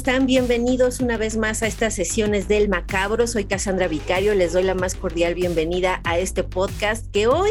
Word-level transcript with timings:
Están? 0.00 0.24
Bienvenidos 0.24 1.00
una 1.00 1.18
vez 1.18 1.36
más 1.36 1.62
a 1.62 1.66
estas 1.66 1.92
sesiones 1.92 2.48
del 2.48 2.70
Macabro. 2.70 3.26
Soy 3.26 3.44
Cassandra 3.44 3.86
Vicario, 3.86 4.34
les 4.34 4.54
doy 4.54 4.62
la 4.62 4.74
más 4.74 4.94
cordial 4.94 5.34
bienvenida 5.34 6.00
a 6.04 6.18
este 6.18 6.42
podcast 6.42 7.04
que 7.12 7.26
hoy 7.26 7.50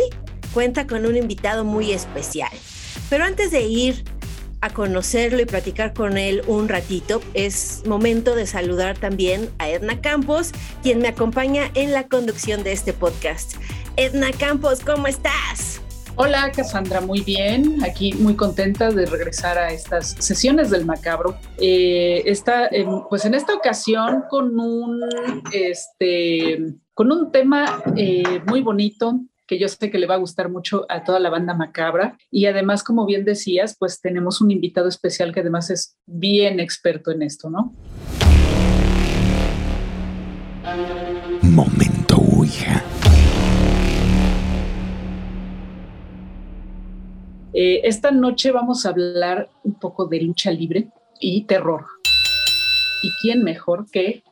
cuenta 0.51 0.87
con 0.87 1.05
un 1.05 1.15
invitado 1.15 1.63
muy 1.63 1.91
especial. 1.91 2.49
Pero 3.07 3.23
antes 3.23 3.51
de 3.51 3.61
ir 3.61 4.03
a 4.61 4.71
conocerlo 4.71 5.39
y 5.39 5.45
platicar 5.45 5.93
con 5.93 6.17
él 6.17 6.41
un 6.47 6.69
ratito, 6.69 7.21
es 7.35 7.83
momento 7.85 8.33
de 8.33 8.47
saludar 8.47 8.97
también 8.97 9.51
a 9.59 9.69
Edna 9.69 10.01
Campos, 10.01 10.51
quien 10.81 10.97
me 10.97 11.09
acompaña 11.09 11.69
en 11.75 11.93
la 11.93 12.07
conducción 12.07 12.63
de 12.63 12.71
este 12.71 12.93
podcast. 12.93 13.57
Edna 13.95 14.31
Campos, 14.31 14.79
¿cómo 14.83 15.05
estás? 15.05 15.68
Hola 16.21 16.51
Cassandra, 16.51 16.99
muy 16.99 17.21
bien. 17.21 17.81
Aquí 17.81 18.11
muy 18.11 18.35
contenta 18.35 18.91
de 18.91 19.05
regresar 19.05 19.57
a 19.57 19.71
estas 19.71 20.17
sesiones 20.19 20.69
del 20.69 20.83
macabro. 20.83 21.37
Eh, 21.57 22.25
pues 23.09 23.23
en 23.23 23.35
esta 23.35 23.55
ocasión 23.55 24.25
con 24.29 24.59
un, 24.59 24.99
este, 25.53 26.75
con 26.93 27.13
un 27.13 27.31
tema 27.31 27.81
eh, 27.95 28.41
muy 28.45 28.61
bonito 28.61 29.21
que 29.47 29.57
yo 29.57 29.69
sé 29.69 29.89
que 29.89 29.97
le 29.97 30.07
va 30.07 30.15
a 30.15 30.17
gustar 30.17 30.49
mucho 30.49 30.85
a 30.89 31.05
toda 31.05 31.21
la 31.21 31.29
banda 31.29 31.53
macabra. 31.53 32.17
Y 32.29 32.47
además, 32.47 32.83
como 32.83 33.05
bien 33.05 33.23
decías, 33.23 33.77
pues 33.79 34.01
tenemos 34.01 34.41
un 34.41 34.51
invitado 34.51 34.89
especial 34.89 35.33
que 35.33 35.39
además 35.39 35.69
es 35.69 35.95
bien 36.05 36.59
experto 36.59 37.11
en 37.11 37.21
esto, 37.21 37.49
¿no? 37.49 37.73
Eh, 47.53 47.81
esta 47.83 48.11
noche 48.11 48.51
vamos 48.51 48.85
a 48.85 48.89
hablar 48.89 49.49
un 49.63 49.73
poco 49.73 50.05
de 50.05 50.21
lucha 50.21 50.51
libre 50.51 50.89
y 51.19 51.45
terror. 51.45 51.85
¿Y 53.01 53.11
quién 53.21 53.43
mejor 53.43 53.89
que 53.91 54.23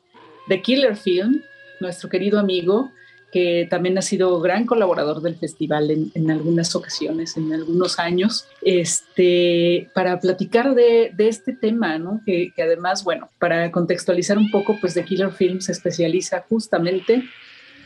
The 0.48 0.62
Killer 0.62 0.96
Film, 0.96 1.42
nuestro 1.80 2.10
querido 2.10 2.40
amigo, 2.40 2.92
que 3.32 3.68
también 3.70 3.98
ha 3.98 4.02
sido 4.02 4.40
gran 4.40 4.66
colaborador 4.66 5.22
del 5.22 5.36
festival 5.36 5.92
en, 6.14 6.32
algunas 6.32 6.76
ocasiones, 6.76 7.36
en 7.36 7.54
algunos 7.54 8.00
años, 8.00 8.48
este, 8.62 9.90
para 9.94 10.20
platicar 10.20 10.76
de, 10.76 11.12
este 11.18 11.54
tema, 11.54 11.98
¿no? 11.98 12.22
Que, 12.26 12.52
que, 12.56 12.64
además, 12.64 13.04
bueno, 13.04 13.30
para 13.40 13.72
contextualizar 13.72 14.38
un 14.38 14.50
poco, 14.50 14.78
pues 14.80 14.94
The 14.94 15.04
Killer 15.04 15.32
Film 15.32 15.60
se 15.60 15.73
especializa 15.73 16.45
justamente 16.48 17.23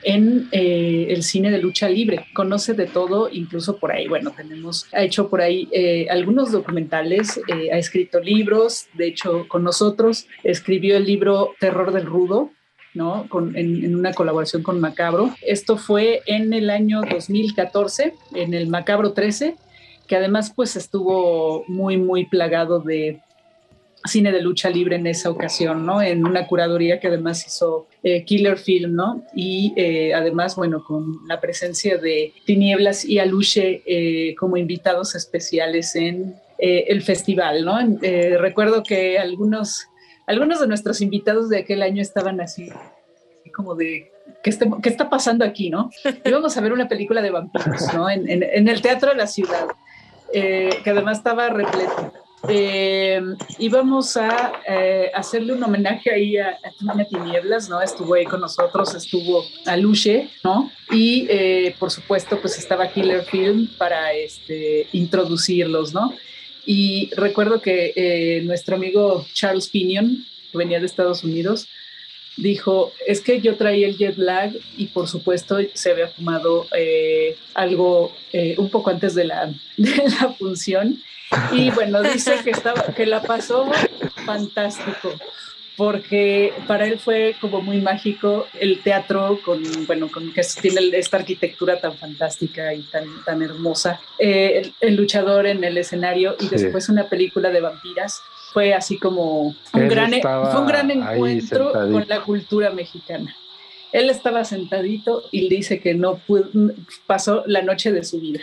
en 0.04 0.48
eh, 0.52 1.08
el 1.10 1.24
cine 1.24 1.52
de 1.52 1.60
lucha 1.60 1.90
libre. 1.90 2.26
Conoce 2.34 2.74
de 2.74 2.88
todo, 2.88 3.30
incluso 3.31 3.78
por 3.78 3.92
ahí, 3.92 4.08
bueno, 4.08 4.31
tenemos, 4.36 4.88
ha 4.94 5.03
hecho 5.03 5.30
por 5.30 5.42
ahí 5.42 5.68
eh, 5.72 6.08
algunos 6.09 6.52
documentales, 6.52 7.40
eh, 7.48 7.72
ha 7.72 7.78
escrito 7.78 8.20
libros, 8.20 8.88
de 8.94 9.08
hecho, 9.08 9.48
con 9.48 9.64
nosotros 9.64 10.28
escribió 10.44 10.98
el 10.98 11.06
libro 11.06 11.53
Terror 11.59 11.92
del 11.92 12.06
Rudo, 12.06 12.52
¿no? 12.94 13.28
Con, 13.30 13.56
en, 13.56 13.86
en, 13.86 13.96
una 13.96 14.14
colaboración 14.14 14.64
con 14.64 14.80
Macabro. 14.80 15.34
Esto 15.42 15.78
fue 15.78 16.22
en 16.25 16.54
el 16.54 16.70
año 16.70 17.02
2014, 17.09 18.14
en 18.36 18.54
el 18.54 18.68
Macabro 18.68 19.14
13, 19.14 19.56
que 20.08 20.16
además 20.18 20.52
pues 20.56 20.75
estuvo 20.75 21.64
muy, 21.68 21.98
muy 21.98 22.25
plagado 22.25 22.80
de 22.80 23.22
cine 24.06 24.31
de 24.31 24.41
lucha 24.41 24.69
libre 24.69 24.95
en 24.95 25.07
esa 25.07 25.29
ocasión, 25.29 25.85
¿no? 25.85 26.01
En 26.01 26.25
una 26.25 26.47
curaduría 26.47 27.00
que 27.00 27.07
además 27.07 27.45
hizo 27.45 27.88
eh, 28.03 28.23
Killer 28.25 28.57
Film, 28.57 28.95
¿no? 28.95 29.23
Y 29.35 29.73
eh, 29.75 30.13
además, 30.13 30.56
bueno, 30.56 30.84
con 30.84 31.19
la 31.28 31.39
presencia 31.39 31.97
de 31.97 32.34
Tinieblas 32.45 33.06
y 33.06 33.19
Aluche 33.19 33.84
eh, 33.85 34.35
como 34.35 34.57
invitados 34.57 35.16
especiales 35.16 35.95
en 35.95 36.35
el 36.63 37.01
festival, 37.01 37.66
¿no? 37.66 37.79
recuerdo 38.38 38.84
que 38.84 39.17
algunos, 39.17 39.88
algunos 40.28 40.62
de 40.62 40.68
nuestros 40.68 41.01
invitados 41.01 41.50
de 41.50 41.57
aquel 41.57 41.81
año 41.81 42.03
estaban 42.03 42.39
así, 42.39 42.69
como 43.51 43.73
de, 43.73 44.12
¿qué 44.44 44.51
está, 44.51 44.68
¿qué 44.79 44.89
está 44.89 45.09
pasando 45.09 45.44
aquí, 45.44 45.72
no? 45.72 45.89
Íbamos 46.23 46.56
a 46.56 46.62
ver 46.62 46.72
una 46.72 46.88
película 46.88 47.23
de 47.23 47.31
vampiros, 47.31 47.91
¿no? 47.95 48.07
En, 48.12 48.29
en 48.29 48.68
el 48.68 48.79
Teatro 48.79 49.09
de 49.09 49.16
la 49.16 49.25
Ciudad, 49.25 49.69
que 50.31 50.83
además 50.85 51.18
estaba 51.18 51.50
repleto 51.50 52.13
eh, 52.50 53.22
íbamos 53.59 54.18
a 54.18 54.53
eh, 54.68 55.12
hacerle 55.13 55.53
un 55.53 55.63
homenaje 55.63 56.12
ahí 56.12 56.38
a, 56.38 56.57
a 56.63 57.06
Tinieblas, 57.06 57.69
¿no? 57.69 57.81
Estuvo 57.81 58.16
ahí 58.16 58.25
con 58.25 58.41
nosotros, 58.41 58.96
estuvo 58.96 59.46
Aluche, 59.66 60.29
¿no? 60.44 60.72
Y 60.90 61.28
eh, 61.30 61.75
por 61.78 61.91
supuesto, 61.91 62.40
pues 62.41 62.57
estaba 62.57 62.91
Killer 62.91 63.24
Film 63.25 63.68
para 63.78 64.13
este, 64.13 64.88
introducirlos, 64.91 65.94
¿no? 65.94 66.13
Y 66.66 67.12
recuerdo 67.16 67.62
que 67.62 67.94
eh, 67.96 68.41
nuestro 68.44 68.75
amigo 68.75 69.25
Charles 69.34 69.68
Pinion, 69.68 70.25
que 70.51 70.57
venía 70.57 70.80
de 70.80 70.88
Estados 70.88 71.24
Unidos, 71.24 71.68
dijo, 72.38 72.91
es 73.06 73.22
que 73.22 73.40
yo 73.40 73.56
traía 73.56 73.88
el 73.88 73.97
jet 73.97 74.18
lag 74.18 74.51
y 74.78 74.88
por 74.88 75.07
supuesto 75.07 75.57
se 75.74 75.91
había 75.91 76.07
fumado 76.07 76.66
algo 77.53 78.16
un 78.57 78.69
poco 78.69 78.90
antes 78.90 79.13
de 79.13 79.25
la, 79.25 79.53
de 79.78 80.03
la 80.19 80.34
función 80.40 81.01
y 81.52 81.69
bueno, 81.72 82.02
dice 82.02 82.36
que, 82.44 82.52
estaba, 82.52 82.84
que 82.96 83.06
la 83.06 83.22
pasó 83.22 83.69
fantástico, 84.25 85.14
porque 85.78 86.53
para 86.68 86.86
él 86.86 87.00
fue 87.00 87.36
como 87.40 87.62
muy 87.62 87.81
mágico 87.81 88.47
el 88.59 88.81
teatro 88.81 89.40
con, 89.44 89.64
bueno, 89.88 90.09
con 90.12 90.34
que 90.34 90.42
tiene 90.62 90.96
esta 90.97 91.18
arquitectura 91.18 91.80
tan 91.80 91.97
fantástica 91.97 92.74
y 92.74 92.84
tan, 92.84 93.06
tan 93.25 93.42
hermosa, 93.42 94.00
eh, 94.19 94.72
el, 94.81 94.96
luchador 94.96 95.47
en 95.47 95.64
el 95.64 95.78
escenario 95.78 96.36
y 96.40 96.50
después 96.50 96.90
una 96.90 97.08
película 97.08 97.50
de 97.50 97.62
vampiras. 97.62 98.22
Fue 98.53 98.74
así 98.74 99.00
como 99.00 99.44
un, 99.44 99.88
gran, 99.88 100.13
e, 100.13 100.22
fue 100.22 100.59
un 100.59 100.68
gran 100.68 100.92
encuentro 100.92 101.72
con 101.72 102.06
la 102.06 102.22
cultura 102.22 102.69
mexicana. 102.72 103.34
Él 103.94 104.09
estaba 104.09 104.44
sentadito 104.44 105.24
y 105.31 105.48
dice 105.48 105.80
que 105.80 105.94
no 105.94 106.19
pasó 107.08 107.44
la 107.46 107.62
noche 107.62 107.94
de 107.94 108.03
su 108.03 108.19
vida. 108.19 108.42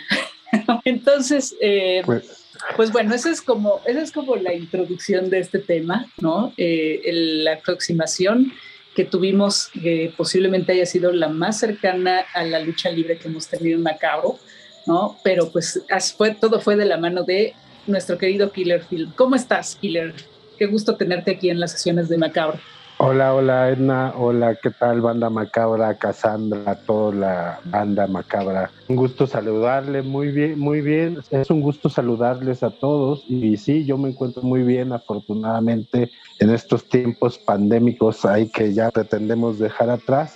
Entonces, 0.83 1.55
eh, 1.61 2.01
pues, 2.05 2.38
pues 2.75 2.91
bueno, 2.91 3.13
esa 3.13 3.29
es 3.29 3.41
como, 3.41 3.81
esa 3.85 4.01
es 4.01 4.11
como 4.11 4.35
la 4.35 4.53
introducción 4.53 5.29
de 5.29 5.39
este 5.39 5.59
tema, 5.59 6.07
¿no? 6.19 6.53
Eh, 6.57 7.01
la 7.43 7.53
aproximación 7.53 8.51
que 8.95 9.05
tuvimos, 9.05 9.69
que 9.69 10.13
posiblemente 10.17 10.73
haya 10.73 10.85
sido 10.85 11.11
la 11.11 11.29
más 11.29 11.59
cercana 11.59 12.25
a 12.33 12.43
la 12.43 12.59
lucha 12.59 12.89
libre 12.89 13.17
que 13.17 13.27
hemos 13.27 13.47
tenido 13.47 13.77
en 13.77 13.83
Macabro, 13.83 14.37
¿no? 14.85 15.17
Pero 15.23 15.51
pues 15.51 15.81
fue, 16.17 16.35
todo 16.35 16.59
fue 16.59 16.75
de 16.75 16.85
la 16.85 16.97
mano 16.97 17.23
de 17.23 17.53
nuestro 17.87 18.17
querido 18.17 18.51
Killer 18.51 18.83
Film. 18.83 19.11
¿Cómo 19.15 19.35
estás, 19.35 19.75
Killer? 19.75 20.13
Qué 20.57 20.65
gusto 20.65 20.95
tenerte 20.95 21.31
aquí 21.31 21.49
en 21.49 21.59
las 21.59 21.71
sesiones 21.71 22.09
de 22.09 22.17
Macabro. 22.17 22.59
Hola, 23.01 23.33
hola 23.33 23.69
Edna, 23.69 24.13
hola, 24.17 24.55
¿qué 24.61 24.71
tal 24.71 24.99
banda 24.99 25.29
macabra, 25.29 25.97
Cassandra, 25.97 26.75
toda 26.85 27.15
la 27.15 27.59
banda 27.63 28.07
macabra? 28.07 28.71
Un 28.89 28.97
gusto 28.97 29.25
saludarle, 29.25 30.01
muy 30.01 30.33
bien, 30.33 30.59
muy 30.59 30.81
bien, 30.81 31.17
es 31.29 31.49
un 31.49 31.61
gusto 31.61 31.87
saludarles 31.87 32.61
a 32.61 32.71
todos 32.71 33.23
y 33.29 33.55
sí, 33.55 33.85
yo 33.85 33.97
me 33.97 34.09
encuentro 34.09 34.43
muy 34.43 34.63
bien 34.63 34.91
afortunadamente 34.91 36.11
en 36.39 36.49
estos 36.49 36.89
tiempos 36.89 37.37
pandémicos 37.37 38.25
ahí 38.25 38.49
que 38.49 38.73
ya 38.73 38.91
pretendemos 38.91 39.59
dejar 39.59 39.89
atrás. 39.89 40.35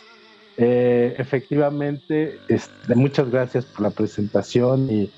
Eh, 0.56 1.16
efectivamente, 1.18 2.40
este, 2.48 2.96
muchas 2.96 3.30
gracias 3.30 3.66
por 3.66 3.82
la 3.82 3.90
presentación 3.90 4.90
y, 4.90 5.12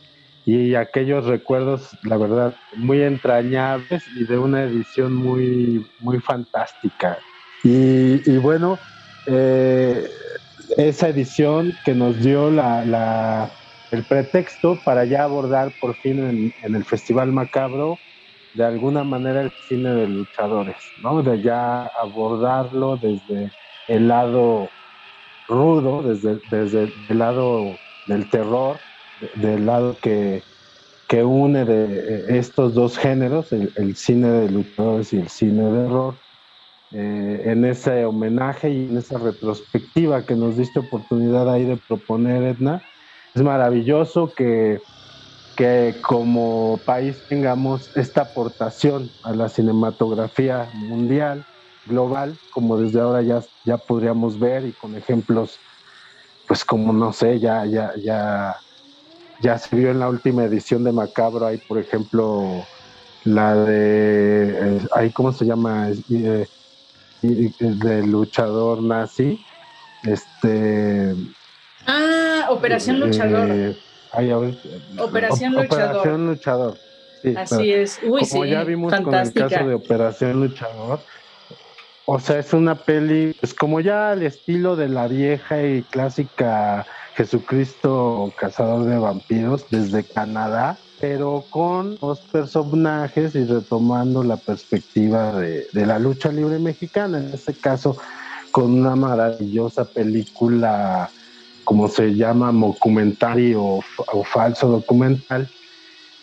y 0.48 0.74
aquellos 0.74 1.28
recuerdos, 1.28 1.96
la 2.06 2.18
verdad, 2.18 2.56
muy 2.76 3.04
entrañables 3.04 4.04
y 4.16 4.26
de 4.26 4.40
una 4.40 4.64
edición 4.64 5.14
muy, 5.14 5.86
muy 6.00 6.20
fantástica. 6.20 7.20
Y, 7.68 8.38
bueno, 8.38 8.78
eh, 9.26 10.08
esa 10.78 11.10
edición 11.10 11.74
que 11.84 11.96
nos 11.96 12.24
dio 12.24 12.52
la, 12.52 13.50
el 13.90 14.04
pretexto 14.04 14.78
para 14.86 15.04
ya 15.06 15.24
abordar 15.24 15.72
por 15.82 15.96
fin 15.96 16.54
en, 16.64 16.76
el 16.76 16.84
Festival 16.84 17.32
Macabro 17.32 17.98
de 18.54 18.66
alguna 18.66 19.04
manera 19.04 19.42
el 19.42 19.52
cine 19.68 19.96
de 19.96 20.08
luchadores, 20.08 20.76
¿no? 21.02 21.24
De 21.24 21.42
ya 21.42 21.88
abordarlo 22.00 22.98
desde 22.98 23.52
el 23.88 24.10
lado 24.10 24.70
rudo, 25.48 26.04
desde, 26.04 26.40
desde 26.52 26.94
el 27.10 27.18
lado 27.18 27.80
del 28.06 28.30
terror, 28.30 28.78
del 29.38 29.66
lado 29.66 29.98
que, 29.98 30.44
que 31.08 31.24
une 31.24 31.66
de 31.66 31.84
eh, 31.84 32.26
estos 32.38 32.76
dos 32.76 32.96
géneros, 32.96 33.52
el, 33.52 33.96
cine 33.96 34.30
de 34.30 34.52
luchadores 34.52 35.14
y 35.14 35.18
el 35.18 35.30
cine 35.30 35.64
de 35.64 35.80
horror, 35.80 36.25
eh, 36.92 37.42
en 37.46 37.66
ese 37.66 38.06
homenaje 38.06 38.70
y 38.72 38.86
en 38.88 38.98
esa 38.98 39.18
retrospectiva 39.20 40.26
que 40.26 40.36
nos 40.36 40.58
diste 40.58 40.80
oportunidad 40.80 41.50
ahí 41.52 41.66
de 41.66 41.78
proponer, 41.78 42.44
Edna. 42.44 42.84
Es 43.34 43.42
maravilloso 43.44 44.34
que, 44.34 44.82
que 45.56 46.00
como 46.04 46.84
país 46.86 47.26
tengamos 47.28 47.92
esta 47.96 48.22
aportación 48.24 49.16
a 49.24 49.34
la 49.34 49.50
cinematografía 49.50 50.72
mundial, 50.74 51.48
global, 51.86 52.40
como 52.50 52.78
desde 52.78 53.02
ahora 53.02 53.22
ya, 53.24 53.42
ya 53.64 53.78
podríamos 53.78 54.40
ver 54.40 54.66
y 54.68 54.76
con 54.76 54.98
ejemplos, 54.98 55.62
pues 56.48 56.66
como 56.66 56.94
no 56.94 57.12
sé, 57.14 57.40
ya, 57.40 57.66
ya, 57.66 57.94
ya 58.04 58.56
ya 59.40 59.58
se 59.58 59.76
vio 59.76 59.92
en 59.92 60.00
la 60.00 60.10
última 60.10 60.46
edición 60.46 60.84
de 60.84 60.94
Macabro, 60.94 61.48
hay 61.48 61.58
por 61.60 61.80
ejemplo 61.80 62.70
la 63.24 63.56
de, 63.56 64.78
eh, 65.02 65.14
¿cómo 65.14 65.32
se 65.32 65.46
llama? 65.46 65.92
Eh, 65.92 66.48
de 67.60 68.06
luchador 68.06 68.82
nazi. 68.82 69.44
Este. 70.04 71.16
Ah, 71.88 72.48
Operación 72.50 73.00
Luchador. 73.00 73.50
Eh, 73.50 73.76
Operación 75.00 75.54
Luchador. 75.54 75.96
Operación 75.96 76.28
Luchador. 76.28 76.78
Así 77.38 77.74
es. 77.74 78.00
Uy, 78.04 78.28
como 78.30 78.46
ya 78.46 78.64
vimos 78.64 78.94
con 78.94 79.14
el 79.14 79.34
caso 79.34 79.68
de 79.68 79.74
Operación 79.74 80.42
Luchador, 80.42 81.00
o 82.06 82.20
sea, 82.20 82.40
es 82.40 82.54
una 82.54 82.76
peli, 82.76 83.36
pues 83.40 83.54
como 83.54 83.80
ya 83.80 84.12
al 84.12 84.22
estilo 84.22 84.76
de 84.76 84.90
la 84.90 85.08
vieja 85.08 85.64
y 85.64 85.82
clásica 85.82 86.86
Jesucristo 87.16 88.32
Cazador 88.38 88.86
de 88.86 89.00
Vampiros 89.00 89.66
desde 89.72 90.04
Canadá, 90.04 90.78
pero 91.08 91.46
con 91.52 92.00
los 92.02 92.20
personajes 92.20 93.36
y 93.36 93.44
retomando 93.44 94.24
la 94.24 94.38
perspectiva 94.38 95.40
de, 95.40 95.68
la 95.74 96.00
lucha 96.00 96.32
libre 96.32 96.58
mexicana, 96.58 97.20
en 97.20 97.32
este 97.32 97.54
caso 97.54 97.96
con 98.50 98.74
una 98.74 98.96
maravillosa 98.96 99.86
película, 99.86 101.12
como 101.64 101.90
se 101.90 102.16
llama, 102.16 102.52
documentario 102.52 103.62
o, 103.64 104.24
falso 104.24 104.68
documental, 104.68 105.48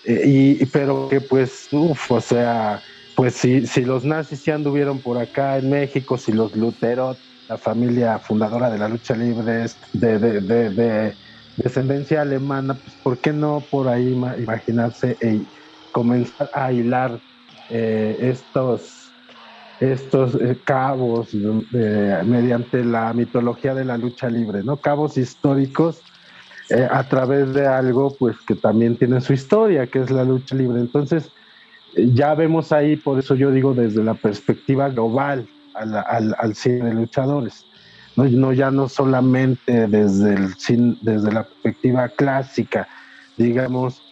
eh, 0.05 0.58
y, 0.61 0.67
pero 0.67 1.08
que 1.08 1.20
pues, 1.20 1.69
uff, 1.70 2.11
o 2.11 2.20
sea, 2.20 2.82
pues 3.14 3.35
si, 3.35 3.69
si 3.69 3.85
los 3.85 4.05
nazis 4.05 4.44
ya 4.44 4.56
anduvieron 4.56 4.99
por 4.99 5.17
acá 5.17 5.58
en 5.58 5.70
México, 5.70 6.19
si 6.19 6.32
los 6.32 6.56
luteros 6.56 7.19
la 7.49 7.56
familia 7.56 8.19
fundadora 8.19 8.69
de 8.69 8.78
la 8.78 8.88
lucha 8.88 9.14
libre 9.14 9.64
es 9.64 9.76
de, 9.93 10.19
de, 10.19 11.14
descendencia 11.56 12.22
alemana, 12.22 12.75
pues 12.75 12.94
¿por 13.02 13.19
qué 13.19 13.32
no 13.32 13.62
por 13.70 13.88
ahí 13.88 14.12
imaginarse 14.12 15.16
y 15.22 15.46
comenzar 15.93 16.50
a 16.54 16.72
hilar 16.72 17.20
eh, 17.69 18.16
estos, 18.20 19.10
estos 19.81 20.34
eh, 20.34 20.58
cabos 20.64 21.28
eh, 21.34 22.22
mediante 22.25 22.84
la 22.84 23.12
mitología 23.12 23.75
de 23.75 23.84
la 23.84 23.96
lucha 23.96 24.28
libre, 24.28 24.62
¿no? 24.62 24.76
Cabos 24.78 25.16
históricos 25.16 26.02
a 26.90 27.06
través 27.06 27.52
de 27.52 27.66
algo 27.66 28.16
pues 28.19 28.34
que 28.46 28.54
también 28.54 28.96
tiene 28.96 29.20
su 29.20 29.34
historia, 29.34 29.87
que 29.88 29.99
es 29.99 30.10
la 30.10 30.25
lucha 30.25 30.54
libre. 30.54 30.81
Entonces, 30.81 31.31
ya 31.94 32.34
vemos 32.34 32.72
ahí, 32.72 32.96
por 32.96 33.19
eso 33.19 33.34
yo 33.34 33.50
digo 33.50 33.75
desde 33.75 34.02
la 34.02 34.14
perspectiva 34.14 34.88
global, 34.88 35.46
al, 35.75 36.34
al, 36.38 36.54
cine 36.54 36.84
de 36.84 36.94
luchadores. 36.94 37.66
¿No? 38.17 38.25
no 38.25 38.53
ya 38.53 38.70
no 38.70 38.88
solamente 38.88 39.87
desde, 39.88 40.35
el 40.35 40.99
desde 41.00 41.32
la 41.32 41.44
perspectiva 41.44 42.09
clásica, 42.09 42.88
digamos, 43.37 44.03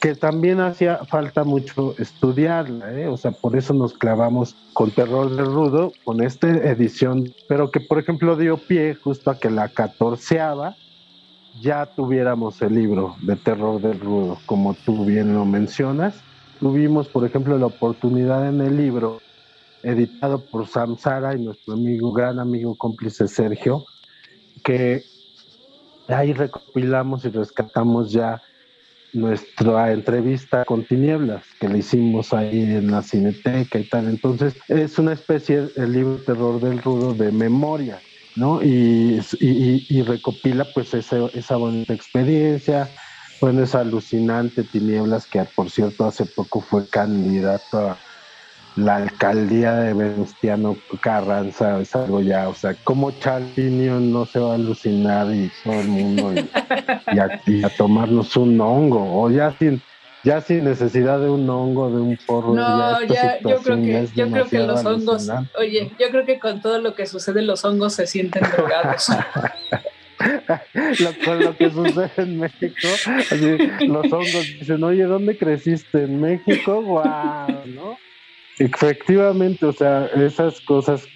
que 0.00 0.14
también 0.14 0.60
hacía 0.60 0.98
falta 1.06 1.44
mucho 1.44 1.94
estudiarla, 1.98 2.92
¿eh? 2.92 3.08
o 3.08 3.16
sea, 3.16 3.30
por 3.30 3.56
eso 3.56 3.72
nos 3.72 3.94
clavamos 3.94 4.54
con 4.74 4.90
Terror 4.90 5.34
de 5.34 5.44
Rudo, 5.44 5.92
con 6.04 6.22
esta 6.22 6.48
edición, 6.48 7.32
pero 7.48 7.70
que 7.70 7.80
por 7.80 7.98
ejemplo 7.98 8.36
dio 8.36 8.58
pie 8.58 8.94
justo 8.94 9.30
a 9.30 9.38
que 9.38 9.50
la 9.50 9.68
catorceava 9.70 10.76
ya 11.60 11.86
tuviéramos 11.86 12.60
el 12.60 12.74
libro 12.74 13.16
de 13.22 13.36
Terror 13.36 13.80
del 13.80 13.98
Rudo, 13.98 14.38
como 14.46 14.74
tú 14.74 15.04
bien 15.04 15.34
lo 15.34 15.44
mencionas. 15.44 16.14
Tuvimos, 16.60 17.08
por 17.08 17.24
ejemplo, 17.24 17.56
la 17.58 17.66
oportunidad 17.66 18.48
en 18.48 18.60
el 18.60 18.76
libro 18.76 19.20
editado 19.84 20.44
por 20.46 20.66
Samsara 20.66 21.34
y 21.36 21.42
nuestro 21.42 21.74
amigo, 21.74 22.12
gran 22.12 22.38
amigo 22.40 22.76
cómplice 22.76 23.28
Sergio, 23.28 23.84
que 24.62 25.04
ahí 26.08 26.32
recopilamos 26.32 27.24
y 27.24 27.28
rescatamos 27.28 28.12
ya 28.12 28.42
nuestra 29.12 29.92
entrevista 29.92 30.64
con 30.64 30.84
Tinieblas, 30.84 31.44
que 31.60 31.68
le 31.68 31.78
hicimos 31.78 32.32
ahí 32.32 32.60
en 32.62 32.90
la 32.90 33.02
Cineteca 33.02 33.78
y 33.78 33.84
tal. 33.84 34.08
Entonces, 34.08 34.54
es 34.68 34.98
una 34.98 35.12
especie, 35.12 35.68
el 35.76 35.92
libro 35.92 36.16
Terror 36.16 36.60
del 36.60 36.82
Rudo, 36.82 37.14
de 37.14 37.30
memoria, 37.30 38.00
¿no? 38.34 38.60
Y, 38.62 39.20
recopila 40.02 40.66
pues 40.74 40.94
esa 40.94 41.56
bonita 41.56 41.94
experiencia, 41.94 42.88
bueno, 43.40 43.62
esa 43.62 43.80
alucinante 43.80 44.64
Tinieblas, 44.64 45.26
que 45.26 45.44
por 45.54 45.70
cierto 45.70 46.04
hace 46.04 46.26
poco 46.26 46.60
fue 46.60 46.88
candidato 46.88 47.78
a 47.78 47.98
la 48.76 48.96
alcaldía 48.96 49.74
de 49.74 49.94
Venustiano 49.94 50.76
Carranza 51.00 51.80
es 51.80 51.94
algo 51.94 52.20
ya, 52.20 52.48
o 52.48 52.54
sea, 52.54 52.74
como 52.82 53.12
Chalpinio 53.12 54.00
no 54.00 54.26
se 54.26 54.40
va 54.40 54.50
a 54.52 54.54
alucinar 54.54 55.32
y 55.32 55.50
todo 55.62 55.80
el 55.80 55.88
mundo 55.88 56.32
y, 57.46 57.62
a, 57.62 57.68
tomarnos 57.76 58.36
un 58.36 58.60
hongo, 58.60 59.22
o 59.22 59.30
ya 59.30 59.56
sin, 59.58 59.80
ya 60.24 60.40
sin 60.40 60.64
necesidad 60.64 61.20
de 61.20 61.30
un 61.30 61.48
hongo, 61.48 61.88
de 61.90 62.00
un 62.00 62.18
porro. 62.26 62.54
No, 62.54 63.02
ya, 63.04 63.38
yo 63.40 63.58
creo 63.58 63.76
que, 63.76 64.08
yo 64.14 64.28
creo 64.30 64.46
que 64.46 64.58
los 64.58 64.84
hongos, 64.84 65.30
oye, 65.56 65.92
yo 65.98 66.10
creo 66.10 66.24
que 66.24 66.40
con 66.40 66.60
todo 66.60 66.80
lo 66.80 66.94
que 66.94 67.06
sucede 67.06 67.42
los 67.42 67.64
hongos 67.64 67.94
se 67.94 68.08
sienten 68.08 68.42
drogados. 68.56 69.06
con 71.24 71.38
lo 71.38 71.56
que 71.56 71.70
sucede 71.70 72.10
en 72.16 72.40
México, 72.40 72.88
los 73.86 74.12
hongos 74.12 74.46
dicen, 74.58 74.82
oye, 74.82 75.04
¿dónde 75.04 75.38
creciste? 75.38 76.02
¿En 76.04 76.20
México? 76.20 76.82
¡Guau! 76.82 77.46
¿no? 77.66 77.96
Efectivamente, 78.58 79.66
o 79.66 79.72
sea, 79.72 80.06
esas 80.06 80.60
cosas 80.60 81.06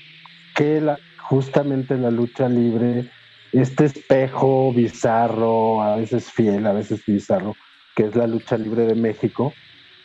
que 0.54 0.80
la, 0.80 0.98
justamente 1.28 1.96
la 1.96 2.10
lucha 2.10 2.48
libre, 2.48 3.10
este 3.52 3.84
espejo 3.84 4.72
bizarro, 4.72 5.80
a 5.82 5.96
veces 5.96 6.30
fiel, 6.32 6.66
a 6.66 6.72
veces 6.72 7.04
bizarro, 7.06 7.54
que 7.94 8.04
es 8.04 8.16
la 8.16 8.26
lucha 8.26 8.58
libre 8.58 8.86
de 8.86 8.94
México, 8.94 9.52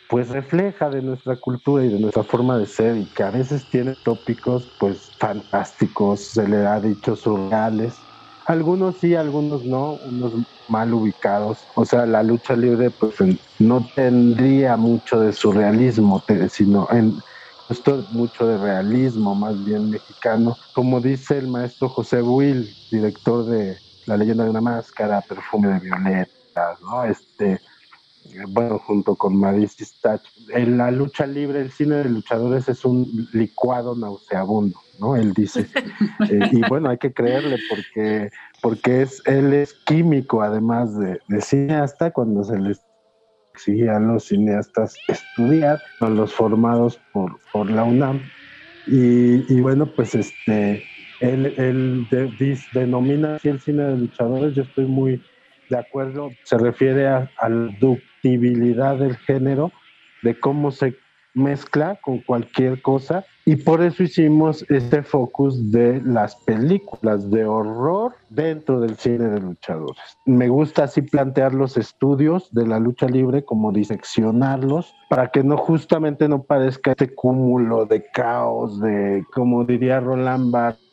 pues 0.08 0.28
refleja 0.30 0.90
de 0.90 1.02
nuestra 1.02 1.36
cultura 1.36 1.84
y 1.84 1.88
de 1.88 1.98
nuestra 1.98 2.22
forma 2.22 2.58
de 2.58 2.66
ser 2.66 2.96
y 2.98 3.06
que 3.06 3.22
a 3.24 3.30
veces 3.30 3.68
tiene 3.68 3.94
tópicos 4.04 4.68
pues 4.78 5.10
fantásticos, 5.18 6.28
se 6.28 6.46
le 6.46 6.58
ha 6.66 6.78
dicho 6.78 7.16
surreales, 7.16 7.96
algunos 8.46 8.98
sí, 8.98 9.14
algunos 9.14 9.64
no, 9.64 9.94
unos 9.94 10.34
mal 10.68 10.92
ubicados. 10.94 11.66
O 11.76 11.84
sea, 11.84 12.06
la 12.06 12.22
lucha 12.22 12.56
libre 12.56 12.90
pues 12.90 13.16
no 13.58 13.86
tendría 13.94 14.76
mucho 14.76 15.20
de 15.20 15.32
surrealismo, 15.32 16.22
sino 16.48 16.86
en 16.90 17.18
esto 17.70 18.06
mucho 18.10 18.46
de 18.46 18.58
realismo, 18.58 19.34
más 19.34 19.62
bien 19.64 19.90
mexicano. 19.90 20.58
Como 20.74 21.00
dice 21.00 21.38
el 21.38 21.48
maestro 21.48 21.88
José 21.88 22.22
Will, 22.22 22.76
director 22.90 23.46
de 23.46 23.78
La 24.06 24.16
leyenda 24.16 24.44
de 24.44 24.50
una 24.50 24.60
máscara, 24.60 25.22
Perfume 25.22 25.68
de 25.68 25.80
violetas, 25.80 26.80
¿no? 26.82 27.04
Este, 27.04 27.60
bueno, 28.48 28.78
junto 28.78 29.14
con 29.16 29.36
Maris 29.36 29.76
Stach. 29.78 30.22
En 30.50 30.78
la 30.78 30.90
lucha 30.90 31.26
libre, 31.26 31.60
el 31.60 31.70
cine 31.70 31.96
de 31.96 32.08
luchadores 32.08 32.68
es 32.68 32.84
un 32.84 33.28
licuado 33.32 33.94
nauseabundo. 33.94 34.78
¿no? 35.00 35.16
Él 35.16 35.32
dice. 35.32 35.66
Eh, 36.30 36.48
y 36.52 36.60
bueno, 36.68 36.88
hay 36.88 36.96
que 36.96 37.12
creerle 37.12 37.58
porque, 37.68 38.30
porque 38.62 39.02
es, 39.02 39.20
él 39.26 39.52
es 39.52 39.74
químico, 39.84 40.42
además 40.42 40.96
de, 40.98 41.20
cineasta, 41.40 42.12
cuando 42.12 42.44
se 42.44 42.58
les 42.58 42.80
exigía 43.52 43.96
a 43.96 44.00
los 44.00 44.24
cineastas 44.24 44.96
estudiar, 45.08 45.82
a 46.00 46.08
los 46.08 46.32
formados 46.32 47.00
por, 47.12 47.38
por 47.52 47.68
la 47.68 47.84
UNAM. 47.84 48.20
Y, 48.86 49.60
bueno, 49.60 49.86
pues 49.86 50.14
este, 50.14 50.84
él, 51.20 51.52
él 51.56 52.06
denomina 52.72 53.36
así 53.36 53.48
el 53.48 53.60
cine 53.60 53.82
de 53.82 53.96
luchadores, 53.98 54.54
yo 54.54 54.62
estoy 54.62 54.86
muy 54.86 55.22
de 55.68 55.78
acuerdo, 55.78 56.30
se 56.44 56.56
refiere 56.58 57.08
a, 57.08 57.30
a 57.38 57.48
la 57.48 57.72
ductibilidad 58.24 58.96
del 58.96 59.16
género, 59.16 59.70
de 60.22 60.38
cómo 60.38 60.70
se 60.70 60.96
mezcla 61.34 61.98
con 62.00 62.18
cualquier 62.20 62.80
cosa 62.80 63.24
y 63.44 63.56
por 63.56 63.82
eso 63.82 64.04
hicimos 64.04 64.64
este 64.70 65.02
focus 65.02 65.72
de 65.72 66.00
las 66.00 66.36
películas 66.36 67.28
de 67.28 67.44
horror 67.44 68.12
dentro 68.30 68.80
del 68.80 68.96
cine 68.96 69.28
de 69.28 69.40
luchadores. 69.40 70.16
Me 70.24 70.48
gusta 70.48 70.84
así 70.84 71.02
plantear 71.02 71.52
los 71.52 71.76
estudios 71.76 72.48
de 72.54 72.66
la 72.66 72.78
lucha 72.78 73.08
libre, 73.08 73.44
como 73.44 73.72
diseccionarlos, 73.72 74.94
para 75.10 75.28
que 75.28 75.42
no 75.42 75.56
justamente 75.56 76.28
no 76.28 76.44
parezca 76.44 76.92
este 76.92 77.12
cúmulo 77.12 77.84
de 77.84 78.06
caos, 78.12 78.80
de, 78.80 79.24
como 79.34 79.64
diría 79.64 80.00
Roland 80.00 80.52
Barthes, 80.52 80.84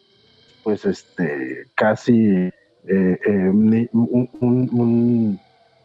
pues 0.63 0.85
este 0.85 1.67
casi 1.75 2.51
eh, 2.87 3.19
eh, 3.25 3.89
un, 3.93 5.39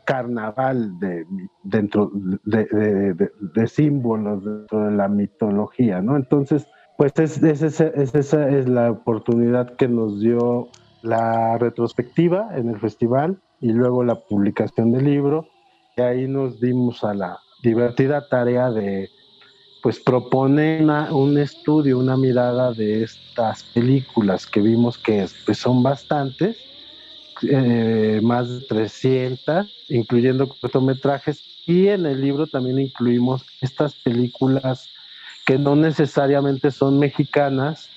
carnaval 0.07 0.99
de, 0.99 1.27
dentro 1.65 2.11
de, 2.45 3.67
símbolos 3.67 4.45
dentro 4.45 4.87
de 4.87 4.93
la 4.93 5.09
mitología, 5.09 6.01
¿no? 6.01 6.17
Entonces, 6.17 6.67
pues 6.97 7.13
es, 7.19 7.43
esa 7.43 8.49
es 8.49 8.69
la 8.69 8.91
oportunidad 8.91 9.77
que 9.77 9.89
nos 9.89 10.21
dio 10.21 10.69
la 11.03 11.59
retrospectiva 11.59 12.57
en 12.57 12.71
el 12.71 12.81
festival 12.81 13.39
y 13.61 13.73
luego 13.73 14.03
la 14.05 14.15
publicación 14.15 14.93
del 14.93 15.05
libro. 15.05 15.49
Y 15.97 16.01
ahí 16.01 16.29
nos 16.29 16.61
dimos 16.61 17.05
a 17.05 17.13
la 17.13 17.39
divertida 17.63 18.27
tarea 18.29 18.71
de 18.71 19.09
pues 19.83 20.01
propone 20.01 20.85
un 21.13 21.39
estudio, 21.39 21.99
una 21.99 22.17
mirada 22.17 22.73
de 22.73 23.05
estas 23.05 23.63
películas 23.63 24.47
que 24.47 24.61
vimos 24.61 24.99
que 24.99 25.27
pues, 25.45 25.59
son 25.59 25.83
bastantes, 25.83 26.57
eh, 27.43 28.21
más 28.23 28.49
de 28.49 28.67
300, 28.67 29.67
incluyendo 29.89 30.49
cortometrajes, 30.49 31.43
y 31.67 31.89
en 31.89 32.07
el 32.07 32.21
libro 32.21 32.47
también 32.47 32.79
incluimos 32.79 33.45
estas 33.61 33.95
películas 33.95 34.89
que 35.45 35.59
no 35.59 35.77
necesariamente 35.77 36.71
son 36.71 36.99
mexicanas, 36.99 37.89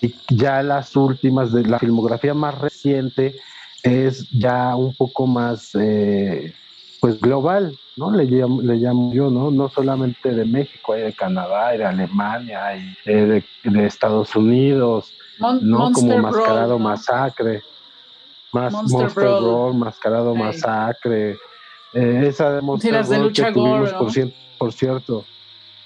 y 0.00 0.14
ya 0.28 0.62
las 0.62 0.96
últimas 0.96 1.52
de 1.52 1.64
la 1.64 1.78
filmografía 1.78 2.34
más 2.34 2.58
reciente 2.58 3.36
es 3.82 4.28
ya 4.30 4.74
un 4.76 4.94
poco 4.94 5.26
más 5.26 5.74
eh, 5.74 6.54
pues 7.00 7.20
global, 7.20 7.76
¿no? 7.96 8.10
Le 8.10 8.24
llamo, 8.24 8.60
le 8.62 8.76
llamo 8.76 9.12
yo, 9.12 9.30
¿no? 9.30 9.50
No 9.50 9.68
solamente 9.68 10.30
de 10.30 10.44
México, 10.44 10.92
hay 10.92 11.02
de 11.02 11.12
Canadá, 11.12 11.68
hay 11.68 11.78
de 11.78 11.84
Alemania, 11.84 12.66
hay 12.66 12.96
de, 13.04 13.42
Estados 13.86 14.36
Unidos, 14.36 15.12
¿no? 15.38 15.92
Como 15.92 16.18
Mascarado 16.18 16.78
Masacre, 16.78 17.62
más 18.52 18.72
Monster, 18.72 19.00
Monster 19.00 19.74
Mascarado 19.74 20.34
Masacre, 20.34 21.38
eh, 21.92 22.24
esa 22.26 22.52
de 22.52 22.62
Monster 22.62 23.04
de 23.04 23.18
lucha 23.18 23.50
gore, 23.50 23.92
por, 23.92 24.12
por, 24.58 24.72
cierto, 24.72 25.24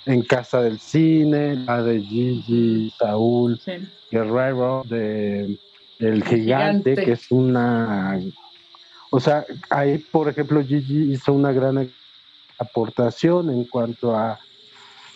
en 0.06 0.22
Casa 0.22 0.62
del 0.62 0.78
Cine, 0.78 1.56
la 1.56 1.82
de 1.82 2.00
Gigi, 2.00 2.92
Saúl, 2.98 3.60
Guerrero, 4.10 4.82
de 4.86 5.58
El 5.98 6.24
gigante, 6.24 6.94
que 6.94 7.12
es 7.12 7.30
una 7.30 8.18
o 9.16 9.20
sea, 9.20 9.46
ahí, 9.70 9.98
por 9.98 10.28
ejemplo, 10.28 10.60
Gigi 10.60 11.12
hizo 11.12 11.32
una 11.32 11.52
gran 11.52 11.88
aportación 12.58 13.48
en 13.48 13.62
cuanto 13.62 14.16
a 14.16 14.40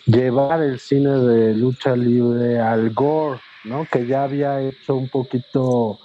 llevar 0.05 0.63
el 0.63 0.79
cine 0.79 1.09
de 1.09 1.53
lucha 1.53 1.97
libre 1.97 2.61
al 2.61 2.91
gore, 2.91 3.41
¿no? 3.65 3.85
Que 3.91 4.07
ya 4.07 4.23
había 4.23 4.61
hecho 4.61 4.95
un 4.95 5.09
poquito 5.09 5.99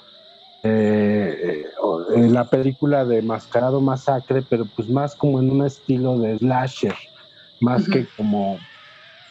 eh, 0.65 1.65
en 2.15 2.33
la 2.33 2.45
película 2.45 3.05
de 3.05 3.23
Mascarado 3.23 3.81
Masacre, 3.81 4.43
pero 4.43 4.65
pues 4.65 4.89
más 4.89 5.15
como 5.15 5.39
en 5.39 5.51
un 5.51 5.65
estilo 5.65 6.19
de 6.19 6.39
slasher, 6.39 6.95
más 7.61 7.89
que 7.89 8.07
como 8.17 8.59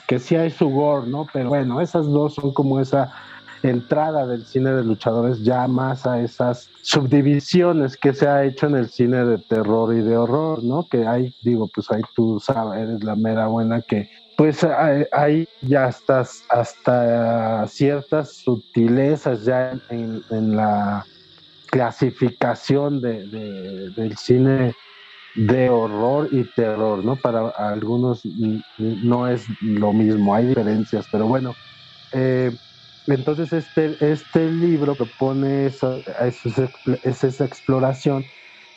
que 0.07 0.19
sí 0.19 0.35
hay 0.35 0.51
su 0.51 0.69
gore, 0.69 1.07
¿no? 1.07 1.27
Pero 1.33 1.49
bueno, 1.49 1.81
esas 1.81 2.05
dos 2.07 2.35
son 2.35 2.53
como 2.53 2.79
esa 2.79 3.11
entrada 3.63 4.27
del 4.27 4.45
cine 4.45 4.71
de 4.71 4.83
luchadores 4.83 5.41
ya 5.43 5.67
más 5.67 6.05
a 6.05 6.19
esas 6.19 6.69
subdivisiones 6.81 7.97
que 7.97 8.13
se 8.13 8.27
ha 8.27 8.43
hecho 8.43 8.67
en 8.67 8.75
el 8.75 8.89
cine 8.89 9.25
de 9.25 9.37
terror 9.37 9.95
y 9.95 10.01
de 10.01 10.17
horror, 10.17 10.63
¿no? 10.63 10.87
Que 10.87 11.07
hay, 11.07 11.33
digo, 11.41 11.69
pues 11.73 11.89
ahí 11.89 12.01
tú 12.13 12.39
sabes, 12.39 12.81
eres 12.81 13.03
la 13.03 13.15
mera 13.15 13.47
buena 13.47 13.81
que 13.81 14.09
pues 14.37 14.65
hay 15.11 15.47
ya 15.61 15.87
estás 15.87 16.43
hasta 16.49 17.65
ciertas 17.67 18.33
sutilezas 18.33 19.45
ya 19.45 19.79
en, 19.89 20.55
la 20.55 21.05
clasificación 21.73 23.01
de, 23.01 23.25
del 23.89 24.15
cine 24.15 24.75
de 25.33 25.71
horror 25.71 26.29
y 26.31 26.43
terror, 26.43 27.03
¿no? 27.03 27.15
Para 27.15 27.49
algunos 27.49 28.21
no 28.77 29.27
es 29.27 29.47
lo 29.59 29.91
mismo, 29.91 30.35
hay 30.35 30.45
diferencias, 30.45 31.07
pero 31.11 31.25
bueno, 31.25 31.55
eh, 32.11 32.55
entonces 33.07 33.51
este, 33.51 33.97
este 33.99 34.51
libro 34.51 34.93
propone 34.93 35.65
esa, 35.65 35.97
esa 37.03 37.45
exploración 37.45 38.23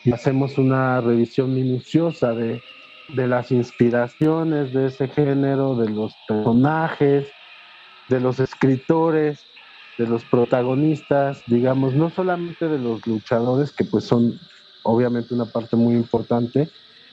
y 0.02 0.12
hacemos 0.12 0.56
una 0.56 0.98
revisión 1.02 1.52
minuciosa 1.52 2.32
de, 2.32 2.62
las 3.14 3.52
inspiraciones 3.52 4.72
de 4.72 4.86
ese 4.86 5.08
género, 5.08 5.76
de 5.76 5.90
los 5.90 6.14
personajes, 6.26 7.28
de 8.08 8.20
los 8.20 8.40
escritores, 8.40 9.44
de 9.98 10.06
los 10.06 10.24
protagonistas, 10.24 11.42
digamos, 11.46 11.94
no 11.94 12.10
solamente 12.10 12.68
de 12.68 12.78
los 12.78 13.06
luchadores, 13.06 13.72
que 13.72 13.84
pues 13.84 14.04
son 14.04 14.38
obviamente 14.82 15.34
una 15.34 15.46
parte 15.46 15.76
muy 15.76 15.94
importante, 15.94 16.68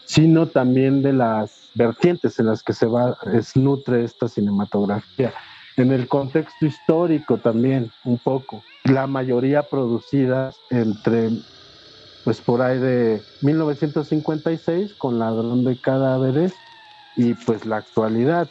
sino 0.06 0.48
también 0.48 1.02
de 1.02 1.14
las 1.14 1.70
vertientes 1.76 2.40
en 2.40 2.48
las 2.48 2.62
que 2.62 2.74
se 2.74 2.86
va, 2.86 3.18
es, 3.34 3.56
nutre 3.56 4.04
esta 4.04 4.28
cinematografía 4.28 5.34
en 5.78 5.92
el 5.92 6.08
contexto 6.08 6.66
histórico 6.66 7.38
también, 7.38 7.92
un 8.04 8.18
poco. 8.18 8.64
La 8.84 9.08
mayoría 9.08 9.64
producidas 9.64 10.56
entre, 10.70 11.30
pues 12.24 12.42
por 12.42 12.62
ahí 12.62 12.80
de 12.80 13.22
1956 13.42 14.94
con 14.96 15.20
Ladrón 15.20 15.64
de 15.64 15.80
Cadáveres 15.80 16.54
y 17.16 17.34
pues 17.34 17.66
la 17.66 17.78
actualidad. 17.78 18.48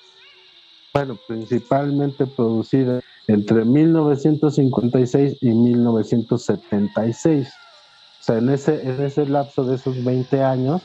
Bueno, 0.93 1.19
principalmente 1.27 2.27
producida 2.27 3.01
entre 3.27 3.65
1956 3.65 5.39
y 5.41 5.51
1976. 5.51 7.49
O 7.49 8.25
sea, 8.25 8.39
en 8.39 8.51
ese, 8.51 8.83
en 8.83 9.03
ese 9.03 9.27
lapso 9.27 9.65
de 9.65 9.77
esos 9.77 10.03
20 10.05 10.43
años 10.43 10.83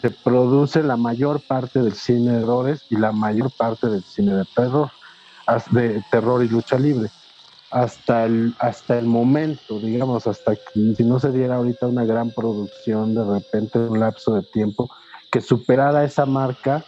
se 0.00 0.10
produce 0.10 0.82
la 0.82 0.96
mayor 0.96 1.40
parte 1.40 1.80
del 1.80 1.94
cine 1.94 2.32
de 2.32 2.42
errores 2.42 2.84
y 2.88 2.96
la 2.96 3.12
mayor 3.12 3.50
parte 3.50 3.88
del 3.88 4.02
cine 4.02 4.34
de 4.34 4.44
terror 4.54 4.90
de 5.70 6.02
terror 6.10 6.44
y 6.44 6.48
lucha 6.48 6.78
libre. 6.78 7.10
Hasta 7.70 8.24
el, 8.24 8.54
hasta 8.58 8.98
el 8.98 9.04
momento, 9.04 9.78
digamos, 9.78 10.26
hasta 10.26 10.56
que 10.56 10.94
si 10.96 11.04
no 11.04 11.20
se 11.20 11.32
diera 11.32 11.56
ahorita 11.56 11.86
una 11.86 12.04
gran 12.04 12.30
producción 12.30 13.14
de 13.14 13.24
repente 13.24 13.78
en 13.78 13.90
un 13.90 14.00
lapso 14.00 14.34
de 14.34 14.42
tiempo 14.42 14.90
que 15.30 15.42
superara 15.42 16.04
esa 16.04 16.24
marca, 16.24 16.84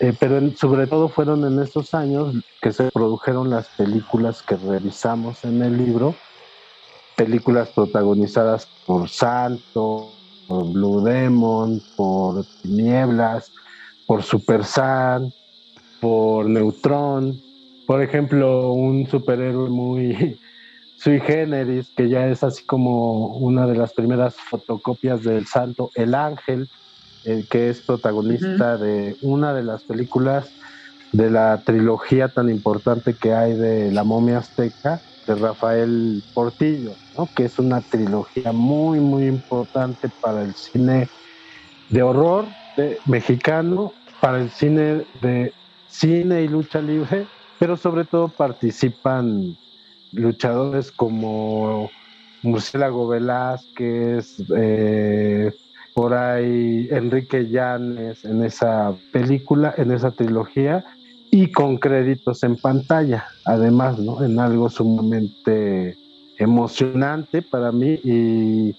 eh, 0.00 0.12
pero 0.18 0.40
sobre 0.56 0.86
todo 0.86 1.08
fueron 1.08 1.44
en 1.44 1.62
esos 1.62 1.94
años 1.94 2.34
que 2.60 2.72
se 2.72 2.90
produjeron 2.90 3.50
las 3.50 3.68
películas 3.68 4.42
que 4.42 4.56
revisamos 4.56 5.44
en 5.44 5.62
el 5.62 5.76
libro, 5.76 6.14
películas 7.16 7.68
protagonizadas 7.70 8.66
por 8.86 9.08
Santo, 9.08 10.10
por 10.48 10.72
Blue 10.72 11.00
Demon, 11.02 11.80
por 11.96 12.44
Tinieblas, 12.62 13.52
por 14.06 14.22
Super 14.22 14.64
San, 14.64 15.32
por 16.00 16.46
Neutron, 16.46 17.40
por 17.86 18.02
ejemplo, 18.02 18.72
un 18.72 19.06
superhéroe 19.06 19.68
muy 19.68 20.38
sui 20.96 21.20
generis, 21.20 21.90
que 21.96 22.08
ya 22.08 22.26
es 22.28 22.42
así 22.42 22.64
como 22.64 23.36
una 23.36 23.66
de 23.66 23.76
las 23.76 23.92
primeras 23.92 24.34
fotocopias 24.34 25.22
del 25.22 25.46
santo, 25.46 25.90
El 25.94 26.14
Ángel, 26.14 26.68
eh, 27.24 27.44
que 27.48 27.70
es 27.70 27.80
protagonista 27.80 28.76
de 28.76 29.16
una 29.22 29.52
de 29.54 29.62
las 29.62 29.82
películas 29.82 30.50
de 31.12 31.30
la 31.30 31.62
trilogía 31.64 32.28
tan 32.28 32.50
importante 32.50 33.14
que 33.14 33.32
hay 33.32 33.54
de 33.54 33.92
La 33.92 34.04
momia 34.04 34.38
azteca, 34.38 35.00
de 35.26 35.34
Rafael 35.36 36.22
Portillo, 36.34 36.92
que 37.34 37.46
es 37.46 37.58
una 37.58 37.80
trilogía 37.80 38.52
muy, 38.52 39.00
muy 39.00 39.26
importante 39.26 40.10
para 40.20 40.42
el 40.42 40.54
cine 40.54 41.08
de 41.88 42.02
horror 42.02 42.44
mexicano, 43.06 43.92
para 44.20 44.38
el 44.38 44.50
cine 44.50 45.06
de 45.22 45.52
cine 45.88 46.42
y 46.42 46.48
lucha 46.48 46.80
libre 46.82 47.26
pero 47.58 47.76
sobre 47.76 48.04
todo 48.04 48.28
participan 48.28 49.56
luchadores 50.12 50.90
como 50.92 51.90
Murciélago 52.42 53.08
Velázquez, 53.08 54.36
eh, 54.56 55.50
por 55.94 56.14
ahí 56.14 56.88
Enrique 56.90 57.48
Llanes 57.48 58.24
en 58.24 58.44
esa 58.44 58.94
película, 59.12 59.74
en 59.76 59.92
esa 59.92 60.10
trilogía, 60.10 60.84
y 61.30 61.50
con 61.50 61.78
créditos 61.78 62.42
en 62.42 62.56
pantalla, 62.56 63.26
además, 63.44 63.98
¿no? 63.98 64.22
En 64.22 64.38
algo 64.38 64.68
sumamente 64.68 65.96
emocionante 66.38 67.42
para 67.42 67.72
mí 67.72 68.00
y 68.04 68.76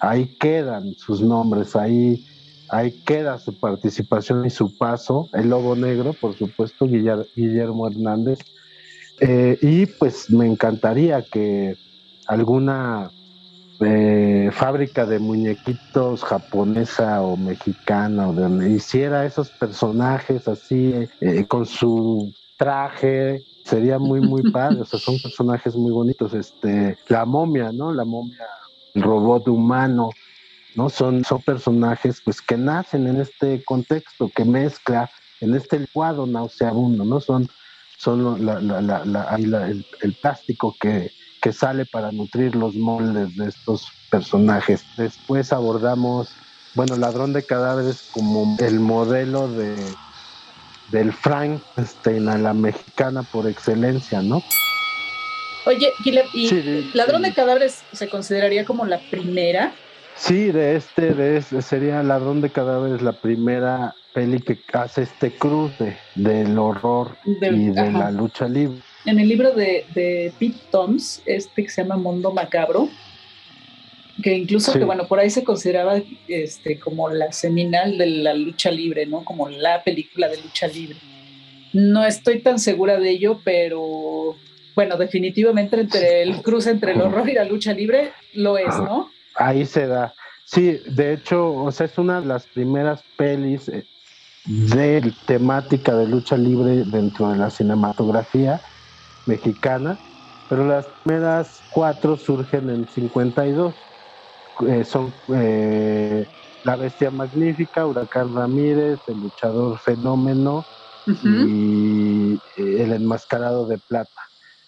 ahí 0.00 0.26
quedan 0.38 0.94
sus 0.94 1.20
nombres, 1.20 1.76
ahí 1.76 2.24
ahí 2.68 2.92
queda 3.04 3.38
su 3.38 3.58
participación 3.58 4.44
y 4.44 4.50
su 4.50 4.76
paso, 4.76 5.28
el 5.32 5.50
Lobo 5.50 5.76
Negro, 5.76 6.12
por 6.12 6.34
supuesto, 6.34 6.86
Guillermo 6.86 7.86
Hernández. 7.86 8.40
Eh, 9.20 9.58
y 9.62 9.86
pues 9.86 10.30
me 10.30 10.46
encantaría 10.46 11.22
que 11.22 11.76
alguna 12.26 13.10
eh, 13.80 14.50
fábrica 14.52 15.04
de 15.04 15.18
muñequitos 15.18 16.24
japonesa 16.24 17.20
o 17.22 17.36
mexicana 17.36 18.28
o 18.28 18.32
donde 18.32 18.70
hiciera 18.70 19.26
esos 19.26 19.50
personajes 19.50 20.48
así 20.48 21.08
eh, 21.20 21.44
con 21.46 21.66
su 21.66 22.32
traje 22.56 23.42
sería 23.64 23.98
muy, 23.98 24.20
muy 24.20 24.42
padre. 24.52 24.80
O 24.80 24.84
sea, 24.84 24.98
son 24.98 25.18
personajes 25.20 25.74
muy 25.74 25.92
bonitos. 25.92 26.32
Este, 26.34 26.96
la 27.08 27.24
momia, 27.24 27.72
¿no? 27.72 27.92
La 27.92 28.04
momia, 28.04 28.46
el 28.94 29.02
robot 29.02 29.48
humano, 29.48 30.10
¿no? 30.74 30.88
Son, 30.88 31.24
son 31.24 31.42
personajes 31.42 32.20
pues 32.24 32.40
que 32.40 32.56
nacen 32.56 33.06
en 33.06 33.20
este 33.20 33.62
contexto, 33.64 34.30
que 34.34 34.44
mezcla 34.44 35.10
en 35.40 35.54
este 35.54 35.80
licuado 35.80 36.26
nauseabundo, 36.26 37.04
¿no? 37.04 37.20
Son, 37.20 37.48
son 37.98 38.44
la, 38.44 38.60
la, 38.60 39.04
la, 39.04 39.34
el, 39.36 39.86
el, 40.02 40.14
plástico 40.14 40.74
que, 40.80 41.10
que 41.46 41.52
sale 41.52 41.86
para 41.86 42.10
nutrir 42.10 42.56
los 42.56 42.74
moldes 42.74 43.36
de 43.36 43.46
estos 43.46 43.86
personajes. 44.10 44.84
Después 44.96 45.52
abordamos, 45.52 46.34
bueno, 46.74 46.96
Ladrón 46.96 47.32
de 47.32 47.44
Cadáveres 47.44 48.08
como 48.10 48.56
el 48.58 48.80
modelo 48.80 49.46
de 49.46 49.76
del 50.90 51.12
Frankenstein 51.12 52.28
a 52.28 52.36
la 52.36 52.52
mexicana 52.52 53.22
por 53.22 53.46
excelencia, 53.46 54.22
¿no? 54.22 54.42
Oye, 55.66 55.92
¿y 56.34 56.90
Ladrón 56.94 57.22
de 57.22 57.32
Cadáveres 57.32 57.84
se 57.92 58.08
consideraría 58.08 58.64
como 58.64 58.84
la 58.84 58.98
primera? 59.08 59.72
Sí, 60.16 60.50
de 60.50 60.74
este, 60.74 61.14
de 61.14 61.36
este 61.36 61.62
sería 61.62 62.02
Ladrón 62.02 62.40
de 62.40 62.50
Cadáveres 62.50 63.02
la 63.02 63.12
primera 63.12 63.94
peli 64.14 64.40
que 64.40 64.58
hace 64.72 65.02
este 65.02 65.30
cruce 65.30 65.96
del 66.16 66.58
horror 66.58 67.16
y 67.24 67.68
de 67.68 67.92
la 67.92 68.10
lucha 68.10 68.48
libre. 68.48 68.80
En 69.06 69.20
el 69.20 69.28
libro 69.28 69.52
de, 69.52 69.86
de 69.94 70.32
Pete 70.38 70.58
Toms, 70.70 71.22
este 71.26 71.62
que 71.62 71.70
se 71.70 71.82
llama 71.82 71.96
Mundo 71.96 72.32
Macabro, 72.32 72.88
que 74.20 74.34
incluso 74.34 74.72
que 74.72 74.84
bueno, 74.84 75.06
por 75.06 75.20
ahí 75.20 75.30
se 75.30 75.44
consideraba 75.44 76.00
este 76.26 76.80
como 76.80 77.08
la 77.10 77.30
seminal 77.32 77.98
de 77.98 78.06
la 78.06 78.34
lucha 78.34 78.70
libre, 78.70 79.06
¿no? 79.06 79.24
Como 79.24 79.48
la 79.48 79.84
película 79.84 80.28
de 80.28 80.38
lucha 80.38 80.66
libre. 80.66 80.96
No 81.72 82.04
estoy 82.04 82.40
tan 82.40 82.58
segura 82.58 82.98
de 82.98 83.10
ello, 83.10 83.40
pero 83.44 84.34
bueno, 84.74 84.96
definitivamente 84.96 85.78
entre 85.80 86.22
el 86.22 86.42
cruce 86.42 86.70
entre 86.70 86.92
el 86.92 87.00
horror 87.00 87.28
y 87.28 87.34
la 87.34 87.44
lucha 87.44 87.72
libre 87.72 88.12
lo 88.34 88.58
es, 88.58 88.76
¿no? 88.78 89.10
Ahí 89.36 89.64
se 89.66 89.86
da. 89.86 90.14
Sí, 90.44 90.80
de 90.86 91.12
hecho, 91.12 91.52
o 91.52 91.70
sea, 91.70 91.86
es 91.86 91.96
una 91.96 92.20
de 92.20 92.26
las 92.26 92.46
primeras 92.46 93.02
pelis 93.16 93.68
eh, 93.68 93.84
de 94.46 95.12
temática 95.26 95.94
de 95.94 96.08
lucha 96.08 96.36
libre 96.36 96.84
dentro 96.86 97.30
de 97.30 97.38
la 97.38 97.50
cinematografía 97.50 98.60
mexicana, 99.26 99.98
pero 100.48 100.66
las 100.66 100.86
primeras 101.04 101.62
cuatro 101.72 102.16
surgen 102.16 102.70
en 102.70 102.88
52 102.88 103.74
eh, 104.66 104.84
son 104.84 105.12
eh, 105.34 106.26
La 106.64 106.76
Bestia 106.76 107.10
Magnífica, 107.10 107.86
Huracán 107.86 108.34
Ramírez, 108.34 109.00
El 109.06 109.20
Luchador 109.20 109.78
Fenómeno 109.78 110.64
y 111.06 112.34
eh, 112.56 112.82
El 112.82 112.92
Enmascarado 112.92 113.66
de 113.66 113.78
Plata. 113.78 114.10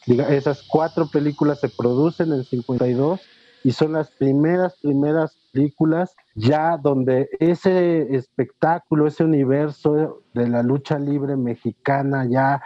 Diga, 0.06 0.28
esas 0.28 0.62
cuatro 0.68 1.08
películas 1.08 1.60
se 1.60 1.68
producen 1.68 2.32
en 2.32 2.44
52 2.44 3.20
y 3.64 3.72
son 3.72 3.92
las 3.92 4.10
primeras, 4.12 4.76
primeras 4.80 5.36
películas 5.52 6.14
ya 6.34 6.76
donde 6.76 7.28
ese 7.40 8.14
espectáculo, 8.14 9.06
ese 9.06 9.24
universo 9.24 10.22
de 10.32 10.48
la 10.48 10.62
lucha 10.62 10.98
libre 10.98 11.36
mexicana 11.36 12.26
ya 12.28 12.62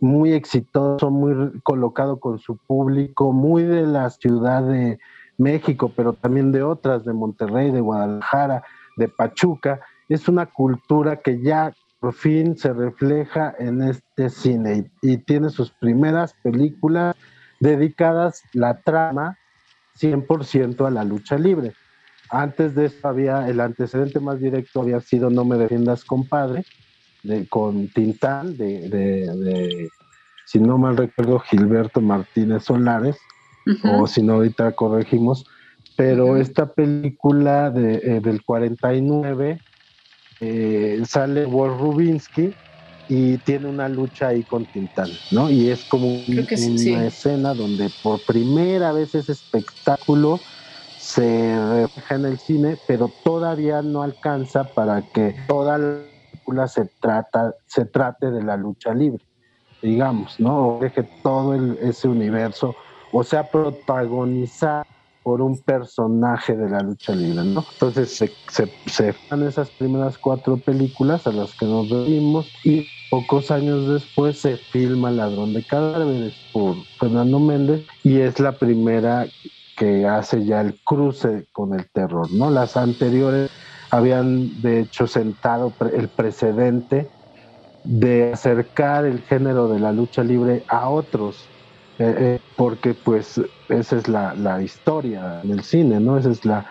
muy 0.00 0.32
exitoso, 0.32 1.10
muy 1.10 1.60
colocado 1.62 2.20
con 2.20 2.38
su 2.38 2.56
público, 2.56 3.32
muy 3.32 3.64
de 3.64 3.86
la 3.86 4.10
ciudad 4.10 4.62
de, 4.62 4.98
México, 5.38 5.92
pero 5.94 6.12
también 6.12 6.52
de 6.52 6.62
otras, 6.62 7.04
de 7.04 7.12
Monterrey, 7.12 7.70
de 7.70 7.80
Guadalajara, 7.80 8.64
de 8.96 9.08
Pachuca. 9.08 9.80
Es 10.08 10.28
una 10.28 10.46
cultura 10.46 11.16
que 11.16 11.40
ya 11.40 11.72
por 12.00 12.12
fin 12.12 12.56
se 12.58 12.72
refleja 12.72 13.54
en 13.58 13.82
este 13.82 14.28
cine 14.28 14.90
y, 15.00 15.16
tiene 15.18 15.48
sus 15.50 15.70
primeras 15.70 16.34
películas 16.42 17.16
dedicadas 17.60 18.42
la 18.52 18.82
trama 18.82 19.38
100% 19.98 20.86
a 20.86 20.90
la 20.90 21.04
lucha 21.04 21.38
libre. 21.38 21.72
Antes 22.30 22.74
de 22.74 22.86
esto 22.86 23.08
había 23.08 23.48
el 23.48 23.60
antecedente 23.60 24.20
más 24.20 24.38
directo 24.38 24.82
había 24.82 25.00
sido 25.00 25.30
No 25.30 25.44
me 25.44 25.56
defiendas 25.56 26.04
compadre 26.04 26.64
de, 27.28 27.46
con 27.46 27.88
Tintán 27.88 28.56
de, 28.56 28.88
de, 28.88 29.88
si 30.46 30.58
no 30.58 30.78
mal 30.78 30.96
recuerdo 30.96 31.38
Gilberto 31.40 32.00
Martínez 32.00 32.64
Solares 32.64 33.16
o 33.84 34.06
si 34.06 34.22
no 34.22 34.34
ahorita 34.34 34.72
corregimos, 34.72 35.44
pero 35.94 36.38
esta 36.38 36.72
película 36.72 37.70
de, 37.70 37.96
eh, 37.96 38.20
del 38.20 38.42
49 38.42 39.60
eh, 40.40 41.02
sale 41.04 41.44
Walt 41.44 41.78
Rubinsky 41.78 42.54
y 43.08 43.36
tiene 43.38 43.68
una 43.68 43.88
lucha 43.90 44.28
ahí 44.28 44.42
con 44.44 44.64
Tintán, 44.64 45.08
¿no? 45.32 45.50
Y 45.50 45.68
es 45.68 45.84
como 45.84 46.08
una 46.08 47.06
escena 47.06 47.52
donde 47.52 47.90
por 48.02 48.24
primera 48.24 48.92
vez 48.92 49.14
ese 49.14 49.32
espectáculo 49.32 50.40
se 50.98 51.58
refleja 51.74 52.14
en 52.14 52.24
el 52.24 52.38
cine, 52.38 52.78
pero 52.86 53.10
todavía 53.22 53.82
no 53.82 54.02
alcanza 54.02 54.64
para 54.74 55.02
que 55.12 55.34
toda 55.46 55.78
la 55.78 56.17
se, 56.66 56.86
trata, 57.00 57.54
se 57.66 57.84
trate 57.84 58.30
de 58.30 58.42
la 58.42 58.56
lucha 58.56 58.94
libre, 58.94 59.24
digamos, 59.82 60.38
¿no? 60.40 60.68
O 60.68 60.78
deje 60.80 61.02
todo 61.22 61.54
ese 61.80 62.08
universo 62.08 62.74
o 63.12 63.24
sea 63.24 63.44
protagonizar 63.50 64.86
por 65.22 65.42
un 65.42 65.58
personaje 65.58 66.56
de 66.56 66.70
la 66.70 66.80
lucha 66.80 67.14
libre, 67.14 67.44
¿no? 67.44 67.64
Entonces 67.72 68.16
se, 68.16 68.32
se, 68.48 68.72
se 68.86 69.14
dan 69.28 69.46
esas 69.46 69.68
primeras 69.70 70.16
cuatro 70.16 70.56
películas 70.56 71.26
a 71.26 71.32
las 71.32 71.52
que 71.54 71.66
nos 71.66 71.90
reímos 71.90 72.50
y 72.64 72.86
pocos 73.10 73.50
años 73.50 73.88
después 73.88 74.40
se 74.40 74.56
filma 74.56 75.10
Ladrón 75.10 75.52
de 75.52 75.62
Cadáveres 75.64 76.34
por 76.52 76.76
Fernando 76.98 77.40
Méndez 77.40 77.86
y 78.02 78.20
es 78.20 78.40
la 78.40 78.52
primera 78.52 79.26
que 79.76 80.06
hace 80.06 80.44
ya 80.44 80.62
el 80.62 80.74
cruce 80.82 81.46
con 81.52 81.74
el 81.74 81.88
terror, 81.90 82.30
¿no? 82.32 82.50
Las 82.50 82.76
anteriores 82.76 83.50
habían 83.90 84.60
de 84.62 84.80
hecho 84.80 85.06
sentado 85.06 85.72
el 85.92 86.08
precedente 86.08 87.08
de 87.84 88.32
acercar 88.32 89.06
el 89.06 89.20
género 89.22 89.68
de 89.68 89.78
la 89.78 89.92
lucha 89.92 90.22
libre 90.22 90.64
a 90.68 90.88
otros 90.88 91.48
eh, 91.98 92.14
eh, 92.16 92.40
porque 92.56 92.94
pues 92.94 93.40
esa 93.68 93.96
es 93.96 94.06
la, 94.06 94.32
la, 94.34 94.62
historia 94.62 95.40
del 95.42 95.64
cine, 95.64 95.98
¿no? 95.98 96.16
Esas 96.16 96.38
es 96.38 96.44
la, 96.44 96.64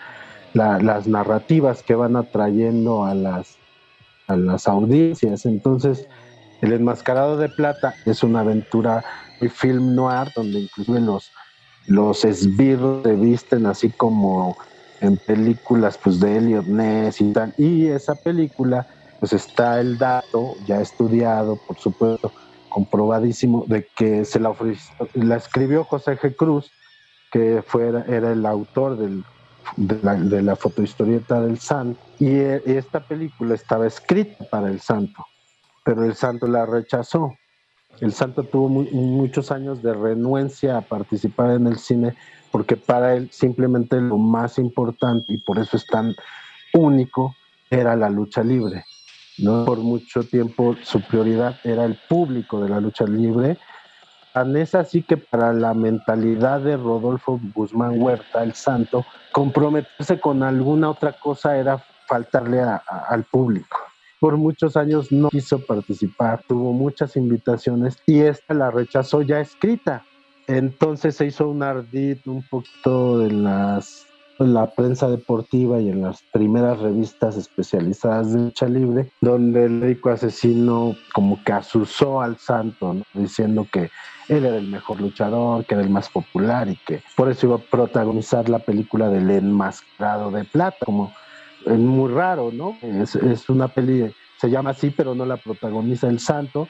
las 0.53 1.05
narrativas 1.05 1.83
que 1.83 1.95
van 1.95 2.15
atrayendo 2.15 3.03
a 3.03 3.13
las, 3.13 3.57
a 4.27 4.37
las 4.37 4.69
audiencias. 4.69 5.45
Entonces, 5.45 6.07
El 6.61 6.71
Enmascarado 6.71 7.35
de 7.35 7.49
Plata 7.49 7.93
es 8.05 8.23
una 8.23 8.39
aventura 8.39 9.03
muy 9.41 9.49
film 9.49 9.95
noir, 9.95 10.29
donde 10.33 10.61
inclusive 10.61 11.01
los, 11.01 11.29
los 11.87 12.23
esbirros 12.23 13.03
se 13.03 13.15
visten 13.15 13.65
así 13.65 13.89
como 13.89 14.55
en 15.01 15.17
películas 15.17 15.97
pues 16.01 16.19
de 16.19 16.37
Elliot 16.37 16.65
Ness 16.65 17.21
y 17.21 17.31
tal. 17.33 17.53
Y 17.57 17.87
esa 17.87 18.15
película, 18.15 18.87
pues 19.19 19.33
está 19.33 19.79
el 19.79 19.97
dato 19.97 20.55
ya 20.65 20.81
estudiado, 20.81 21.57
por 21.67 21.77
supuesto, 21.77 22.31
comprobadísimo 22.69 23.65
de 23.67 23.87
que 23.95 24.25
se 24.25 24.39
la 24.39 24.49
ofreció, 24.49 24.93
la 25.13 25.37
escribió 25.37 25.83
José 25.83 26.17
G. 26.17 26.35
Cruz, 26.35 26.71
que 27.31 27.63
fue, 27.65 27.87
era 28.07 28.31
el 28.31 28.45
autor 28.45 28.97
del, 28.97 29.23
de, 29.75 29.99
la, 30.01 30.15
de 30.15 30.41
la 30.41 30.55
fotohistorieta 30.55 31.41
del 31.41 31.59
Santo, 31.59 31.99
y, 32.19 32.37
esta 32.37 32.99
película 32.99 33.55
estaba 33.55 33.87
escrita 33.87 34.45
para 34.49 34.69
el 34.69 34.79
Santo, 34.79 35.25
pero 35.83 36.03
el 36.03 36.15
Santo 36.15 36.47
la 36.47 36.65
rechazó. 36.65 37.33
El 37.99 38.13
Santo 38.13 38.43
tuvo 38.43 38.69
muchos 38.69 39.51
años 39.51 39.81
de 39.81 39.93
renuencia 39.93 40.77
a 40.77 40.81
participar 40.81 41.51
en 41.51 41.65
el 41.65 41.79
cine 41.79 42.15
porque 42.57 42.75
para 42.75 43.13
él 43.13 43.29
simplemente 43.31 44.01
lo 44.01 44.17
más 44.17 44.57
importante 44.57 45.31
y 45.31 45.37
por 45.37 45.59
eso 45.59 45.77
es 45.77 45.85
tan 45.85 46.15
único 46.73 47.35
era 47.69 47.95
la 47.95 48.09
lucha 48.09 48.43
libre. 48.43 48.83
¿no? 49.37 49.63
Por 49.63 49.77
mucho 49.77 50.23
tiempo 50.23 50.75
su 50.81 50.99
prioridad 51.01 51.59
era 51.63 51.85
el 51.85 51.99
público 52.09 52.59
de 52.59 52.69
la 52.69 52.79
lucha 52.81 53.05
libre. 53.05 53.59
Tan 54.33 54.57
es 54.57 54.73
así 54.73 55.03
que 55.03 55.17
para 55.17 55.53
la 55.53 55.75
mentalidad 55.75 56.61
de 56.61 56.77
Rodolfo 56.77 57.39
Guzmán 57.53 58.01
Huerta, 58.01 58.41
el 58.41 58.55
santo, 58.55 59.05
comprometerse 59.31 60.19
con 60.19 60.41
alguna 60.41 60.89
otra 60.89 61.11
cosa 61.13 61.55
era 61.57 61.77
faltarle 62.07 62.59
al 62.59 63.23
público. 63.25 63.77
Por 64.19 64.35
muchos 64.35 64.75
años 64.75 65.11
no 65.11 65.29
quiso 65.29 65.63
participar, 65.63 66.41
tuvo 66.47 66.73
muchas 66.73 67.17
invitaciones 67.17 67.99
y 68.07 68.21
esta 68.21 68.55
la 68.55 68.71
rechazó 68.71 69.21
ya 69.21 69.41
escrita. 69.41 70.03
Entonces 70.47 71.15
se 71.15 71.25
hizo 71.25 71.49
un 71.49 71.61
ardid 71.61 72.17
un 72.25 72.41
poquito 72.43 73.25
en 73.25 73.45
en 74.39 74.53
la 74.53 74.67
prensa 74.67 75.09
deportiva 75.09 75.79
y 75.79 75.89
en 75.89 76.01
las 76.01 76.21
primeras 76.31 76.79
revistas 76.79 77.37
especializadas 77.37 78.33
de 78.33 78.39
lucha 78.39 78.67
libre, 78.67 79.09
donde 79.21 79.65
el 79.65 79.71
médico 79.71 80.09
asesino 80.09 80.95
como 81.13 81.43
que 81.43 81.53
asusó 81.53 82.21
al 82.21 82.37
santo, 82.37 82.97
diciendo 83.13 83.67
que 83.71 83.89
él 84.29 84.45
era 84.45 84.57
el 84.57 84.67
mejor 84.67 85.01
luchador, 85.01 85.65
que 85.65 85.73
era 85.73 85.83
el 85.83 85.89
más 85.89 86.09
popular 86.09 86.67
y 86.67 86.75
que 86.75 87.01
por 87.15 87.29
eso 87.29 87.47
iba 87.47 87.55
a 87.55 87.59
protagonizar 87.59 88.49
la 88.49 88.59
película 88.59 89.09
del 89.09 89.29
enmascarado 89.31 90.31
de 90.31 90.43
plata, 90.43 90.85
como 90.85 91.13
es 91.65 91.77
muy 91.77 92.11
raro, 92.11 92.51
¿no? 92.53 92.77
Es, 92.81 93.15
es 93.15 93.49
una 93.49 93.67
peli, 93.67 94.13
se 94.39 94.49
llama 94.49 94.71
así, 94.71 94.91
pero 94.91 95.15
no 95.15 95.25
la 95.25 95.37
protagoniza 95.37 96.07
el 96.07 96.19
santo, 96.19 96.67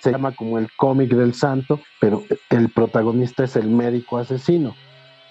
se 0.00 0.12
llama 0.12 0.32
como 0.32 0.58
el 0.58 0.68
cómic 0.76 1.10
del 1.10 1.34
santo, 1.34 1.80
pero 2.00 2.22
el 2.50 2.68
protagonista 2.70 3.44
es 3.44 3.56
el 3.56 3.68
médico 3.68 4.18
asesino. 4.18 4.74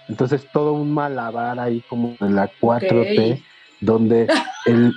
Entonces 0.07 0.47
todo 0.53 0.73
un 0.73 0.93
malabar 0.93 1.59
ahí 1.59 1.83
como 1.89 2.15
en 2.19 2.35
la 2.35 2.51
4T, 2.59 3.43
donde 3.81 4.27
el, 4.65 4.93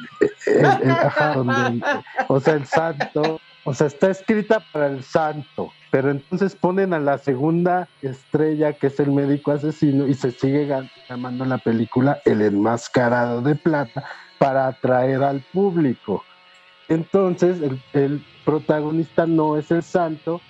o 2.28 2.40
sea, 2.40 2.54
el 2.54 2.66
santo, 2.66 3.40
o 3.64 3.74
sea, 3.74 3.86
está 3.86 4.10
escrita 4.10 4.62
para 4.72 4.86
el 4.88 5.02
santo, 5.02 5.72
pero 5.90 6.10
entonces 6.10 6.54
ponen 6.54 6.92
a 6.92 7.00
la 7.00 7.18
segunda 7.18 7.88
estrella 8.02 8.72
que 8.72 8.88
es 8.88 9.00
el 9.00 9.10
médico 9.10 9.52
asesino 9.52 10.06
y 10.06 10.14
se 10.14 10.30
sigue 10.30 10.68
llamando 11.08 11.44
la 11.44 11.58
película 11.58 12.20
El 12.24 12.42
enmascarado 12.42 13.42
de 13.42 13.54
plata 13.54 14.04
para 14.38 14.68
atraer 14.68 15.22
al 15.22 15.40
público. 15.52 16.24
Entonces 16.88 17.58
el, 17.92 18.24
protagonista 18.48 19.26
no 19.26 19.58
es 19.58 19.70
el 19.70 19.82
santo, 19.82 20.40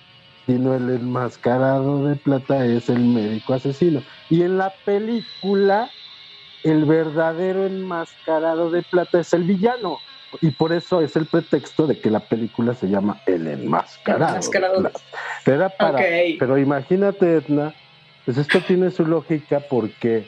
sino 0.45 0.73
el 0.73 0.89
enmascarado 0.89 2.07
de 2.07 2.15
plata 2.15 2.65
es 2.65 2.87
el 2.87 2.99
médico 3.01 3.55
asesino. 3.55 4.01
Y 4.29 4.43
en 4.43 4.57
la 4.57 4.73
película, 4.85 5.89
el 6.63 6.85
verdadero 6.85 7.65
enmascarado 7.65 8.71
de 8.71 8.83
plata 8.83 9.19
es 9.19 9.33
el 9.33 9.43
villano. 9.43 9.97
Y 10.39 10.51
por 10.51 10.71
eso 10.71 11.01
es 11.01 11.17
el 11.17 11.25
pretexto 11.25 11.87
de 11.87 11.99
que 11.99 12.09
la 12.09 12.21
película 12.21 12.73
se 12.73 12.87
llama 12.87 13.19
El 13.25 13.45
Enmascarado. 13.47 14.39
Pero, 15.43 15.69
pero 16.39 16.57
imagínate, 16.57 17.33
Edna, 17.33 17.73
pues 18.23 18.37
esto 18.37 18.61
tiene 18.61 18.91
su 18.91 19.05
lógica 19.05 19.59
porque 19.69 20.25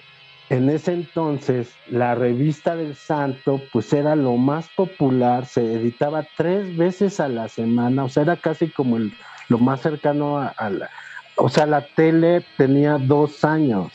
en 0.52 0.70
ese 0.70 0.92
entonces 0.92 1.74
la 1.90 2.14
revista 2.14 2.76
del 2.76 2.94
Santo 2.96 3.62
pues 3.72 3.94
era 3.94 4.18
lo 4.18 4.36
más 4.36 4.68
popular, 4.76 5.46
se 5.46 5.76
editaba 5.76 6.28
tres 6.36 6.76
veces 6.76 7.22
a 7.22 7.30
la 7.30 7.48
semana, 7.48 8.04
o 8.04 8.10
sea, 8.10 8.24
era 8.24 8.36
casi 8.36 8.68
como 8.70 8.98
el, 8.98 9.14
lo 9.48 9.60
más 9.60 9.80
cercano 9.80 10.40
a, 10.40 10.70
la... 10.70 10.90
O 11.38 11.48
sea, 11.48 11.66
la 11.66 11.86
tele 11.96 12.44
tenía 12.58 12.98
dos 12.98 13.46
años. 13.46 13.94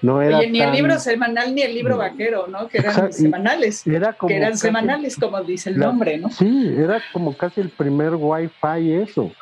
No 0.00 0.22
era 0.22 0.38
ni 0.42 0.60
el 0.60 0.70
libro 0.70 0.96
semanal 1.00 1.56
ni 1.56 1.62
el 1.62 1.74
libro 1.74 1.96
vaquero, 1.96 2.46
¿no? 2.46 2.68
Que 2.68 2.78
eran 2.78 3.12
semanales. 3.12 3.84
Era 3.84 4.12
como 4.12 4.28
que 4.28 4.36
eran 4.36 4.56
semanales, 4.56 5.16
como 5.16 5.42
dice 5.42 5.70
el 5.70 5.78
nombre, 5.78 6.18
¿no? 6.18 6.30
Sí, 6.30 6.72
era 6.78 7.02
como 7.12 7.36
casi 7.36 7.60
el 7.60 7.68
primer 7.68 8.14
wifi 8.14 8.92
eso. 8.92 9.32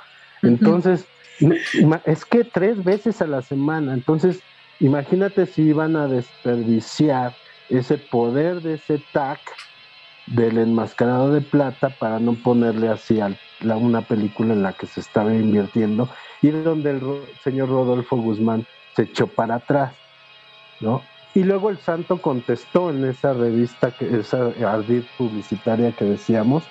Entonces, 0.42 1.04
es 2.06 2.24
que 2.24 2.42
tres 2.42 2.82
veces 2.82 3.20
a 3.20 3.26
la 3.26 3.42
semana. 3.42 3.92
Entonces, 3.92 4.40
imagínate 4.80 5.46
si 5.46 5.62
iban 5.62 5.96
a 5.96 6.06
desperdiciar 6.06 7.34
ese 7.68 7.98
poder 7.98 8.62
de 8.62 8.74
ese 8.74 9.02
TAC 9.12 9.40
del 10.26 10.58
enmascarado 10.58 11.32
de 11.32 11.40
plata 11.40 11.90
para 11.90 12.18
no 12.18 12.34
ponerle 12.34 12.88
así 12.88 13.20
a 13.20 13.36
una 13.60 14.02
película 14.02 14.52
en 14.52 14.62
la 14.62 14.72
que 14.72 14.86
se 14.86 15.00
estaba 15.00 15.34
invirtiendo 15.34 16.08
y 16.42 16.50
donde 16.50 16.90
el 16.90 17.00
señor 17.42 17.70
Rodolfo 17.70 18.16
Guzmán 18.16 18.66
se 18.94 19.02
echó 19.02 19.26
para 19.26 19.56
atrás. 19.56 19.92
¿no? 20.80 21.02
Y 21.34 21.44
luego 21.44 21.70
el 21.70 21.78
santo 21.78 22.20
contestó 22.20 22.90
en 22.90 23.04
esa 23.04 23.32
revista, 23.32 23.90
que, 23.90 24.18
esa 24.18 24.50
ardid 24.66 25.02
publicitaria 25.16 25.92
que 25.92 26.04
decíamos, 26.04 26.64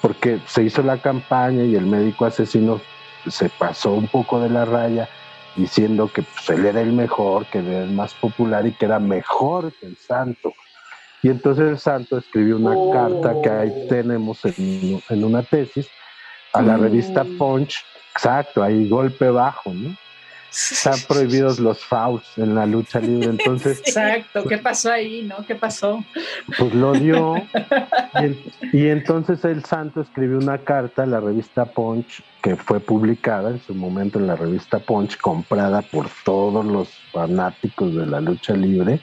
porque 0.00 0.40
se 0.46 0.64
hizo 0.64 0.82
la 0.82 0.98
campaña 0.98 1.64
y 1.64 1.74
el 1.74 1.86
médico 1.86 2.24
asesino 2.24 2.80
se 3.28 3.48
pasó 3.50 3.92
un 3.92 4.08
poco 4.08 4.40
de 4.40 4.50
la 4.50 4.64
raya 4.64 5.08
diciendo 5.56 6.10
que 6.12 6.22
pues, 6.22 6.50
él 6.50 6.66
era 6.66 6.80
el 6.80 6.92
mejor, 6.92 7.46
que 7.46 7.58
era 7.58 7.84
el 7.84 7.90
más 7.90 8.14
popular 8.14 8.66
y 8.66 8.72
que 8.72 8.84
era 8.84 8.98
mejor 8.98 9.72
que 9.72 9.86
el 9.86 9.96
santo. 9.96 10.52
Y 11.22 11.28
entonces 11.28 11.68
el 11.68 11.78
santo 11.78 12.18
escribió 12.18 12.56
una 12.56 12.76
oh. 12.76 12.92
carta 12.92 13.34
que 13.42 13.50
ahí 13.50 13.86
tenemos 13.88 14.44
en, 14.44 15.02
en, 15.08 15.24
una 15.24 15.42
tesis 15.42 15.88
a 16.52 16.62
la 16.62 16.76
revista 16.76 17.24
mm. 17.24 17.38
Punch, 17.38 17.84
exacto, 18.14 18.62
ahí 18.62 18.88
golpe 18.88 19.28
bajo, 19.28 19.72
¿no? 19.72 19.96
Están 20.50 20.98
prohibidos 21.06 21.58
los 21.58 21.84
fouls 21.84 22.24
en 22.36 22.54
la 22.54 22.66
lucha 22.66 23.00
libre. 23.00 23.26
Entonces, 23.30 23.78
exacto, 23.78 24.44
¿qué 24.44 24.58
pasó 24.58 24.90
ahí? 24.90 25.22
¿No? 25.22 25.44
¿Qué 25.46 25.54
pasó? 25.54 26.04
Pues 26.58 26.74
lo 26.74 26.92
dio. 26.92 27.34
Y, 28.72 28.88
entonces 28.88 29.44
el 29.44 29.64
santo 29.64 30.00
escribió 30.00 30.38
una 30.38 30.58
carta 30.58 31.02
a 31.02 31.06
la 31.06 31.20
revista 31.20 31.64
Punch, 31.64 32.22
que 32.42 32.56
fue 32.56 32.80
publicada 32.80 33.50
en 33.50 33.60
su 33.60 33.74
momento 33.74 34.18
en 34.18 34.26
la 34.26 34.36
revista 34.36 34.78
Punch, 34.78 35.16
comprada 35.18 35.82
por 35.82 36.06
todos 36.24 36.64
los 36.64 36.88
fanáticos 37.12 37.94
de 37.94 38.06
la 38.06 38.20
lucha 38.20 38.54
libre, 38.54 39.00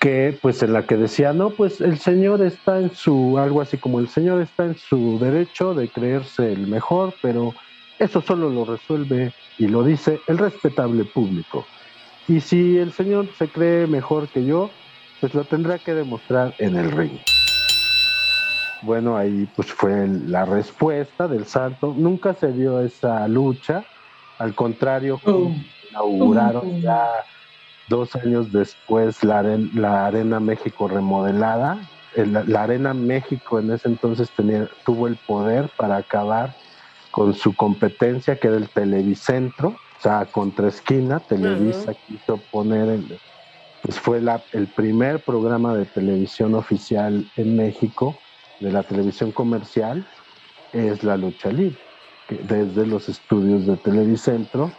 que 0.00 0.36
pues 0.40 0.62
en 0.62 0.72
la 0.72 0.86
que 0.86 0.96
decía, 0.96 1.32
no, 1.32 1.50
pues 1.50 1.80
el 1.80 1.98
señor 1.98 2.42
está 2.42 2.78
en 2.78 2.94
su, 2.94 3.38
algo 3.38 3.60
así 3.60 3.78
como 3.78 4.00
el 4.00 4.08
señor 4.08 4.40
está 4.40 4.64
en 4.64 4.76
su 4.76 5.18
derecho 5.18 5.74
de 5.74 5.88
creerse 5.88 6.52
el 6.52 6.66
mejor, 6.66 7.14
pero 7.22 7.54
eso 8.04 8.20
solo 8.20 8.50
lo 8.50 8.64
resuelve 8.64 9.32
y 9.58 9.66
lo 9.66 9.82
dice 9.82 10.20
el 10.26 10.38
respetable 10.38 11.04
público. 11.04 11.66
Y 12.28 12.40
si 12.40 12.78
el 12.78 12.92
señor 12.92 13.28
se 13.38 13.48
cree 13.48 13.86
mejor 13.86 14.28
que 14.28 14.44
yo, 14.44 14.70
pues 15.20 15.34
lo 15.34 15.44
tendrá 15.44 15.78
que 15.78 15.94
demostrar 15.94 16.54
en 16.58 16.76
el 16.76 16.90
ring. 16.90 17.18
Bueno, 18.82 19.16
ahí 19.16 19.48
pues 19.56 19.72
fue 19.72 20.06
la 20.06 20.44
respuesta 20.44 21.26
del 21.28 21.46
santo. 21.46 21.94
Nunca 21.96 22.34
se 22.34 22.52
dio 22.52 22.80
esa 22.82 23.26
lucha. 23.28 23.84
Al 24.38 24.54
contrario, 24.54 25.18
oh. 25.24 25.50
inauguraron 25.90 26.82
ya 26.82 27.08
dos 27.88 28.14
años 28.16 28.52
después 28.52 29.24
la, 29.24 29.42
la 29.74 30.06
Arena 30.06 30.40
México 30.40 30.88
remodelada. 30.88 31.78
la 32.16 32.62
Arena 32.62 32.92
México 32.92 33.58
en 33.58 33.72
ese 33.72 33.88
entonces 33.88 34.28
tenía, 34.30 34.68
tuvo 34.84 35.06
el 35.06 35.16
poder 35.16 35.70
para 35.78 35.96
acabar 35.96 36.54
con 37.14 37.32
su 37.32 37.54
competencia 37.54 38.36
que 38.40 38.48
era 38.48 38.56
el 38.56 38.68
Televicentro, 38.68 39.68
o 39.68 40.00
sea, 40.00 40.24
contra 40.24 40.66
esquina, 40.66 41.20
Televisa 41.20 41.94
quiso 42.08 42.38
poner, 42.50 42.88
el, 42.88 43.20
pues 43.82 44.00
fue 44.00 44.20
la, 44.20 44.42
el 44.50 44.66
primer 44.66 45.22
programa 45.22 45.76
de 45.76 45.84
televisión 45.84 46.56
oficial 46.56 47.30
en 47.36 47.56
México, 47.56 48.18
de 48.58 48.72
la 48.72 48.82
televisión 48.82 49.30
comercial, 49.30 50.04
es 50.72 51.04
la 51.04 51.16
lucha 51.16 51.52
libre, 51.52 51.78
desde 52.48 52.84
los 52.84 53.08
estudios 53.08 53.64
de 53.64 53.76
Televicentro, 53.76 54.72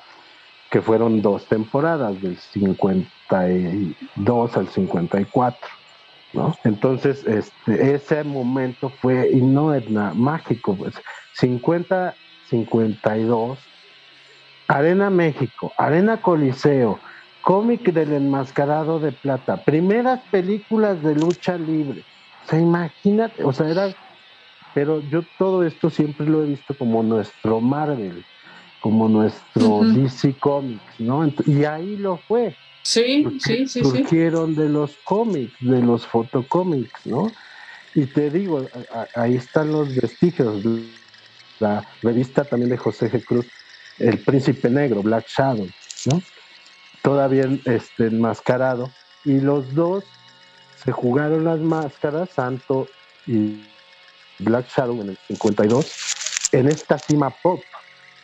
que 0.70 0.82
fueron 0.82 1.22
dos 1.22 1.46
temporadas, 1.46 2.22
del 2.22 2.36
52 2.36 4.58
al 4.58 4.68
54. 4.68 5.70
¿No? 6.34 6.54
Entonces, 6.66 7.26
este, 7.26 7.96
ese 7.96 8.26
momento 8.26 8.90
fue, 8.90 9.30
y 9.32 9.42
no 9.42 9.74
es 9.74 9.90
nada 9.90 10.14
mágico, 10.14 10.76
pues 10.76 10.96
50 11.36 12.14
52, 12.50 13.60
Arena 14.68 15.10
México, 15.10 15.74
Arena 15.78 16.22
Coliseo, 16.22 17.00
cómic 17.42 17.92
del 17.94 18.14
enmascarado 18.14 19.00
de 19.00 19.12
plata, 19.12 19.58
primeras 19.64 20.22
películas 20.32 21.02
de 21.04 21.16
lucha 21.16 21.58
libre. 21.58 22.04
O 22.44 22.50
sea, 22.50 22.60
imagínate, 22.60 23.44
o 23.44 23.54
sea, 23.54 23.70
era, 23.70 23.96
pero 24.74 25.02
yo 25.10 25.24
todo 25.38 25.64
esto 25.64 25.90
siempre 25.90 26.26
lo 26.26 26.44
he 26.44 26.48
visto 26.48 26.76
como 26.78 27.04
nuestro 27.04 27.62
Marvel, 27.62 28.24
como 28.82 29.08
nuestro 29.10 29.82
DC 29.84 30.36
Comics, 30.40 31.00
¿no? 31.00 31.32
Y 31.46 31.64
ahí 31.66 31.98
lo 31.98 32.18
fue. 32.18 32.56
Sí, 32.84 33.26
sí, 33.40 33.68
sí. 33.68 33.84
Surgieron 33.84 34.54
de 34.56 34.70
los 34.70 34.98
cómics, 35.04 35.56
de 35.60 35.82
los 35.82 36.06
fotocómics, 36.06 37.06
¿no? 37.06 37.32
Y 37.96 38.06
te 38.06 38.30
digo, 38.30 38.64
ahí 39.16 39.36
están 39.36 39.72
los 39.72 39.96
vestigios 39.96 40.62
la 41.60 41.88
revista 42.02 42.44
también 42.44 42.70
de 42.70 42.78
José 42.78 43.12
G. 43.12 43.24
Cruz, 43.24 43.46
El 44.00 44.20
Príncipe 44.20 44.70
Negro, 44.70 45.02
Black 45.02 45.28
Shadow, 45.28 45.68
¿no? 46.06 46.22
Todavía 47.02 47.46
este, 47.66 48.08
enmascarado. 48.08 48.92
Y 49.24 49.40
los 49.40 49.74
dos 49.74 50.04
se 50.84 50.92
jugaron 50.92 51.46
las 51.46 51.60
máscaras, 51.60 52.30
Santo 52.30 52.88
y 53.26 53.66
Black 54.40 54.68
Shadow 54.70 55.02
en 55.02 55.10
el 55.10 55.18
52, 55.28 56.50
en 56.52 56.68
esta 56.68 56.98
cima 57.00 57.30
pop 57.30 57.62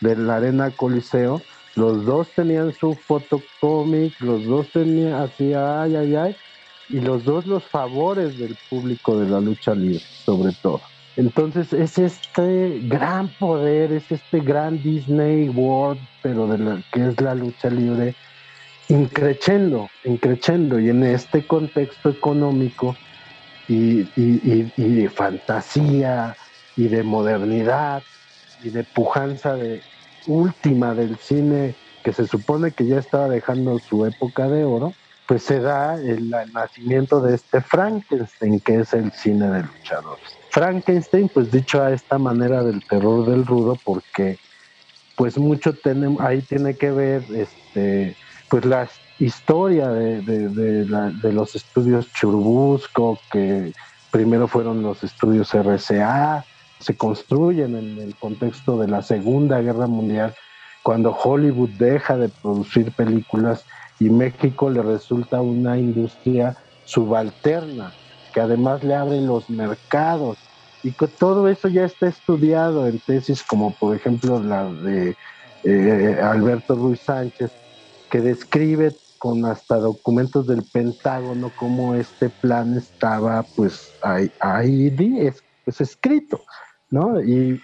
de 0.01 0.15
la 0.15 0.37
Arena 0.37 0.71
Coliseo. 0.71 1.41
Los 1.75 2.05
dos 2.05 2.27
tenían 2.35 2.73
su 2.73 2.95
fotocómic, 2.95 4.19
los 4.19 4.45
dos 4.45 4.67
tenían 4.71 5.13
así, 5.13 5.53
ay, 5.53 5.95
ay, 5.95 6.15
ay, 6.15 6.35
y 6.89 6.99
los 6.99 7.23
dos 7.23 7.45
los 7.45 7.63
favores 7.63 8.37
del 8.37 8.57
público 8.69 9.17
de 9.17 9.29
la 9.29 9.39
lucha 9.39 9.73
libre, 9.73 10.03
sobre 10.25 10.51
todo. 10.61 10.81
Entonces 11.17 11.73
es 11.73 11.97
este 11.97 12.79
gran 12.83 13.27
poder, 13.37 13.91
es 13.91 14.11
este 14.11 14.39
gran 14.39 14.81
Disney 14.81 15.49
World, 15.49 15.99
pero 16.21 16.47
de 16.47 16.57
lo 16.57 16.81
que 16.93 17.07
es 17.07 17.19
la 17.19 17.35
lucha 17.35 17.69
libre, 17.69 18.15
increchendo, 18.87 19.89
increchendo, 20.05 20.79
y 20.79 20.89
en 20.89 21.03
este 21.03 21.45
contexto 21.45 22.09
económico 22.09 22.95
y, 23.67 24.03
de 24.03 25.09
fantasía 25.09 26.35
y 26.77 26.87
de 26.87 27.03
modernidad 27.03 28.03
y 28.63 28.69
de 28.69 28.83
pujanza 28.83 29.55
de 29.55 29.81
última 30.27 30.93
del 30.93 31.17
cine 31.17 31.75
que 32.03 32.13
se 32.13 32.25
supone 32.25 32.71
que 32.71 32.85
ya 32.85 32.99
estaba 32.99 33.27
dejando 33.27 33.79
su 33.79 34.05
época 34.05 34.47
de 34.47 34.63
oro, 34.63 34.93
pues 35.27 35.43
se 35.43 35.59
da 35.59 35.95
el 35.95 36.29
nacimiento 36.53 37.21
de 37.21 37.35
este 37.35 37.61
Frankenstein, 37.61 38.59
que 38.59 38.79
es 38.79 38.93
el 38.93 39.11
cine 39.11 39.47
de 39.49 39.63
luchadores. 39.63 40.40
Frankenstein, 40.51 41.29
pues 41.29 41.49
dicho 41.49 41.81
a 41.81 41.93
esta 41.93 42.17
manera 42.17 42.61
del 42.61 42.85
terror 42.85 43.25
del 43.25 43.45
rudo, 43.45 43.77
porque 43.85 44.37
pues 45.15 45.37
mucho 45.37 45.73
ahí 46.19 46.41
tiene 46.41 46.75
que 46.75 46.91
ver 46.91 47.23
este, 47.33 48.17
pues 48.49 48.65
la 48.65 48.89
historia 49.17 49.89
de, 49.89 50.21
de, 50.21 51.31
los 51.31 51.55
estudios 51.55 52.11
Churubusco, 52.11 53.17
que 53.31 53.71
primero 54.11 54.47
fueron 54.49 54.83
los 54.83 55.03
estudios 55.05 55.53
RCA, 55.53 56.43
se 56.79 56.97
construyen 56.97 57.77
en 57.77 57.99
el 57.99 58.15
contexto 58.15 58.77
de 58.77 58.89
la 58.89 59.03
Segunda 59.03 59.61
Guerra 59.61 59.87
Mundial, 59.87 60.35
cuando 60.83 61.11
Hollywood 61.11 61.69
deja 61.77 62.17
de 62.17 62.27
producir 62.27 62.91
películas 62.91 63.63
y 64.01 64.09
México 64.09 64.69
le 64.69 64.81
resulta 64.81 65.39
una 65.39 65.77
industria 65.77 66.57
subalterna, 66.83 67.93
que 68.33 68.41
además 68.41 68.83
le 68.83 68.95
abre 68.95 69.21
los 69.21 69.49
mercados. 69.49 70.37
Y 70.83 70.91
que 70.91 71.07
todo 71.07 71.47
eso 71.47 71.67
ya 71.67 71.85
está 71.85 72.07
estudiado 72.07 72.87
en 72.87 72.99
tesis 72.99 73.43
como 73.43 73.75
por 73.75 73.95
ejemplo 73.95 74.41
la 74.41 74.65
de 74.65 75.15
eh, 75.63 76.19
Alberto 76.21 76.75
Ruiz 76.75 77.01
Sánchez, 77.01 77.51
que 78.09 78.19
describe 78.19 78.95
con 79.19 79.45
hasta 79.45 79.77
documentos 79.77 80.47
del 80.47 80.63
Pentágono 80.63 81.51
cómo 81.55 81.93
este 81.93 82.29
plan 82.29 82.75
estaba 82.75 83.43
pues 83.55 83.91
ahí, 84.01 84.31
ahí 84.39 84.91
es, 85.19 85.43
pues, 85.63 85.79
escrito, 85.81 86.41
¿no? 86.89 87.21
Y 87.21 87.61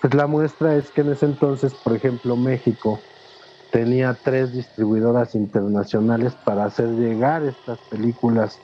pues 0.00 0.14
la 0.14 0.28
muestra 0.28 0.76
es 0.76 0.90
que 0.90 1.00
en 1.00 1.10
ese 1.10 1.26
entonces, 1.26 1.74
por 1.74 1.96
ejemplo, 1.96 2.36
México 2.36 3.00
tenía 3.72 4.16
tres 4.22 4.52
distribuidoras 4.52 5.34
internacionales 5.34 6.32
para 6.44 6.66
hacer 6.66 6.90
llegar 6.90 7.42
estas 7.42 7.80
películas 7.90 8.60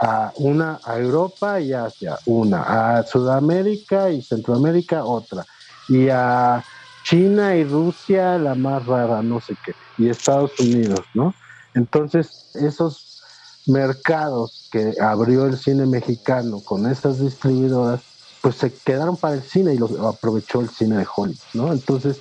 a 0.00 0.32
una 0.36 0.80
a 0.82 0.98
Europa 0.98 1.60
y 1.60 1.72
Asia, 1.74 2.18
una, 2.24 2.98
a 2.98 3.02
Sudamérica 3.02 4.10
y 4.10 4.22
Centroamérica 4.22 5.04
otra, 5.04 5.44
y 5.88 6.08
a 6.08 6.64
China 7.04 7.54
y 7.54 7.64
Rusia 7.64 8.38
la 8.38 8.54
más 8.54 8.86
rara, 8.86 9.22
no 9.22 9.40
sé 9.40 9.54
qué, 9.64 9.74
y 9.98 10.08
Estados 10.08 10.58
Unidos, 10.58 11.00
¿no? 11.14 11.34
Entonces, 11.74 12.50
esos 12.54 13.22
mercados 13.66 14.68
que 14.72 14.94
abrió 15.00 15.46
el 15.46 15.58
cine 15.58 15.86
mexicano 15.86 16.60
con 16.60 16.90
esas 16.90 17.20
distribuidoras, 17.20 18.00
pues 18.40 18.56
se 18.56 18.72
quedaron 18.72 19.16
para 19.18 19.34
el 19.34 19.42
cine 19.42 19.74
y 19.74 19.78
lo 19.78 20.08
aprovechó 20.08 20.60
el 20.60 20.70
cine 20.70 20.96
de 20.96 21.06
Hollywood, 21.14 21.38
¿no? 21.52 21.72
Entonces, 21.72 22.20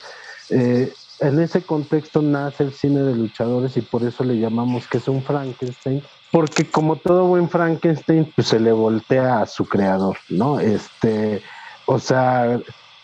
eh, 0.50 0.94
en 1.22 1.40
ese 1.40 1.62
contexto 1.62 2.22
nace 2.22 2.64
el 2.64 2.74
cine 2.74 3.04
de 3.04 3.16
luchadores 3.16 3.78
y 3.78 3.82
por 3.82 4.04
eso 4.04 4.24
le 4.24 4.38
llamamos 4.38 4.88
que 4.88 4.98
es 4.98 5.08
un 5.08 5.24
Frankenstein, 5.24 6.04
porque 6.32 6.70
como 6.70 6.98
todo 6.98 7.26
buen 7.26 7.50
Frankenstein, 7.50 8.32
pues 8.36 8.48
se 8.48 8.60
le 8.60 8.72
voltea 8.72 9.42
a 9.42 9.46
su 9.46 9.66
creador, 9.66 10.18
¿no? 10.30 10.60
Este, 10.60 11.42
o 11.86 12.00
sea, 12.00 12.60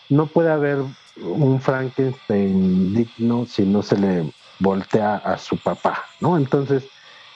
no 0.08 0.26
puede 0.26 0.50
haber 0.50 0.78
un 1.20 1.60
Frankenstein 1.60 2.94
digno 2.94 3.46
si 3.46 3.64
no 3.64 3.82
se 3.82 3.96
le 3.96 4.32
voltea 4.60 5.16
a 5.16 5.36
su 5.38 5.56
papá, 5.58 6.04
¿no? 6.20 6.36
Entonces, 6.36 6.84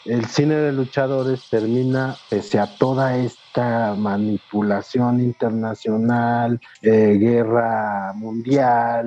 el 0.04 0.26
cine 0.26 0.54
de 0.54 0.72
luchadores 0.72 1.48
termina, 1.50 2.16
pese 2.28 2.58
a 2.58 2.66
toda 2.78 3.16
esta 3.16 3.94
manipulación 3.96 5.20
internacional, 5.20 6.60
eh, 6.82 7.16
guerra 7.18 8.12
mundial, 8.14 9.06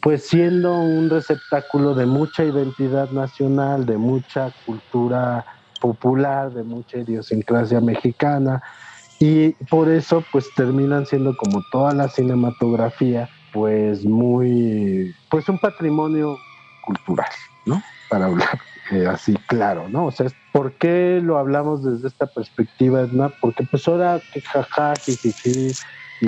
pues 0.00 0.26
siendo 0.26 0.78
un 0.78 1.10
receptáculo 1.10 1.94
de 1.94 2.06
mucha 2.06 2.44
identidad 2.44 3.10
nacional, 3.10 3.84
de 3.84 3.98
mucha 3.98 4.52
cultura 4.64 5.44
popular, 5.82 6.52
de 6.52 6.62
mucha 6.62 6.98
idiosincrasia 6.98 7.80
mexicana, 7.80 8.62
y 9.18 9.50
por 9.68 9.88
eso 9.88 10.24
pues 10.32 10.46
terminan 10.54 11.04
siendo 11.04 11.36
como 11.36 11.60
toda 11.72 11.92
la 11.92 12.08
cinematografía, 12.08 13.28
pues 13.52 14.04
muy, 14.04 15.12
pues 15.30 15.48
un 15.48 15.58
patrimonio 15.58 16.38
cultural, 16.86 17.30
¿no? 17.66 17.82
Para 18.08 18.26
hablar 18.26 18.58
eh, 18.92 19.06
así 19.06 19.34
claro, 19.48 19.88
¿no? 19.88 20.06
O 20.06 20.10
sea, 20.12 20.26
¿por 20.52 20.72
qué 20.74 21.20
lo 21.22 21.38
hablamos 21.38 21.84
desde 21.84 22.08
esta 22.08 22.26
perspectiva, 22.26 23.00
Edna? 23.00 23.30
Porque 23.40 23.64
pues 23.64 23.86
ahora 23.88 24.20
que 24.32 24.40
jaja, 24.40 24.94
jiji, 24.96 25.32
y 25.44 25.72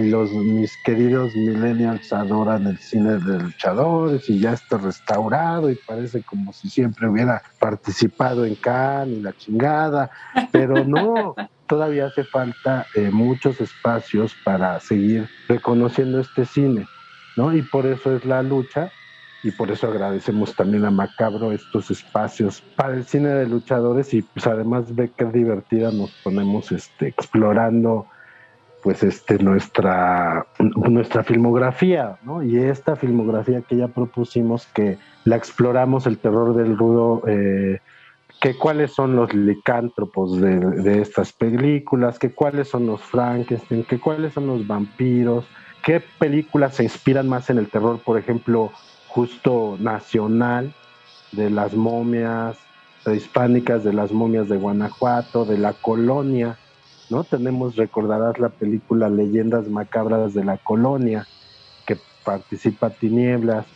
los 0.02 0.32
mis 0.32 0.76
queridos 0.82 1.36
millennials 1.36 2.12
adoran 2.12 2.66
el 2.66 2.78
cine 2.78 3.12
de 3.18 3.38
luchadores 3.38 4.28
y 4.28 4.40
ya 4.40 4.52
está 4.52 4.76
restaurado 4.76 5.70
y 5.70 5.76
parece 5.86 6.22
como 6.22 6.52
si 6.52 6.68
siempre 6.68 7.08
hubiera 7.08 7.42
participado 7.60 8.44
en 8.44 8.56
Cannes 8.56 9.18
y 9.18 9.22
la 9.22 9.32
chingada, 9.36 10.10
pero 10.50 10.84
no, 10.84 11.36
todavía 11.68 12.06
hace 12.06 12.24
falta 12.24 12.86
eh, 12.94 13.10
muchos 13.12 13.60
espacios 13.60 14.34
para 14.44 14.80
seguir 14.80 15.28
reconociendo 15.48 16.18
este 16.18 16.44
cine, 16.44 16.86
¿no? 17.36 17.54
Y 17.54 17.62
por 17.62 17.86
eso 17.86 18.16
es 18.16 18.24
la 18.24 18.42
lucha 18.42 18.90
y 19.44 19.52
por 19.52 19.70
eso 19.70 19.86
agradecemos 19.86 20.56
también 20.56 20.86
a 20.86 20.90
Macabro 20.90 21.52
estos 21.52 21.90
espacios 21.90 22.62
para 22.76 22.94
el 22.94 23.04
cine 23.04 23.28
de 23.28 23.46
luchadores 23.46 24.12
y 24.12 24.22
pues 24.22 24.46
además 24.46 24.92
ve 24.94 25.12
que 25.16 25.26
divertida 25.26 25.92
nos 25.92 26.10
ponemos 26.24 26.72
este 26.72 27.08
explorando 27.08 28.08
pues 28.84 29.02
este 29.02 29.38
nuestra 29.38 30.46
nuestra 30.58 31.24
filmografía 31.24 32.18
¿no? 32.22 32.42
y 32.42 32.58
esta 32.58 32.96
filmografía 32.96 33.62
que 33.62 33.76
ya 33.76 33.88
propusimos 33.88 34.66
que 34.66 34.98
la 35.24 35.36
exploramos 35.36 36.06
el 36.06 36.18
terror 36.18 36.54
del 36.54 36.76
rudo 36.76 37.22
eh, 37.26 37.80
cuáles 38.60 38.92
son 38.92 39.16
los 39.16 39.32
licántropos 39.32 40.38
de, 40.38 40.58
de, 40.58 41.00
estas 41.00 41.32
películas 41.32 42.18
que 42.18 42.32
cuáles 42.32 42.68
son 42.68 42.86
los 42.86 43.00
Frankenstein 43.00 43.84
que 43.84 43.98
cuáles 43.98 44.34
son 44.34 44.46
los 44.46 44.66
vampiros 44.66 45.46
qué 45.82 46.02
películas 46.18 46.74
se 46.74 46.84
inspiran 46.84 47.26
más 47.26 47.48
en 47.48 47.56
el 47.56 47.68
terror 47.68 48.00
por 48.04 48.18
ejemplo 48.18 48.70
justo 49.08 49.78
nacional 49.80 50.74
de 51.32 51.48
las 51.48 51.72
momias 51.72 52.58
prehispánicas, 53.04 53.84
de 53.84 53.92
las 53.92 54.12
momias 54.12 54.48
de 54.48 54.56
Guanajuato, 54.56 55.44
de 55.44 55.58
la 55.58 55.74
colonia, 55.74 56.58
¿no? 57.10 57.24
Tenemos, 57.24 57.76
recordarás 57.76 58.38
la 58.38 58.48
película 58.48 59.08
Leyendas 59.08 59.68
Macabras 59.68 60.34
de 60.34 60.44
la 60.44 60.58
Colonia, 60.58 61.26
que 61.86 61.96
participa 62.24 62.90
Tinieblas 62.90 63.66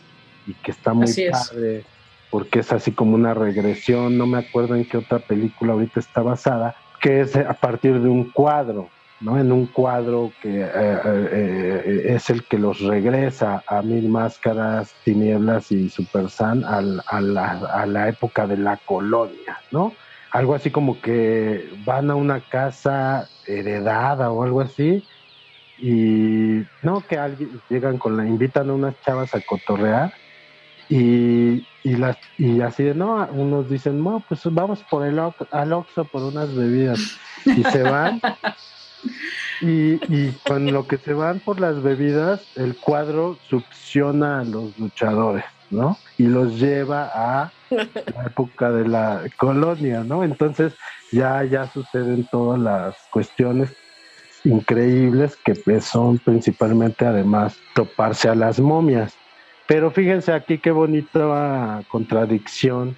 y 0.47 0.53
que 0.53 0.71
está 0.71 0.93
muy 0.93 1.11
padre, 1.31 1.85
porque 2.29 2.59
es 2.59 2.71
así 2.71 2.91
como 2.91 3.15
una 3.15 3.33
regresión, 3.33 4.17
no 4.17 4.27
me 4.27 4.39
acuerdo 4.39 4.75
en 4.75 4.85
qué 4.85 4.97
otra 4.97 5.19
película 5.19 5.73
ahorita 5.73 5.99
está 5.99 6.21
basada, 6.21 6.75
que 7.01 7.21
es 7.21 7.35
a 7.35 7.53
partir 7.53 7.99
de 8.01 8.09
un 8.09 8.31
cuadro, 8.31 8.89
¿no? 9.21 9.37
En 9.37 9.51
un 9.51 9.65
cuadro 9.67 10.31
que 10.41 10.61
eh, 10.61 10.69
eh, 10.73 11.81
eh, 11.85 12.03
es 12.15 12.29
el 12.29 12.43
que 12.43 12.57
los 12.57 12.79
regresa 12.81 13.63
a 13.67 13.81
Mil 13.81 14.09
Máscaras, 14.09 14.93
Tinieblas 15.03 15.71
y 15.71 15.89
Super 15.89 16.29
San 16.29 16.63
a, 16.63 16.81
la, 16.81 18.09
época 18.09 18.47
de 18.47 18.57
la 18.57 18.77
colonia, 18.77 19.59
¿no? 19.71 19.93
Algo 20.31 20.55
así 20.55 20.69
como 20.69 21.01
que 21.01 21.69
van 21.85 22.11
a 22.11 22.15
una 22.15 22.39
casa 22.39 23.27
heredada 23.47 24.31
o 24.31 24.43
algo 24.43 24.61
así 24.61 25.03
y 25.81 26.63
no 26.83 27.01
que 27.01 27.17
alguien 27.17 27.61
llegan 27.69 27.97
con 27.97 28.17
la 28.17 28.25
invitan 28.25 28.69
a 28.69 28.73
unas 28.73 28.99
chavas 29.01 29.33
a 29.33 29.41
cotorrear 29.41 30.13
y, 30.89 31.63
las 31.83 32.17
y 32.37 32.61
así 32.61 32.83
de 32.83 32.93
no 32.93 33.27
unos 33.31 33.69
dicen 33.69 34.03
no 34.03 34.23
pues 34.27 34.41
vamos 34.45 34.83
por 34.89 35.05
el 35.05 35.19
al 35.19 35.73
Oxxo 35.73 36.05
por 36.05 36.23
unas 36.23 36.53
bebidas 36.53 36.99
y 37.45 37.63
se 37.63 37.83
van. 37.83 38.21
Y, 39.61 39.99
y 40.13 40.31
con 40.45 40.71
lo 40.71 40.87
que 40.87 40.97
se 40.97 41.13
van 41.13 41.39
por 41.39 41.59
las 41.59 41.81
bebidas, 41.81 42.41
el 42.55 42.77
cuadro 42.77 43.37
succiona 43.49 44.39
a 44.39 44.43
los 44.45 44.77
luchadores, 44.77 45.43
¿no? 45.71 45.97
Y 46.17 46.23
los 46.23 46.59
lleva 46.59 47.11
a 47.13 47.51
la 47.69 48.23
época 48.25 48.71
de 48.71 48.87
la 48.87 49.23
colonia, 49.37 50.03
¿no? 50.03 50.23
Entonces 50.23 50.73
ya, 51.11 51.43
ya 51.43 51.67
suceden 51.67 52.27
todas 52.31 52.59
las 52.59 52.95
cuestiones 53.11 53.71
increíbles 54.43 55.35
que 55.37 55.55
pues, 55.55 55.85
son 55.85 56.17
principalmente 56.17 57.05
además 57.05 57.57
toparse 57.75 58.29
a 58.29 58.35
las 58.35 58.59
momias. 58.59 59.13
Pero 59.67 59.91
fíjense 59.91 60.33
aquí 60.33 60.57
qué 60.57 60.71
bonita 60.71 61.83
contradicción 61.89 62.97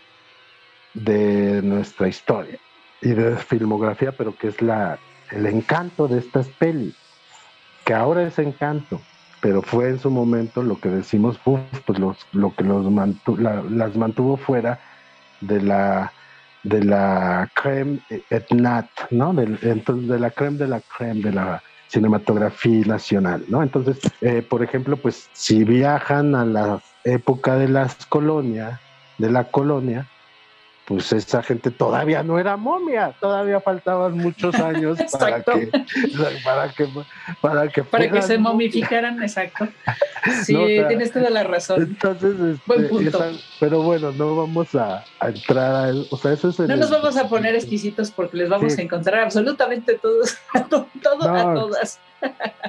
de 0.93 1.61
nuestra 1.61 2.07
historia 2.07 2.57
y 3.01 3.09
de 3.09 3.35
filmografía, 3.37 4.11
pero 4.11 4.35
que 4.35 4.47
es 4.47 4.61
la 4.61 4.99
el 5.31 5.45
encanto 5.45 6.07
de 6.07 6.19
estas 6.19 6.47
pelis, 6.49 6.95
que 7.85 7.93
ahora 7.93 8.23
es 8.23 8.37
encanto, 8.37 9.01
pero 9.41 9.61
fue 9.61 9.89
en 9.89 9.99
su 9.99 10.09
momento 10.09 10.63
lo 10.63 10.79
que 10.79 10.89
decimos, 10.89 11.39
pues 11.43 11.61
lo 12.31 12.55
que 12.55 12.63
los 12.63 12.85
las 13.69 13.97
mantuvo 13.97 14.37
fuera 14.37 14.79
de 15.41 15.61
la 15.61 16.13
de 16.63 16.83
la 16.83 17.49
creme 17.55 17.99
et 18.09 18.51
nat, 18.51 18.87
¿no? 19.09 19.33
entonces, 19.39 20.07
de 20.07 20.19
la 20.19 20.29
creme 20.29 20.57
de 20.57 20.67
la 20.67 20.79
creme 20.79 21.21
de 21.21 21.31
la 21.31 21.63
cinematografía 21.87 22.85
nacional, 22.85 23.43
¿no? 23.49 23.63
Entonces, 23.63 23.99
eh, 24.21 24.41
por 24.41 24.63
ejemplo, 24.63 24.95
pues 24.95 25.29
si 25.33 25.65
viajan 25.65 26.35
a 26.35 26.45
la 26.45 26.81
época 27.03 27.55
de 27.55 27.67
las 27.67 28.05
colonias, 28.05 28.79
de 29.17 29.29
la 29.29 29.45
colonia, 29.45 30.07
pues 30.85 31.13
esa 31.13 31.43
gente 31.43 31.71
todavía 31.71 32.23
no 32.23 32.39
era 32.39 32.57
momia, 32.57 33.13
todavía 33.19 33.59
faltaban 33.59 34.17
muchos 34.17 34.55
años 34.55 34.97
para 35.19 35.41
que, 35.41 35.69
para 36.43 36.69
que, 36.69 36.87
para 37.39 37.67
que, 37.67 37.83
para 37.83 38.09
que 38.09 38.21
se 38.21 38.37
momificaran, 38.37 39.21
exacto. 39.21 39.67
Sí, 40.43 40.55
tienes 40.87 41.11
toda 41.11 41.31
la 41.31 41.43
razón. 41.43 41.81
Entonces, 41.81 42.39
este, 42.39 42.61
Buen 42.67 42.87
punto. 42.89 43.19
pero 43.59 43.81
bueno, 43.81 44.11
no 44.11 44.35
vamos 44.35 44.75
a, 44.75 45.03
entrar 45.19 45.89
a, 45.89 45.93
o 46.11 46.17
sea, 46.17 46.33
eso 46.33 46.49
es 46.49 46.59
No 46.59 46.75
nos 46.75 46.91
vamos 46.91 47.17
a 47.17 47.27
poner 47.27 47.55
exquisitos 47.55 48.11
porque 48.11 48.37
les 48.37 48.49
vamos 48.49 48.77
a 48.77 48.81
encontrar 48.83 49.21
absolutamente 49.21 49.95
todos, 49.95 50.37
todo, 50.69 50.87
a 51.03 51.53
todas. 51.55 51.99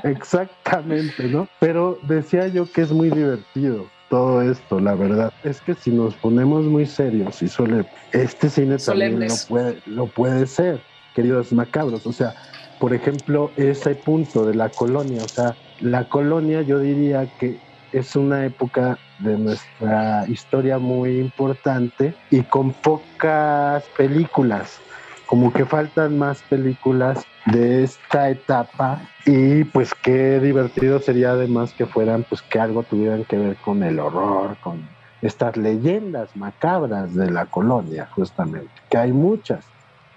Exactamente, 0.02 1.24
¿no? 1.24 1.46
Pero 1.60 1.98
decía 2.02 2.48
yo 2.48 2.70
que 2.70 2.80
es 2.80 2.90
muy 2.90 3.10
divertido 3.10 3.86
todo 4.12 4.42
esto, 4.42 4.78
la 4.78 4.94
verdad. 4.94 5.32
Es 5.42 5.62
que 5.62 5.72
si 5.72 5.90
nos 5.90 6.14
ponemos 6.16 6.66
muy 6.66 6.84
serios 6.84 7.40
y 7.40 7.48
suele, 7.48 7.86
este 8.12 8.50
cine 8.50 8.76
también 8.76 9.18
lo 9.18 9.34
puede, 9.48 9.78
lo 9.86 10.06
puede 10.06 10.46
ser, 10.46 10.82
queridos 11.14 11.50
macabros. 11.54 12.06
O 12.06 12.12
sea, 12.12 12.34
por 12.78 12.92
ejemplo, 12.92 13.50
ese 13.56 13.94
punto 13.94 14.44
de 14.44 14.54
la 14.54 14.68
colonia, 14.68 15.22
o 15.24 15.28
sea, 15.28 15.56
la 15.80 16.10
colonia 16.10 16.60
yo 16.60 16.78
diría 16.78 17.26
que 17.40 17.58
es 17.92 18.14
una 18.14 18.44
época 18.44 18.98
de 19.20 19.38
nuestra 19.38 20.26
historia 20.28 20.78
muy 20.78 21.18
importante 21.18 22.14
y 22.30 22.42
con 22.42 22.74
pocas 22.74 23.82
películas 23.96 24.78
como 25.24 25.50
que 25.54 25.64
faltan 25.64 26.18
más 26.18 26.42
películas 26.42 27.24
de 27.46 27.84
esta 27.84 28.30
etapa 28.30 29.02
y 29.26 29.64
pues 29.64 29.94
qué 29.94 30.38
divertido 30.40 31.00
sería 31.00 31.32
además 31.32 31.72
que 31.72 31.86
fueran 31.86 32.24
pues 32.28 32.42
que 32.42 32.60
algo 32.60 32.82
tuvieran 32.82 33.24
que 33.24 33.36
ver 33.36 33.56
con 33.56 33.82
el 33.82 33.98
horror, 33.98 34.56
con 34.62 34.88
estas 35.22 35.56
leyendas 35.56 36.36
macabras 36.36 37.14
de 37.14 37.30
la 37.30 37.46
colonia 37.46 38.08
justamente, 38.14 38.70
que 38.90 38.98
hay 38.98 39.12
muchas, 39.12 39.64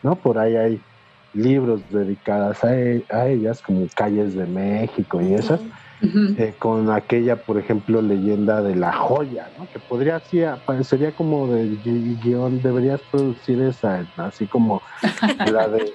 ¿no? 0.04 0.16
Por 0.16 0.38
ahí 0.38 0.56
hay 0.56 0.82
libros 1.34 1.82
dedicadas 1.90 2.64
a, 2.64 2.76
e, 2.76 3.04
ellas 3.28 3.62
como 3.62 3.86
Calles 3.96 4.36
de 4.36 4.46
México 4.46 5.22
y 5.22 5.34
esas. 5.34 5.62
Eh, 6.02 6.54
con 6.60 6.92
aquella, 6.92 7.38
por 7.38 7.58
ejemplo, 7.58 8.02
leyenda 8.02 8.62
de 8.62 8.76
la 8.76 8.92
joya, 8.92 9.50
¿no? 9.58 9.68
que 9.72 9.80
podría 9.80 10.18
así, 10.18 10.42
parecería 10.66 11.14
como 11.14 11.48
de 11.48 11.78
guion, 12.22 12.62
deberías 12.62 13.02
producir 13.10 13.62
esa, 13.62 14.06
así 14.18 14.46
como 14.46 14.84
la 15.52 15.68
de, 15.68 15.94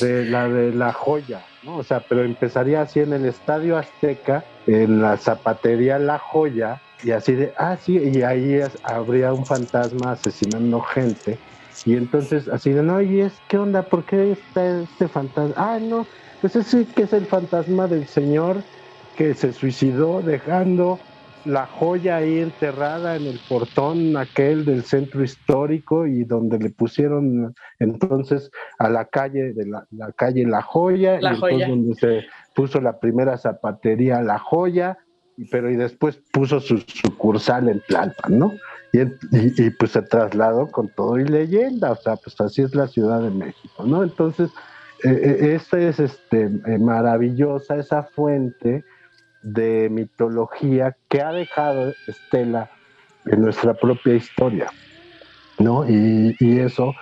la 0.00 0.48
de 0.48 0.72
la 0.72 0.92
joya, 0.92 1.44
¿no? 1.62 1.78
O 1.78 1.82
sea, 1.82 2.00
pero 2.00 2.22
empezaría 2.22 2.82
así 2.82 3.00
en 3.00 3.12
el 3.12 3.24
Estadio 3.24 3.76
Azteca, 3.76 4.44
en 4.66 5.02
la 5.02 5.16
zapatería 5.16 5.98
La 5.98 6.18
Joya, 6.18 6.80
y 7.02 7.12
así 7.12 7.32
de, 7.32 7.52
ah, 7.56 7.76
sí, 7.80 7.98
y 7.98 8.22
ahí 8.22 8.60
habría 8.82 9.32
un 9.32 9.46
fantasma 9.46 10.12
asesinando 10.12 10.80
gente. 10.80 11.38
Y 11.86 11.96
entonces 11.96 12.48
así 12.48 12.70
de, 12.70 12.82
no, 12.82 13.00
y 13.00 13.20
es, 13.20 13.32
¿qué 13.48 13.58
onda? 13.58 13.82
¿Por 13.82 14.04
qué 14.04 14.32
está 14.32 14.82
este 14.82 15.08
fantasma? 15.08 15.54
Ah, 15.56 15.78
no, 15.80 16.06
pues 16.40 16.56
ese 16.56 16.86
que 16.86 17.02
es 17.02 17.12
el 17.12 17.26
fantasma 17.26 17.86
del 17.86 18.06
señor 18.06 18.62
que 19.16 19.34
se 19.34 19.52
suicidó 19.52 20.22
dejando 20.22 20.98
la 21.44 21.66
joya 21.66 22.16
ahí 22.16 22.38
enterrada 22.38 23.16
en 23.16 23.26
el 23.26 23.40
portón 23.48 24.16
aquel 24.16 24.64
del 24.64 24.82
centro 24.82 25.22
histórico 25.22 26.06
y 26.06 26.24
donde 26.24 26.58
le 26.58 26.70
pusieron 26.70 27.54
entonces 27.78 28.50
a 28.78 28.88
la 28.88 29.06
calle 29.06 29.52
de 29.52 29.66
la, 29.66 29.86
calle 30.16 30.46
La 30.46 30.62
Joya, 30.62 31.20
y 31.20 31.26
entonces 31.26 31.68
donde 31.68 31.94
se 31.94 32.24
puso 32.54 32.80
la 32.80 32.98
primera 32.98 33.36
zapatería 33.38 34.22
La 34.22 34.38
Joya, 34.38 34.98
pero 35.50 35.70
y 35.70 35.76
después 35.76 36.20
puso 36.32 36.60
su 36.60 36.78
sucursal 36.78 37.68
en 37.68 37.80
Tlalpan, 37.88 38.38
¿no? 38.38 38.52
Y, 38.92 39.02
y, 39.32 39.70
pues 39.70 39.92
se 39.92 40.02
trasladó 40.02 40.68
con 40.70 40.88
todo 40.88 41.16
y 41.18 41.24
leyenda, 41.24 41.92
o 41.92 41.96
sea, 41.96 42.16
pues 42.16 42.40
así 42.40 42.62
es 42.62 42.74
la 42.74 42.88
Ciudad 42.88 43.22
de 43.22 43.30
México, 43.30 43.84
¿no? 43.86 44.02
Entonces, 44.02 44.50
eh, 45.04 45.10
eh, 45.10 45.54
esta 45.54 45.78
es 45.78 46.00
este, 46.00 46.50
eh, 46.66 46.78
maravillosa 46.78 47.76
esa 47.76 48.02
fuente 48.02 48.84
de 49.42 49.88
mitología 49.90 50.96
que 51.08 51.22
ha 51.22 51.32
dejado 51.32 51.92
Estela 52.06 52.70
en 53.26 53.42
nuestra 53.42 53.74
propia 53.74 54.14
historia, 54.14 54.70
¿no? 55.58 55.88
Y, 55.88 56.36
eso 56.40 56.94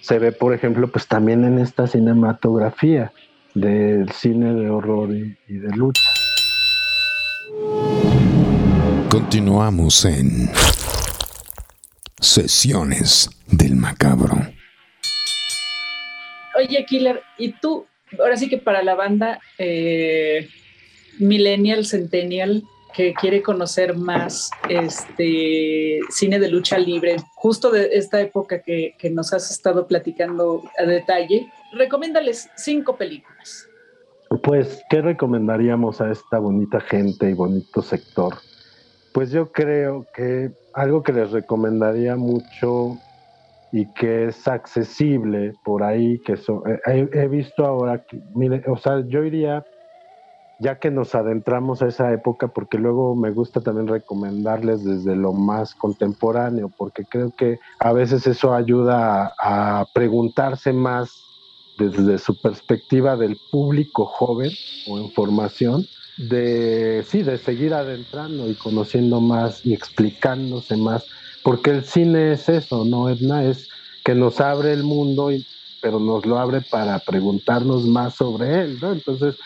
se 0.00 0.18
ve, 0.18 0.32
por 0.32 0.54
ejemplo, 0.54 0.88
pues 0.88 1.06
también 1.06 1.44
en 1.44 1.58
esta 1.58 1.86
cinematografía 1.86 3.12
del 3.54 4.10
cine 4.10 4.54
de 4.54 4.70
horror 4.70 5.10
y, 5.14 5.36
y 5.48 5.58
de 5.58 5.76
lucha. 5.76 6.02
Continuamos 9.10 10.04
en 10.04 10.50
Sesiones 12.18 13.28
del 13.46 13.76
Macabro. 13.76 14.36
Oye, 16.54 16.84
Killer, 16.86 17.22
¿y 17.38 17.52
tú, 17.52 17.86
ahora 18.18 18.36
sí 18.36 18.48
que 18.48 18.58
para 18.58 18.82
la 18.82 18.94
banda, 18.94 19.40
eh, 19.58 20.48
millennial, 21.18 21.84
centennial, 21.84 22.64
que 22.92 23.14
quiere 23.14 23.42
conocer 23.42 23.96
más 23.96 24.50
este 24.68 26.00
cine 26.10 26.38
de 26.38 26.48
lucha 26.48 26.78
libre, 26.78 27.16
justo 27.34 27.70
de 27.70 27.90
esta 27.92 28.20
época 28.20 28.62
que, 28.62 28.94
nos 29.10 29.32
has 29.32 29.50
estado 29.50 29.86
platicando 29.86 30.62
a 30.78 30.84
detalle, 30.84 31.50
recomiéndales 31.72 32.48
cinco 32.56 32.96
películas. 32.96 33.68
Pues, 34.42 34.82
¿qué 34.88 35.02
recomendaríamos 35.02 36.00
a 36.00 36.10
esta 36.10 36.38
bonita 36.38 36.80
gente 36.80 37.30
y 37.30 37.34
bonito 37.34 37.82
sector? 37.82 38.34
Pues 39.12 39.30
yo 39.30 39.52
creo 39.52 40.06
que 40.14 40.50
algo 40.72 41.02
que 41.02 41.12
les 41.12 41.32
recomendaría 41.32 42.16
mucho 42.16 42.96
y 43.72 43.86
que 43.92 44.26
es 44.26 44.48
accesible 44.48 45.52
por 45.64 45.82
ahí, 45.82 46.18
que 46.20 46.34
eh, 46.34 47.08
he, 47.12 47.28
visto 47.28 47.66
ahora, 47.66 48.04
que, 48.04 48.20
o 48.68 48.76
sea, 48.76 49.02
yo 49.06 49.22
iría 49.24 49.64
ya 50.62 50.78
que 50.78 50.92
nos 50.92 51.14
adentramos 51.16 51.82
a 51.82 51.88
esa 51.88 52.12
época, 52.12 52.48
porque 52.48 52.78
luego 52.78 53.16
me 53.16 53.32
gusta 53.32 53.60
también 53.60 53.88
recomendarles 53.88 54.84
desde 54.84 55.16
lo 55.16 55.32
más 55.32 55.74
contemporáneo, 55.74 56.70
porque 56.78 57.04
creo 57.04 57.32
que 57.36 57.58
a 57.80 57.92
veces 57.92 58.28
eso 58.28 58.54
ayuda 58.54 59.34
a, 59.40 59.84
preguntarse 59.92 60.72
más 60.72 61.10
desde 61.78 62.16
su 62.18 62.40
perspectiva 62.40 63.16
del 63.16 63.36
público 63.50 64.06
joven 64.06 64.52
o 64.86 64.98
en 64.98 65.10
formación, 65.10 65.84
de 66.16 67.04
sí, 67.08 67.24
de 67.24 67.38
seguir 67.38 67.74
adentrando 67.74 68.48
y 68.48 68.54
conociendo 68.54 69.20
más 69.20 69.66
y 69.66 69.74
explicándose 69.74 70.76
más, 70.76 71.04
porque 71.42 71.70
el 71.70 71.84
cine 71.84 72.34
es 72.34 72.48
eso, 72.48 72.84
¿no, 72.84 73.08
Edna? 73.08 73.44
Es 73.44 73.68
que 74.04 74.14
nos 74.14 74.40
abre 74.40 74.72
el 74.72 74.84
mundo, 74.84 75.32
y, 75.32 75.44
pero 75.80 75.98
nos 75.98 76.24
lo 76.24 76.38
abre 76.38 76.60
para 76.60 77.00
preguntarnos 77.00 77.84
más 77.84 78.14
sobre 78.14 78.60
él, 78.62 78.78
¿no? 78.80 78.92
Entonces, 78.92 79.36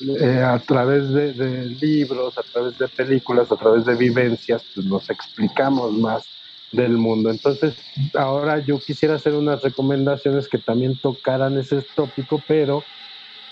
eh, 0.00 0.42
a 0.42 0.58
través 0.58 1.10
de, 1.12 1.66
libros, 1.80 2.36
a 2.36 2.42
través 2.42 2.76
de 2.78 2.88
películas, 2.88 3.52
a 3.52 3.56
través 3.56 3.84
de 3.84 3.94
vivencias, 3.94 4.62
pues 4.74 4.86
nos 4.86 5.08
explicamos 5.10 5.92
más 5.92 6.24
del 6.72 6.92
mundo. 6.92 7.30
Entonces, 7.30 7.76
ahora 8.14 8.58
yo 8.58 8.78
quisiera 8.78 9.16
hacer 9.16 9.34
unas 9.34 9.62
recomendaciones 9.62 10.48
que 10.48 10.58
también 10.58 10.98
tocaran 10.98 11.58
ese 11.58 11.82
tópico, 11.94 12.42
pero 12.48 12.82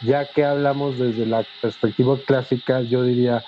ya 0.03 0.26
que 0.26 0.44
hablamos 0.44 0.98
desde 0.98 1.26
la 1.26 1.44
perspectiva 1.61 2.18
clásica, 2.26 2.81
yo 2.81 3.05
diría, 3.05 3.44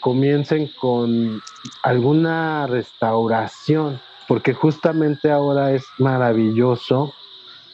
comiencen 0.00 0.68
con 0.68 1.40
alguna 1.82 2.66
restauración, 2.66 4.00
porque 4.26 4.54
justamente 4.54 5.30
ahora 5.30 5.72
es 5.72 5.84
maravilloso 5.98 7.12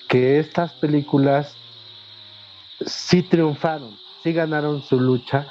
que 0.08 0.38
estas 0.38 0.72
películas 0.72 1.54
sí 2.84 3.22
triunfaron 3.22 3.96
sí 4.26 4.32
ganaron 4.32 4.82
su 4.82 4.98
lucha 4.98 5.46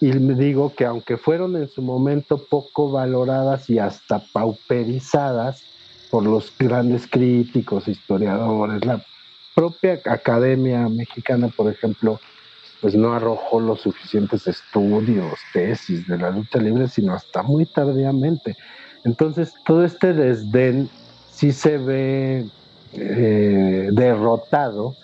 y 0.00 0.10
digo 0.10 0.74
que 0.74 0.84
aunque 0.84 1.16
fueron 1.16 1.54
en 1.54 1.68
su 1.68 1.82
momento 1.82 2.44
poco 2.50 2.90
valoradas 2.90 3.70
y 3.70 3.78
hasta 3.78 4.18
pauperizadas 4.32 5.62
por 6.10 6.24
los 6.24 6.52
grandes 6.58 7.06
críticos, 7.06 7.86
historiadores, 7.86 8.84
la 8.84 9.00
propia 9.54 10.00
Academia 10.04 10.88
Mexicana, 10.88 11.46
por 11.46 11.70
ejemplo, 11.70 12.18
pues 12.80 12.96
no 12.96 13.12
arrojó 13.12 13.60
los 13.60 13.82
suficientes 13.82 14.48
estudios, 14.48 15.34
tesis 15.52 16.04
de 16.08 16.18
la 16.18 16.30
lucha 16.30 16.58
libre, 16.58 16.88
sino 16.88 17.14
hasta 17.14 17.44
muy 17.44 17.66
tardíamente. 17.66 18.56
Entonces, 19.04 19.54
todo 19.64 19.84
este 19.84 20.12
desdén 20.12 20.90
sí 21.30 21.52
se 21.52 21.78
ve 21.78 22.48
eh, 22.94 23.90
derrotado 23.92 24.96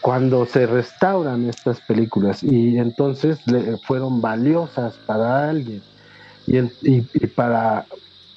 cuando 0.00 0.46
se 0.46 0.66
restauran 0.66 1.48
estas 1.48 1.80
películas 1.80 2.42
y 2.42 2.78
entonces 2.78 3.44
le 3.46 3.76
fueron 3.78 4.20
valiosas 4.20 4.94
para 5.06 5.48
alguien 5.48 5.82
y, 6.46 7.00
para 7.26 7.86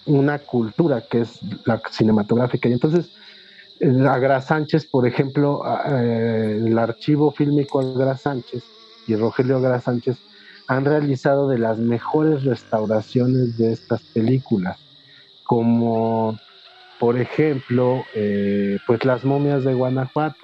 una 0.05 0.39
cultura 0.39 1.01
que 1.01 1.22
es 1.22 1.39
la 1.66 1.82
cinematográfica. 1.89 2.68
Y 2.68 2.74
entonces 2.74 3.12
Agra 4.09 4.41
Sánchez, 4.41 4.86
por 4.86 5.07
ejemplo, 5.07 5.62
eh, 5.89 6.64
el 6.66 6.78
archivo 6.78 7.32
fílmico 7.32 7.80
Agra 7.80 8.18
Sánchez 8.18 8.64
y 9.07 9.16
Rogelio 9.16 9.57
Agra 9.57 9.80
Sánchez 9.80 10.18
han 10.68 10.86
realizado 10.86 11.49
de 11.49 11.57
las 11.57 11.78
mejores 11.78 12.43
restauraciones 12.43 13.57
de 13.57 13.74
estas 13.74 14.01
películas, 14.01 14.78
como 15.43 16.38
por 16.99 17.20
ejemplo, 17.20 18.03
eh, 18.14 18.78
pues 18.86 19.03
las 19.05 19.26
momias 19.26 19.64
de 19.64 19.74
Guanajuato, 19.74 20.38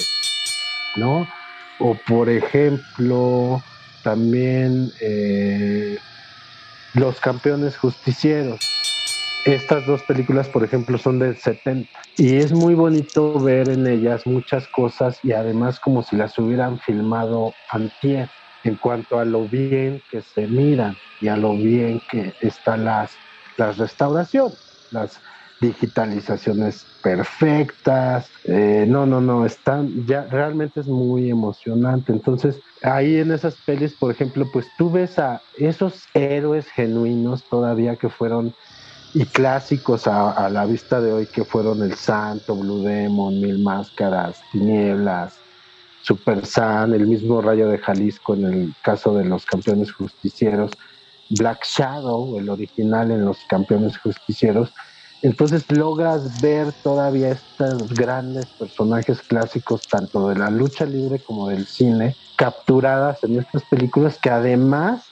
¿no? 0.98 1.28
O 1.80 1.96
por 2.08 2.30
ejemplo, 2.30 3.62
también 4.04 4.92
eh, 5.02 5.98
los 6.94 7.20
campeones 7.20 7.78
justicieros. 7.78 8.60
Estas 9.46 9.86
dos 9.86 10.02
películas, 10.04 10.50
por 10.50 10.64
ejemplo, 10.64 10.98
son 10.98 11.20
del 11.20 11.38
70 11.38 11.90
y 12.18 12.36
es 12.38 12.52
muy 12.52 12.74
bonito 12.74 13.40
ver 13.40 13.70
en 13.70 13.88
ellas 13.88 14.26
muchas 14.26 14.68
cosas 14.68 15.20
y 15.24 15.32
además 15.32 15.80
como 15.80 16.04
si 16.04 16.18
las 16.18 16.38
hubieran 16.38 16.80
filmado 16.80 17.54
antier 17.70 18.30
en 18.66 18.76
cuanto 18.76 19.20
a 19.20 19.26
lo 19.26 19.48
bien 19.48 20.02
que 20.12 20.22
se 20.22 20.48
miran 20.48 20.98
y 21.22 21.30
a 21.30 21.38
lo 21.38 21.54
bien 21.54 22.02
que 22.12 22.34
están 22.42 22.84
las, 22.84 23.12
las 23.56 23.78
restauraciones, 23.78 24.58
las 24.92 25.22
digitalizaciones 25.62 26.86
perfectas. 27.02 28.30
Eh, 28.44 28.86
no, 28.88 29.06
no, 29.06 29.22
no, 29.22 29.46
están, 29.46 30.06
ya 30.06 30.24
realmente 30.24 30.80
es 30.80 30.88
muy 30.88 31.30
emocionante. 31.30 32.12
Entonces, 32.12 32.60
ahí 32.84 33.18
en 33.18 33.32
esas 33.32 33.56
pelis, 33.66 33.94
por 33.94 34.12
ejemplo, 34.12 34.46
pues 34.52 34.68
tú 34.78 34.92
ves 34.92 35.18
a 35.20 35.42
esos 35.58 36.06
héroes 36.14 36.68
genuinos 36.68 37.44
todavía 37.50 37.96
que 37.96 38.10
fueron 38.10 38.54
y 39.14 39.26
clásicos 39.26 40.06
a, 40.06 40.50
la 40.50 40.66
vista 40.66 41.02
de 41.02 41.12
hoy 41.12 41.26
que 41.28 41.44
fueron 41.44 41.82
El 41.82 41.96
Santo, 41.96 42.56
Blue 42.56 42.84
Demon, 42.84 43.40
Mil 43.40 43.58
Máscaras, 43.60 44.40
Tinieblas, 44.52 45.40
Super 46.02 46.46
San, 46.46 46.94
el 46.94 47.08
mismo 47.08 47.42
Rayo 47.42 47.68
de 47.70 47.80
Jalisco 47.80 48.36
en 48.36 48.46
el 48.46 48.74
caso 48.84 49.16
de 49.16 49.26
los 49.26 49.46
campeones 49.46 49.92
justicieros, 49.92 50.72
Black 51.30 51.66
Shadow, 51.66 52.38
el 52.38 52.50
original 52.50 53.12
en 53.12 53.26
los 53.26 53.40
campeones 53.50 53.98
justicieros, 53.98 54.72
entonces 55.22 55.72
logras 55.72 56.42
ver 56.42 56.74
todavía 56.84 57.30
estos 57.30 57.94
grandes 57.94 58.46
personajes 58.58 59.22
clásicos, 59.22 59.88
tanto 59.90 60.28
de 60.28 60.36
la 60.36 60.50
lucha 60.50 60.86
libre 60.86 61.22
como 61.24 61.50
del 61.50 61.66
cine, 61.66 62.16
capturadas 62.36 63.24
en 63.24 63.40
estas 63.40 63.64
películas 63.66 64.20
que 64.20 64.30
además 64.30 65.06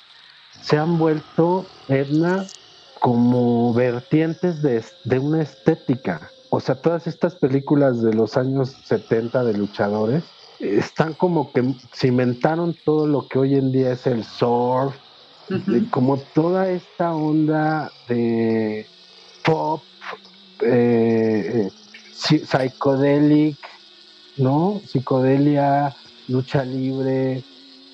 se 0.62 0.78
han 0.78 0.98
vuelto, 0.98 1.66
Edna, 1.88 2.46
como 3.02 3.74
vertientes 3.74 4.62
de, 4.62 4.84
de 5.04 5.20
una 5.20 5.42
estética. 5.42 6.32
O 6.50 6.60
sea, 6.60 6.76
todas 6.82 7.08
estas 7.08 7.36
películas 7.36 8.02
de 8.02 8.14
los 8.14 8.38
años 8.38 8.78
70 8.86 9.44
de 9.44 9.54
luchadores 9.54 10.24
están 10.60 11.14
como 11.14 11.52
que 11.52 11.76
cimentaron 11.94 12.76
todo 12.86 13.08
lo 13.08 13.28
que 13.28 13.40
hoy 13.40 13.56
en 13.56 13.72
día 13.72 13.92
es 13.92 14.08
el 14.08 14.24
surf, 14.24 14.96
como 15.92 16.18
toda 16.34 16.70
esta 16.70 17.14
onda 17.14 17.92
de 18.08 18.88
pop 19.44 19.82
eh, 20.62 21.70
psicodelic, 22.16 23.58
¿no? 24.38 24.82
Psicodelia, 24.86 25.96
lucha 26.28 26.64
libre. 26.64 27.44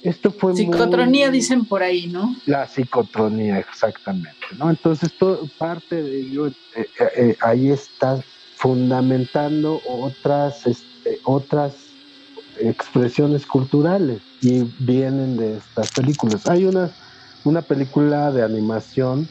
Esto 0.03 0.31
fue 0.31 0.55
Psicotronía 0.55 1.29
dicen 1.29 1.65
por 1.65 1.83
ahí, 1.83 2.07
¿no? 2.07 2.35
La 2.45 2.67
psicotronía, 2.67 3.59
exactamente, 3.59 4.47
¿no? 4.57 4.69
Entonces, 4.69 5.13
todo, 5.17 5.47
parte 5.59 6.01
de 6.01 6.19
ello, 6.21 6.47
eh, 6.47 6.53
eh, 6.75 6.87
eh, 7.17 7.37
ahí 7.41 7.69
está 7.69 8.23
fundamentando 8.55 9.79
otras, 9.87 10.65
este, 10.65 11.19
otras 11.23 11.75
expresiones 12.59 13.45
culturales 13.45 14.21
y 14.41 14.63
vienen 14.79 15.37
de 15.37 15.57
estas 15.57 15.91
películas. 15.91 16.47
Hay 16.47 16.65
una, 16.65 16.91
una 17.43 17.61
película 17.61 18.31
de 18.31 18.43
animación 18.43 19.27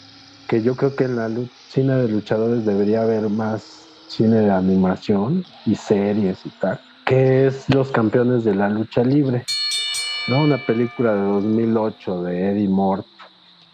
que 0.51 0.63
yo 0.63 0.75
creo 0.75 0.97
que 0.97 1.05
en 1.05 1.15
la 1.15 1.29
lucha 1.29 1.53
cine 1.69 1.95
de 1.95 2.09
luchadores 2.09 2.67
debería 2.67 3.03
haber 3.03 3.31
más 3.31 3.87
cine 4.09 4.41
de 4.41 4.51
animación 4.51 5.45
y 5.65 5.77
series 5.77 6.45
y 6.45 6.49
tal, 6.61 6.81
que 7.07 7.47
es 7.47 7.73
Los 7.73 7.93
Campeones 7.93 8.43
de 8.43 8.57
la 8.57 8.69
Lucha 8.69 9.05
Libre, 9.05 9.45
¿no? 10.27 10.43
Una 10.43 10.59
película 10.67 11.15
de 11.15 11.21
2008 11.21 12.23
de 12.25 12.51
Eddie 12.51 12.69
Mort 12.69 13.07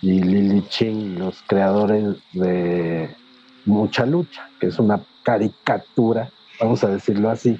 y 0.02 0.20
Lily 0.20 0.68
Ching, 0.68 1.18
los 1.18 1.42
creadores 1.46 2.16
de 2.34 3.08
Mucha 3.64 4.04
Lucha, 4.04 4.46
que 4.60 4.66
es 4.66 4.78
una 4.78 5.00
caricatura, 5.22 6.28
vamos 6.60 6.84
a 6.84 6.88
decirlo 6.88 7.30
así, 7.30 7.58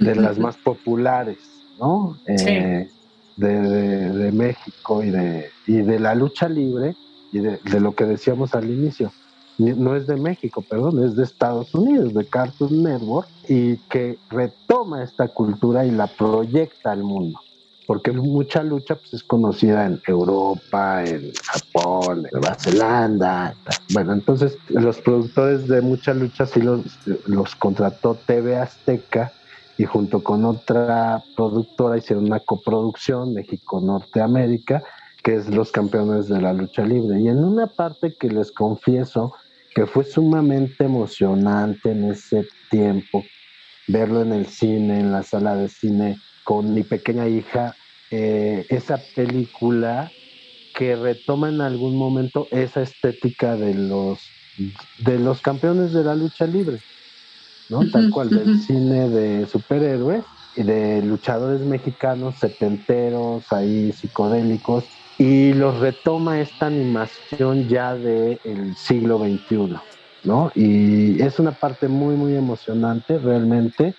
de 0.00 0.16
las 0.16 0.36
más 0.40 0.56
populares, 0.56 1.38
¿no? 1.78 2.18
Eh, 2.26 2.88
de, 3.36 4.32
México 4.32 5.04
y 5.04 5.10
de, 5.10 5.48
y 5.68 5.76
de 5.76 6.00
la 6.00 6.16
lucha 6.16 6.48
libre 6.48 6.96
y 7.32 7.40
de, 7.40 7.80
lo 7.80 7.94
que 7.94 8.04
decíamos 8.04 8.54
al 8.54 8.70
inicio 8.70 9.10
no 9.58 9.96
es 9.96 10.06
de 10.06 10.16
México, 10.16 10.62
perdón, 10.62 11.04
es 11.04 11.14
de 11.14 11.24
Estados 11.24 11.74
Unidos, 11.74 12.14
de 12.14 12.26
Cartoon 12.26 12.82
Network, 12.82 13.28
y 13.48 13.76
que 13.76 14.18
retoma 14.30 15.02
esta 15.04 15.28
cultura 15.28 15.84
y 15.84 15.90
la 15.90 16.06
proyecta 16.06 16.92
al 16.92 17.04
mundo. 17.04 17.38
Porque 17.86 18.12
mucha 18.12 18.62
lucha 18.62 18.96
pues, 18.96 19.14
es 19.14 19.22
conocida 19.22 19.86
en 19.86 20.00
Europa, 20.06 21.04
en 21.04 21.32
Japón, 21.44 22.24
en 22.24 22.30
Nueva 22.32 22.54
Zelanda. 22.54 23.54
Bueno, 23.92 24.14
entonces 24.14 24.56
los 24.68 24.98
productores 24.98 25.68
de 25.68 25.80
mucha 25.80 26.14
lucha 26.14 26.46
sí 26.46 26.60
los, 26.60 26.80
los 27.26 27.54
contrató 27.54 28.16
TV 28.26 28.56
Azteca 28.56 29.32
y 29.76 29.84
junto 29.84 30.22
con 30.22 30.44
otra 30.44 31.22
productora 31.36 31.98
hicieron 31.98 32.24
una 32.24 32.40
coproducción 32.40 33.34
México-Norteamérica 33.34 34.82
que 35.22 35.34
es 35.36 35.48
los 35.48 35.70
campeones 35.70 36.28
de 36.28 36.40
la 36.40 36.52
lucha 36.52 36.84
libre. 36.84 37.20
Y 37.20 37.28
en 37.28 37.38
una 37.38 37.66
parte 37.66 38.14
que 38.18 38.28
les 38.28 38.50
confieso 38.50 39.32
que 39.74 39.86
fue 39.86 40.04
sumamente 40.04 40.84
emocionante 40.84 41.92
en 41.92 42.10
ese 42.10 42.46
tiempo, 42.70 43.24
verlo 43.88 44.20
en 44.22 44.32
el 44.32 44.46
cine, 44.46 45.00
en 45.00 45.12
la 45.12 45.22
sala 45.22 45.56
de 45.56 45.68
cine 45.68 46.18
con 46.44 46.74
mi 46.74 46.82
pequeña 46.82 47.28
hija, 47.28 47.74
eh, 48.10 48.66
esa 48.68 49.00
película 49.14 50.10
que 50.74 50.96
retoma 50.96 51.48
en 51.48 51.60
algún 51.60 51.96
momento 51.96 52.48
esa 52.50 52.82
estética 52.82 53.56
de 53.56 53.74
los, 53.74 54.18
de 54.98 55.18
los 55.18 55.40
campeones 55.40 55.92
de 55.92 56.04
la 56.04 56.14
lucha 56.14 56.46
libre, 56.46 56.80
¿no? 57.68 57.88
Tal 57.90 58.10
cual, 58.10 58.30
del 58.30 58.60
cine 58.60 59.08
de 59.08 59.46
superhéroes 59.46 60.24
y 60.56 60.62
de 60.62 61.02
luchadores 61.02 61.60
mexicanos 61.60 62.36
setenteros, 62.38 63.50
ahí 63.52 63.92
psicodélicos, 63.92 64.84
y 65.18 65.52
los 65.52 65.78
retoma 65.80 66.40
esta 66.40 66.66
animación 66.66 67.68
ya 67.68 67.94
del 67.94 68.76
siglo 68.76 69.18
XXI, 69.18 69.76
¿no? 70.24 70.50
Y 70.54 71.22
es 71.22 71.38
una 71.38 71.52
parte 71.52 71.88
muy, 71.88 72.16
muy 72.16 72.34
emocionante 72.34 73.18
realmente, 73.18 73.94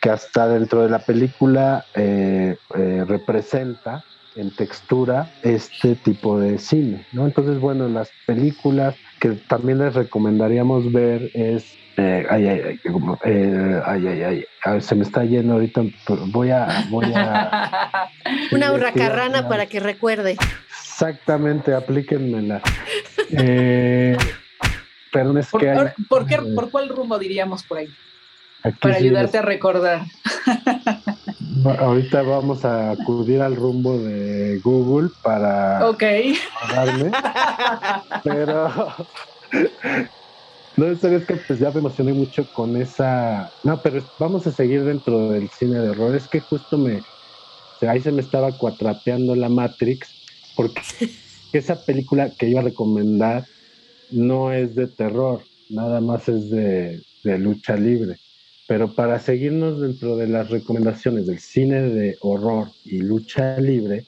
que 0.00 0.10
hasta 0.10 0.48
dentro 0.48 0.82
de 0.82 0.90
la 0.90 0.98
película 0.98 1.84
eh, 1.94 2.56
eh, 2.74 3.04
representa 3.06 4.04
en 4.36 4.54
textura 4.54 5.30
este 5.42 5.94
tipo 5.96 6.38
de 6.38 6.58
cine, 6.58 7.06
¿no? 7.12 7.26
Entonces, 7.26 7.58
bueno, 7.58 7.88
las 7.88 8.10
películas 8.26 8.94
que 9.20 9.30
también 9.30 9.78
les 9.78 9.94
recomendaríamos 9.94 10.92
ver 10.92 11.30
es 11.34 11.76
eh, 11.96 12.26
ay, 12.30 12.46
ay, 12.46 12.60
ay, 12.62 12.78
eh, 13.24 13.82
ay, 13.84 14.06
ay, 14.06 14.44
ay, 14.64 14.80
se 14.80 14.94
me 14.94 15.02
está 15.02 15.24
yendo 15.24 15.54
ahorita. 15.54 15.82
Voy 16.28 16.50
a. 16.50 16.86
Voy 16.88 17.12
a 17.14 18.08
Una 18.52 18.72
hurracarrana 18.72 19.46
para 19.48 19.66
que 19.66 19.78
recuerde. 19.78 20.38
Exactamente, 20.70 21.74
aplíquenmela. 21.74 22.62
Eh, 23.30 24.16
pero 25.12 25.38
es 25.38 25.48
¿Por, 25.48 25.60
que. 25.60 25.92
¿por, 26.08 26.26
qué, 26.26 26.38
¿Por 26.54 26.70
cuál 26.70 26.88
rumbo 26.88 27.18
diríamos 27.18 27.62
por 27.62 27.78
ahí? 27.78 27.88
para 28.80 28.96
ayudarte 28.96 29.38
a 29.38 29.42
recordar. 29.42 30.02
Ahorita 31.64 32.22
vamos 32.22 32.64
a 32.64 32.92
acudir 32.92 33.40
al 33.40 33.56
rumbo 33.56 33.98
de 33.98 34.60
Google 34.62 35.10
para. 35.22 35.88
Ok. 35.88 36.02
pero. 38.24 38.68
No, 40.76 40.86
es 40.86 41.00
que 41.00 41.36
pues 41.46 41.58
ya 41.58 41.70
me 41.70 41.80
emocioné 41.80 42.12
mucho 42.12 42.46
con 42.52 42.76
esa. 42.76 43.50
No, 43.62 43.80
pero 43.82 44.02
vamos 44.18 44.46
a 44.46 44.52
seguir 44.52 44.84
dentro 44.84 45.30
del 45.30 45.50
cine 45.50 45.78
de 45.78 45.90
horror. 45.90 46.16
Es 46.16 46.28
que 46.28 46.40
justo 46.40 46.78
me. 46.78 47.02
Ahí 47.86 48.00
se 48.00 48.12
me 48.12 48.22
estaba 48.22 48.52
cuatrapeando 48.52 49.34
la 49.34 49.48
Matrix, 49.48 50.08
porque 50.56 50.80
esa 51.52 51.84
película 51.84 52.30
que 52.30 52.48
iba 52.48 52.60
a 52.60 52.64
recomendar 52.64 53.44
no 54.10 54.52
es 54.52 54.74
de 54.74 54.86
terror, 54.86 55.42
nada 55.68 56.00
más 56.00 56.28
es 56.28 56.48
de, 56.50 57.02
de 57.24 57.38
lucha 57.38 57.76
libre. 57.76 58.16
Pero 58.68 58.94
para 58.94 59.18
seguirnos 59.18 59.80
dentro 59.80 60.16
de 60.16 60.28
las 60.28 60.50
recomendaciones 60.50 61.26
del 61.26 61.38
cine 61.38 61.82
de 61.82 62.16
horror 62.20 62.68
y 62.84 62.98
lucha 62.98 63.58
libre, 63.58 64.04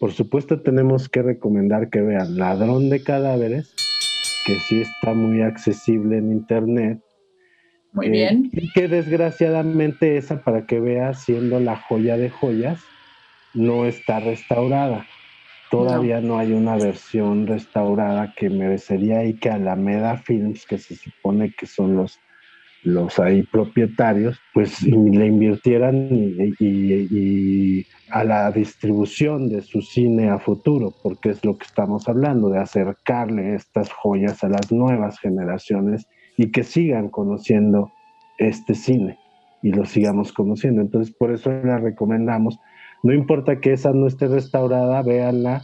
por 0.00 0.12
supuesto 0.12 0.60
tenemos 0.62 1.08
que 1.08 1.22
recomendar 1.22 1.90
que 1.90 2.00
vean 2.00 2.36
Ladrón 2.36 2.90
de 2.90 3.02
Cadáveres 3.02 3.74
que 4.44 4.58
sí 4.58 4.80
está 4.80 5.14
muy 5.14 5.42
accesible 5.42 6.18
en 6.18 6.32
internet. 6.32 7.00
Muy 7.92 8.10
bien. 8.10 8.50
Eh, 8.52 8.60
y 8.62 8.72
que 8.72 8.88
desgraciadamente 8.88 10.16
esa, 10.16 10.42
para 10.42 10.66
que 10.66 10.80
veas, 10.80 11.22
siendo 11.22 11.60
la 11.60 11.76
joya 11.76 12.16
de 12.16 12.30
joyas, 12.30 12.80
no 13.54 13.84
está 13.84 14.20
restaurada. 14.20 15.06
Todavía 15.70 16.20
no. 16.20 16.38
hay 16.38 16.52
una 16.52 16.76
versión 16.76 17.46
restaurada 17.46 18.34
que 18.36 18.50
merecería 18.50 19.24
y 19.24 19.34
que 19.34 19.50
Alameda 19.50 20.18
Films, 20.18 20.66
que 20.66 20.78
se 20.78 20.96
supone 20.96 21.54
que 21.54 21.66
son 21.66 21.96
los 21.96 22.18
los 22.82 23.14
propietarios, 23.50 24.38
pues 24.52 24.82
le 24.82 25.26
invirtieran 25.26 26.08
y, 26.58 27.86
a 28.10 28.24
la 28.24 28.50
distribución 28.50 29.48
de 29.48 29.62
su 29.62 29.80
cine 29.80 30.28
a 30.28 30.38
futuro, 30.38 30.92
porque 31.02 31.30
es 31.30 31.44
lo 31.44 31.56
que 31.56 31.64
estamos 31.64 32.08
hablando, 32.08 32.50
de 32.50 32.58
acercarle 32.58 33.54
estas 33.54 33.90
joyas 33.90 34.44
a 34.44 34.48
las 34.48 34.70
nuevas 34.70 35.18
generaciones 35.18 36.08
y 36.36 36.50
que 36.50 36.62
sigan 36.62 37.08
conociendo 37.08 37.90
este 38.38 38.74
cine 38.74 39.18
y 39.62 39.70
lo 39.72 39.86
sigamos 39.86 40.32
conociendo. 40.32 40.82
Entonces, 40.82 41.14
por 41.14 41.32
eso 41.32 41.50
la 41.50 41.78
recomendamos. 41.78 42.58
No 43.02 43.14
importa 43.14 43.60
que 43.60 43.72
esa 43.72 43.92
no 43.92 44.06
esté 44.06 44.26
restaurada, 44.26 45.02
véanla. 45.02 45.62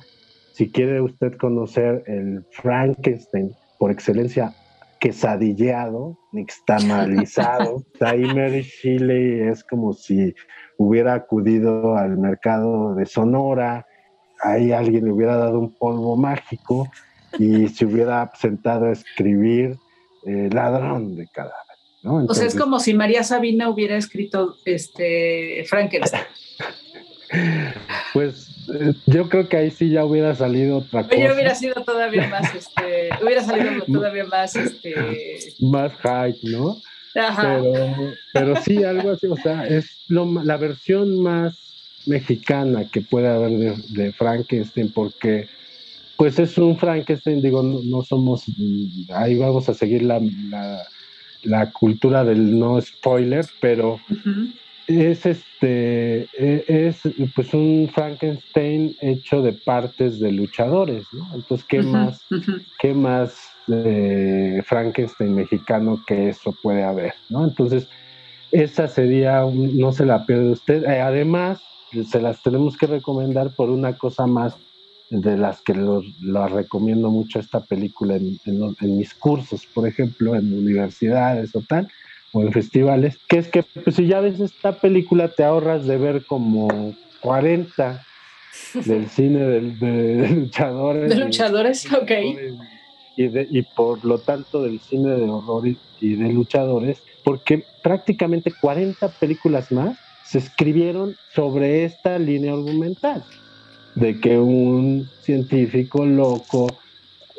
Si 0.52 0.70
quiere 0.70 1.00
usted 1.00 1.36
conocer 1.36 2.04
el 2.06 2.44
Frankenstein 2.50 3.50
por 3.78 3.90
excelencia 3.90 4.54
quesadilleado, 4.98 6.18
nixtamalizado. 6.32 7.84
Mary 8.00 8.62
Shelley 8.62 9.48
es 9.48 9.64
como 9.64 9.92
si 9.92 10.34
hubiera 10.76 11.14
acudido 11.14 11.96
al 11.96 12.18
mercado 12.18 12.94
de 12.94 13.06
Sonora, 13.06 13.86
ahí 14.40 14.72
alguien 14.72 15.04
le 15.04 15.12
hubiera 15.12 15.36
dado 15.36 15.58
un 15.58 15.74
polvo 15.74 16.16
mágico 16.16 16.88
y 17.38 17.68
se 17.68 17.84
hubiera 17.84 18.30
sentado 18.34 18.86
a 18.86 18.92
escribir 18.92 19.76
eh, 20.24 20.48
Ladrón 20.52 21.16
de 21.16 21.26
cadáver. 21.28 21.54
o 22.02 22.34
sea, 22.34 22.46
es 22.46 22.54
como 22.54 22.80
si 22.80 22.94
María 22.94 23.24
Sabina 23.24 23.68
hubiera 23.68 23.96
escrito 23.96 24.54
este 24.64 25.64
Frankenstein. 25.68 26.24
pues 28.14 28.47
yo 29.06 29.28
creo 29.28 29.48
que 29.48 29.56
ahí 29.56 29.70
sí 29.70 29.90
ya 29.90 30.04
hubiera 30.04 30.34
salido 30.34 30.78
otra 30.78 31.04
cosa. 31.04 31.16
Yo 31.16 31.34
hubiera 31.34 31.54
sido 31.54 31.74
todavía 31.84 32.28
más, 32.28 32.54
este, 32.54 33.10
hubiera 33.22 33.42
salido 33.42 33.84
todavía 33.92 34.24
más, 34.24 34.56
este... 34.56 34.94
Más 35.60 35.92
hype, 36.02 36.38
¿no? 36.50 36.76
Ajá. 37.14 37.60
Pero, 38.32 38.56
sí, 38.62 38.84
algo 38.84 39.10
así, 39.10 39.26
o 39.26 39.36
sea, 39.36 39.66
es 39.66 40.04
la 40.08 40.56
versión 40.56 41.22
más 41.22 41.56
mexicana 42.06 42.88
que 42.90 43.00
puede 43.00 43.28
haber 43.28 43.76
de, 43.76 44.12
Frankenstein, 44.12 44.90
porque 44.92 45.48
pues 46.16 46.38
es 46.38 46.58
un 46.58 46.76
Frankenstein, 46.76 47.40
digo, 47.40 47.62
no, 47.62 48.02
somos, 48.02 48.44
ahí 49.10 49.36
vamos 49.36 49.68
a 49.68 49.74
seguir 49.74 50.02
la, 50.02 50.20
la, 51.42 51.70
cultura 51.70 52.24
del 52.24 52.58
no 52.58 52.80
spoiler, 52.80 53.46
pero 53.60 54.00
es 54.88 55.26
este 55.26 56.22
e, 56.38 56.64
es 56.66 57.00
pues 57.34 57.52
un 57.52 57.90
Frankenstein 57.94 58.96
hecho 59.00 59.42
de 59.42 59.52
partes 59.52 60.18
de 60.18 60.32
luchadores, 60.32 61.04
¿no? 61.12 61.34
Entonces, 61.34 61.66
¿qué 61.68 61.82
más, 61.82 62.24
qué 62.80 62.94
más 62.94 63.34
eh, 63.68 64.62
Frankenstein 64.64 65.34
mexicano 65.34 66.02
que 66.06 66.30
eso 66.30 66.54
puede 66.62 66.82
haber, 66.84 67.12
¿no? 67.28 67.44
Entonces, 67.44 67.86
esa 68.50 68.88
sería, 68.88 69.42
no 69.42 69.92
se 69.92 70.06
la 70.06 70.24
pierde 70.24 70.52
usted. 70.52 70.84
Eh, 70.84 71.00
además, 71.02 71.60
se 72.10 72.20
las 72.20 72.42
tenemos 72.42 72.78
que 72.78 72.86
recomendar 72.86 73.54
por 73.54 73.68
una 73.68 73.92
cosa 73.92 74.26
más 74.26 74.56
de 75.10 75.36
las 75.36 75.60
que 75.60 75.74
lo, 75.74 76.02
recomiendo 76.48 77.10
mucho 77.10 77.40
esta 77.40 77.60
película 77.60 78.16
en, 78.16 78.38
en 78.46 78.96
mis 78.96 79.12
cursos, 79.12 79.66
por 79.66 79.86
ejemplo, 79.86 80.34
en 80.34 80.52
universidades 80.52 81.54
o 81.54 81.60
tal 81.60 81.88
o 82.32 82.42
en 82.42 82.52
festivales, 82.52 83.18
que 83.28 83.38
es 83.38 83.48
que 83.48 83.62
pues, 83.62 83.96
si 83.96 84.06
ya 84.06 84.20
ves 84.20 84.40
esta 84.40 84.72
película 84.72 85.28
te 85.28 85.44
ahorras 85.44 85.86
de 85.86 85.96
ver 85.96 86.24
como 86.26 86.94
40 87.20 88.04
del 88.84 89.08
cine 89.10 89.40
de, 89.40 90.28
luchadores. 90.34 91.08
De 91.08 91.16
luchadores, 91.16 91.92
ok. 91.92 92.10
Y, 93.16 93.58
y 93.58 93.62
por 93.62 94.04
lo 94.04 94.18
tanto 94.18 94.62
del 94.62 94.78
cine 94.80 95.10
de 95.10 95.24
horror 95.24 95.66
y, 96.00 96.14
de 96.14 96.32
luchadores, 96.32 97.02
porque 97.24 97.64
prácticamente 97.82 98.52
40 98.60 99.08
películas 99.08 99.72
más 99.72 99.98
se 100.24 100.38
escribieron 100.38 101.16
sobre 101.34 101.84
esta 101.84 102.18
línea 102.18 102.52
argumental, 102.52 103.24
de 103.94 104.20
que 104.20 104.38
un 104.38 105.08
científico 105.22 106.04
loco 106.04 106.68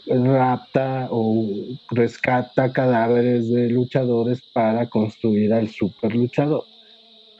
rapta 0.09 1.07
o 1.11 1.45
rescata 1.91 2.71
cadáveres 2.71 3.49
de 3.49 3.69
luchadores 3.69 4.41
para 4.53 4.89
construir 4.89 5.53
al 5.53 5.69
super 5.69 6.15
luchador. 6.15 6.63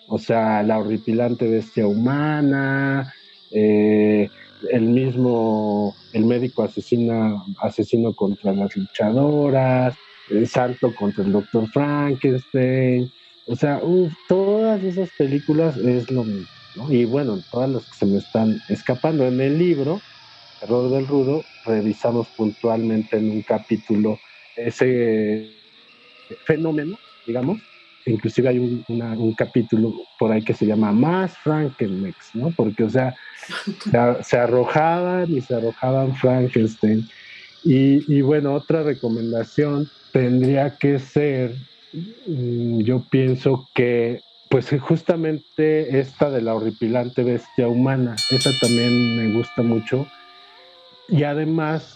O 0.08 0.18
sea, 0.18 0.64
la 0.64 0.80
horripilante 0.80 1.48
bestia 1.48 1.88
humana, 1.88 3.14
eh, 3.52 4.30
el 4.72 4.82
mismo, 4.82 5.96
el 6.14 6.26
médico 6.26 6.64
asesina, 6.64 7.44
asesino 7.62 8.14
contra 8.14 8.54
las 8.54 8.76
luchadoras, 8.76 9.96
el 10.30 10.48
santo 10.48 10.94
contra 10.96 11.24
el 11.24 11.32
doctor 11.32 11.68
Frankenstein. 11.70 13.12
O 13.48 13.56
sea, 13.56 13.82
todas 14.28 14.84
esas 14.84 15.10
películas 15.18 15.78
es 15.78 16.10
lo 16.12 16.24
mismo. 16.24 16.48
Y 16.90 17.06
bueno, 17.06 17.40
todas 17.52 17.70
las 17.70 17.86
que 17.86 17.94
se 17.94 18.06
me 18.06 18.18
están 18.18 18.62
escapando 18.70 19.26
en 19.26 19.42
el 19.42 19.58
libro, 19.58 20.02
Error 20.62 20.90
del 20.90 21.08
Rudo, 21.08 21.44
revisamos 21.66 22.28
puntualmente 22.30 23.18
en 23.18 23.32
un 23.32 23.42
capítulo 23.42 24.20
ese 24.56 25.52
fenómeno, 26.46 26.98
digamos. 27.26 27.60
Inclusive 28.06 28.50
hay 28.50 28.60
un, 28.60 29.34
capítulo 29.38 29.94
por 30.18 30.32
ahí 30.32 30.42
que 30.42 30.54
se 30.54 30.66
llama 30.66 30.92
Más 30.92 31.38
Frankenmex, 31.40 32.34
¿no? 32.34 32.52
Porque, 32.56 32.84
o 32.84 32.90
sea, 32.90 33.16
se, 34.22 34.38
arrojaban 34.38 35.32
y 35.32 35.42
se 35.42 35.56
arrojaban 35.56 36.16
Frankenstein. 36.16 37.08
Y, 37.64 38.12
y, 38.12 38.22
bueno, 38.22 38.54
otra 38.54 38.84
recomendación 38.84 39.90
tendría 40.12 40.78
que 40.78 40.98
ser, 40.98 41.54
mm, 42.26 42.80
yo 42.82 43.04
pienso 43.10 43.68
que, 43.76 44.22
pues 44.50 44.74
justamente 44.80 46.00
esta 46.00 46.32
de 46.32 46.42
la 46.42 46.56
horripilante 46.56 47.24
bestia 47.24 47.68
humana, 47.68 48.16
esa 48.32 48.50
también 48.60 49.18
me 49.18 49.38
gusta 49.38 49.62
mucho 49.62 50.08
y 51.12 51.24
además 51.24 51.96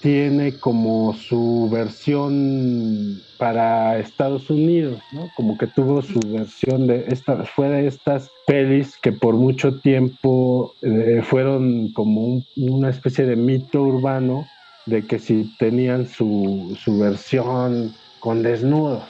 tiene 0.00 0.58
como 0.60 1.14
su 1.14 1.68
versión 1.72 3.22
para 3.38 3.98
Estados 3.98 4.50
Unidos, 4.50 5.02
¿no? 5.12 5.30
Como 5.34 5.56
que 5.56 5.66
tuvo 5.66 6.02
su 6.02 6.20
versión 6.30 6.86
de 6.86 7.06
esta, 7.08 7.44
fue 7.44 7.68
de 7.70 7.86
estas 7.86 8.28
pelis 8.46 8.98
que 9.02 9.12
por 9.12 9.34
mucho 9.36 9.80
tiempo 9.80 10.74
eh, 10.82 11.22
fueron 11.22 11.90
como 11.92 12.44
una 12.56 12.90
especie 12.90 13.24
de 13.24 13.36
mito 13.36 13.82
urbano 13.82 14.44
de 14.86 15.06
que 15.06 15.18
si 15.18 15.56
tenían 15.56 16.06
su, 16.06 16.76
su 16.78 16.98
versión 16.98 17.94
con 18.18 18.42
desnudos, 18.42 19.04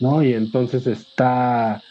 ¿no? 0.00 0.22
Y 0.22 0.32
entonces 0.32 0.86
está 0.86 1.82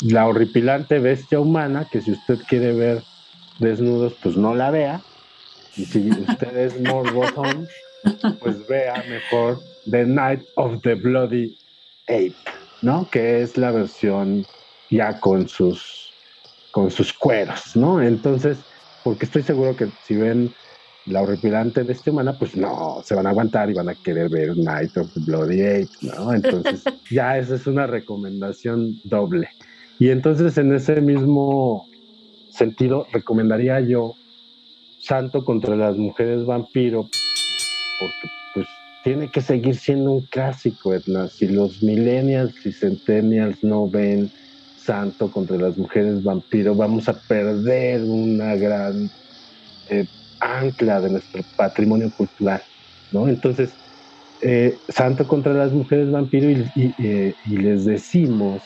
la 0.00 0.26
horripilante 0.26 1.00
bestia 1.00 1.40
humana, 1.40 1.86
que 1.90 2.00
si 2.00 2.12
usted 2.12 2.38
quiere 2.48 2.72
ver 2.72 3.04
desnudos, 3.58 4.14
pues 4.22 4.36
no 4.36 4.54
la 4.54 4.70
vea, 4.70 5.02
y 5.78 5.84
si 5.84 6.10
usted 6.10 6.56
es 6.56 6.80
morbosón, 6.80 7.68
pues 8.40 8.66
vea 8.66 9.04
mejor 9.08 9.60
The 9.88 10.04
Night 10.04 10.42
of 10.56 10.82
the 10.82 10.94
Bloody 10.94 11.56
Ape, 12.08 12.34
¿no? 12.82 13.08
Que 13.10 13.42
es 13.42 13.56
la 13.56 13.70
versión 13.70 14.44
ya 14.90 15.20
con 15.20 15.48
sus, 15.48 16.12
con 16.72 16.90
sus 16.90 17.12
cueros, 17.12 17.76
¿no? 17.76 18.02
Entonces, 18.02 18.58
porque 19.04 19.24
estoy 19.26 19.42
seguro 19.42 19.76
que 19.76 19.88
si 20.04 20.16
ven 20.16 20.52
la 21.06 21.22
horripilante 21.22 21.84
de 21.84 21.92
esta 21.92 22.10
humana, 22.10 22.36
pues 22.36 22.56
no, 22.56 23.00
se 23.04 23.14
van 23.14 23.26
a 23.26 23.30
aguantar 23.30 23.70
y 23.70 23.74
van 23.74 23.88
a 23.88 23.94
querer 23.94 24.28
ver 24.28 24.56
Night 24.56 24.96
of 24.96 25.12
the 25.14 25.20
Bloody 25.20 25.62
Ape, 25.62 25.88
¿no? 26.02 26.34
Entonces, 26.34 26.82
ya 27.10 27.38
esa 27.38 27.54
es 27.54 27.68
una 27.68 27.86
recomendación 27.86 28.98
doble. 29.04 29.48
Y 30.00 30.10
entonces, 30.10 30.58
en 30.58 30.74
ese 30.74 31.00
mismo 31.00 31.86
sentido, 32.50 33.06
recomendaría 33.12 33.78
yo 33.80 34.16
Santo 35.08 35.42
contra 35.42 35.74
las 35.74 35.96
mujeres 35.96 36.44
vampiro, 36.44 37.08
porque 37.98 38.28
pues 38.52 38.66
tiene 39.02 39.28
que 39.28 39.40
seguir 39.40 39.74
siendo 39.74 40.10
un 40.10 40.20
clásico, 40.26 40.92
Edna. 40.92 41.28
Si 41.28 41.48
los 41.48 41.82
millennials 41.82 42.54
y 42.66 42.72
centennials 42.72 43.64
no 43.64 43.88
ven 43.88 44.30
Santo 44.76 45.30
contra 45.30 45.56
las 45.56 45.78
mujeres 45.78 46.22
vampiro, 46.22 46.74
vamos 46.74 47.08
a 47.08 47.14
perder 47.14 48.02
una 48.02 48.54
gran 48.56 49.10
eh, 49.88 50.04
ancla 50.40 51.00
de 51.00 51.08
nuestro 51.08 51.42
patrimonio 51.56 52.12
cultural, 52.14 52.62
¿no? 53.10 53.28
Entonces, 53.28 53.70
eh, 54.42 54.76
Santo 54.90 55.26
contra 55.26 55.54
las 55.54 55.72
mujeres 55.72 56.10
vampiro 56.10 56.50
y, 56.50 56.94
eh, 56.98 57.34
les 57.46 57.86
decimos 57.86 58.60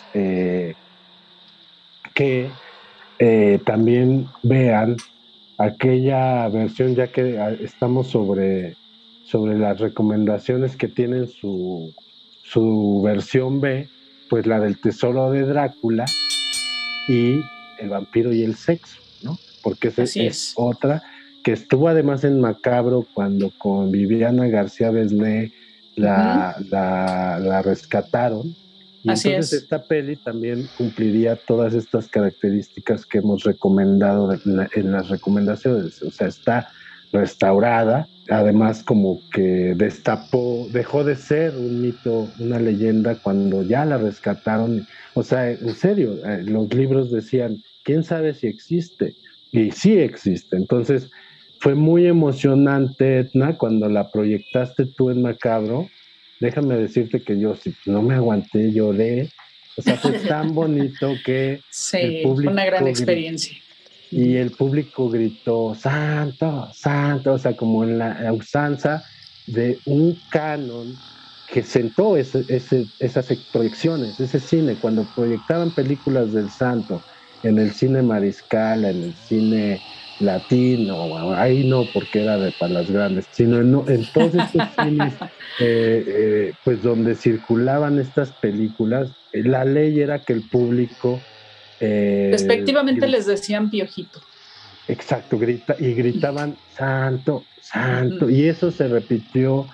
que 2.15 2.51
también 3.65 4.27
vean 4.43 4.97
aquella 5.63 6.49
versión, 6.49 6.95
ya 6.95 7.09
que 7.09 7.39
ah, 7.39 7.51
estamos 7.61 8.09
sobre, 8.09 8.77
sobre 9.25 9.59
las 9.59 9.81
recomendaciones 9.81 10.77
que 10.77 10.89
tienen 10.89 11.29
su, 11.29 11.95
su 12.43 13.01
versión 13.05 13.61
B, 13.61 13.89
pues 14.29 14.47
la 14.47 14.61
del 14.61 14.81
tesoro 14.81 15.31
de 15.31 15.43
Drácula 15.43 16.05
y 17.09 17.41
el 17.79 17.89
vampiro 17.89 18.33
y 18.33 18.43
el 18.43 18.55
sexo, 18.57 19.01
¿no? 19.23 19.39
Porque 19.63 19.89
esa 19.89 20.03
es, 20.03 20.55
otra 20.57 21.03
que 21.43 21.53
estuvo 21.53 21.89
además 21.89 22.25
en 22.25 22.41
Macabro 22.41 23.07
cuando 23.15 23.51
con 23.59 23.91
Viviana 23.91 24.47
García 24.47 24.91
Besné 24.91 25.53
la, 25.97 26.57
la, 26.71 27.63
rescataron 27.63 28.55
Y 29.05 29.11
entonces 29.11 29.53
esta 29.53 29.83
peli 29.83 30.17
también 30.17 30.69
cumpliría 30.79 31.37
todas 31.37 31.75
estas 31.75 32.09
características 32.09 33.05
que 33.05 33.19
hemos 33.19 33.43
recomendado 33.43 34.33
en 34.33 34.93
las 34.93 35.09
recomendaciones. 35.09 36.03
O 36.03 36.11
sea, 36.11 36.29
está 36.29 36.69
restaurada, 37.13 38.09
además 38.31 38.83
como 38.83 39.21
que 39.33 39.75
destapó, 39.77 40.67
dejó 40.73 41.05
de 41.05 41.17
ser 41.17 41.57
un 41.57 41.83
mito, 41.83 42.29
una 42.39 42.59
leyenda 42.59 43.17
cuando 43.17 43.63
ya 43.63 43.85
la 43.85 43.99
rescataron. 43.99 44.87
O 45.15 45.23
sea, 45.23 45.51
en 45.51 45.75
serio, 45.75 46.19
eh, 46.25 46.43
los 46.45 46.73
libros 46.73 47.11
decían, 47.11 47.59
¿quién 47.85 48.03
sabe 48.03 48.35
si 48.35 48.47
existe? 48.47 49.15
Y 49.51 49.71
sí 49.73 49.99
existe. 49.99 50.57
Entonces, 50.57 51.11
fue 51.59 51.75
muy 51.75 52.07
emocionante, 52.07 53.21
Etna, 53.21 53.57
cuando 53.59 53.89
la 53.89 54.11
proyectaste 54.11 54.87
tú 54.87 55.11
en 55.11 55.23
Macabro. 55.23 55.89
Déjame 56.43 56.77
decirte 56.77 57.23
que 57.23 57.39
yo 57.39 57.55
si 57.55 57.75
no 57.87 58.03
me 58.03 58.17
aguanté, 58.17 58.73
lloré. 58.73 59.31
O 59.77 59.83
sea, 59.83 59.97
fue 59.97 60.13
tan 60.29 60.55
bonito 60.55 61.15
que... 61.25 61.61
Sí, 61.71 62.23
fue 62.25 62.49
una 62.49 62.65
gran 62.65 62.87
experiencia 62.89 63.57
y 64.13 64.37
el 64.37 64.51
público 64.51 65.09
gritó, 65.09 65.75
santo, 65.75 66.69
santo, 66.75 67.33
o 67.33 67.39
sea, 67.39 67.57
como 67.57 67.83
en 67.83 67.97
la, 67.97 68.31
usanza 68.35 69.03
de 69.47 69.79
un 69.87 70.19
canon 70.31 70.95
que 71.51 71.63
sentó 71.63 72.19
ese, 72.19 72.45
esas 72.99 73.27
proyecciones, 73.51 74.21
ese 74.21 74.39
cine, 74.39 74.77
cuando 74.79 75.07
proyectaban 75.15 75.71
películas 75.71 76.33
del 76.35 76.51
santo 76.51 77.03
en 77.43 77.59
el 77.59 77.73
cine 77.73 78.03
mariscal, 78.03 78.85
en 78.85 79.03
el 79.03 79.15
cine 79.15 79.81
latino, 80.19 81.35
ahí 81.37 81.65
no 81.65 81.85
porque 81.93 82.21
era 82.21 82.39
de 82.39 82.53
para 82.53 82.75
las 82.75 82.91
grandes, 82.91 83.29
sino 83.33 83.59
en, 83.61 83.75
en 83.93 84.13
todos 84.13 84.35
estos 84.35 84.63
cines, 84.81 85.15
eh, 85.61 86.05
eh, 86.07 86.55
pues 86.65 86.83
donde 86.83 87.15
circulaban 87.15 87.99
estas 87.99 88.33
películas, 88.35 89.13
la 89.33 89.65
ley 89.65 90.01
era 90.01 90.23
que 90.23 90.33
el 90.35 90.49
público 90.49 91.21
eh, 91.83 92.29
Respectivamente 92.31 93.09
les 93.09 93.27
decían 93.27 93.69
piojito. 93.69 94.21
Exacto, 94.87 95.37
grita, 95.37 95.75
y 95.79 95.95
gritaban 95.95 96.57
santo, 96.77 97.45
santo. 97.61 98.31
Y 98.31 98.47
eso 98.49 98.71
se 98.71 98.87
repitió 98.87 99.67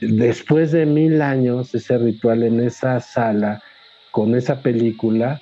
después 0.00 0.72
de 0.72 0.84
mil 0.84 1.22
años, 1.22 1.74
ese 1.74 1.96
ritual 1.98 2.42
en 2.42 2.60
esa 2.60 2.98
sala, 3.00 3.62
con 4.10 4.34
esa 4.34 4.62
película. 4.62 5.38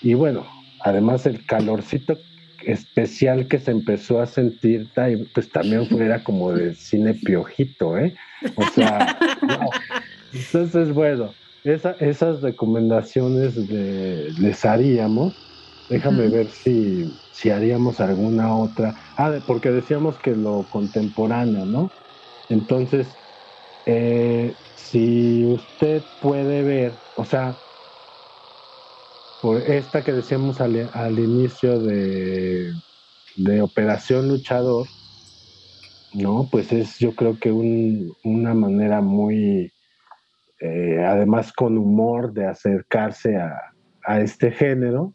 Y 0.00 0.14
bueno, 0.14 0.46
además 0.80 1.26
el 1.26 1.44
calorcito 1.44 2.18
especial 2.64 3.48
que 3.48 3.58
se 3.58 3.70
empezó 3.70 4.20
a 4.20 4.26
sentir, 4.26 4.88
pues 5.34 5.50
también 5.50 5.86
fuera 5.86 6.22
como 6.22 6.52
de 6.52 6.74
cine 6.74 7.14
piojito, 7.14 7.96
¿eh? 7.96 8.14
O 8.56 8.62
sea, 8.64 9.18
entonces, 10.32 10.92
bueno, 10.92 11.34
esas 11.64 12.40
recomendaciones 12.42 13.56
les 13.56 14.64
haríamos. 14.64 15.34
Déjame 15.88 16.28
ver 16.28 16.48
si, 16.50 17.04
si 17.32 17.50
haríamos 17.50 18.00
alguna 18.00 18.56
otra. 18.56 18.94
Ah, 19.16 19.32
porque 19.46 19.70
decíamos 19.70 20.18
que 20.18 20.30
lo 20.30 20.68
contemporáneo, 20.70 21.66
¿no? 21.66 21.90
Entonces, 22.48 23.16
eh, 23.86 24.54
si 24.76 25.44
usted 25.46 26.04
puede 26.20 26.62
ver, 26.62 27.00
o 27.16 27.24
sea, 27.24 27.56
por 29.42 29.58
esta 29.62 30.02
que 30.02 30.12
decíamos 30.12 30.60
al, 30.60 31.18
inicio 31.18 31.80
de, 31.80 32.72
de, 33.36 33.62
Operación 33.62 34.28
Luchador, 34.28 34.86
¿no? 36.14 36.48
Pues 36.50 36.72
es 36.72 36.98
yo 36.98 37.14
creo 37.14 37.38
que 37.38 37.52
una 37.52 38.54
manera 38.54 39.00
muy 39.00 39.72
eh, 40.60 41.02
además 41.02 41.52
con 41.54 41.78
humor 41.78 42.34
de 42.34 42.46
acercarse 42.46 43.36
a, 43.36 43.56
este 44.20 44.50
género. 44.50 45.14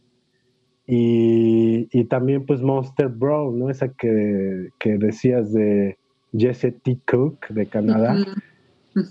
Y, 0.88 2.06
también 2.06 2.46
pues 2.46 2.62
Monster 2.62 3.08
Bro, 3.10 3.52
¿no? 3.52 3.70
Esa 3.70 3.90
que, 3.90 4.70
decías 4.84 5.52
de 5.52 5.98
Jesse 6.32 6.74
T. 6.82 7.00
Cook 7.06 7.48
de 7.50 7.66
Canadá. 7.66 8.16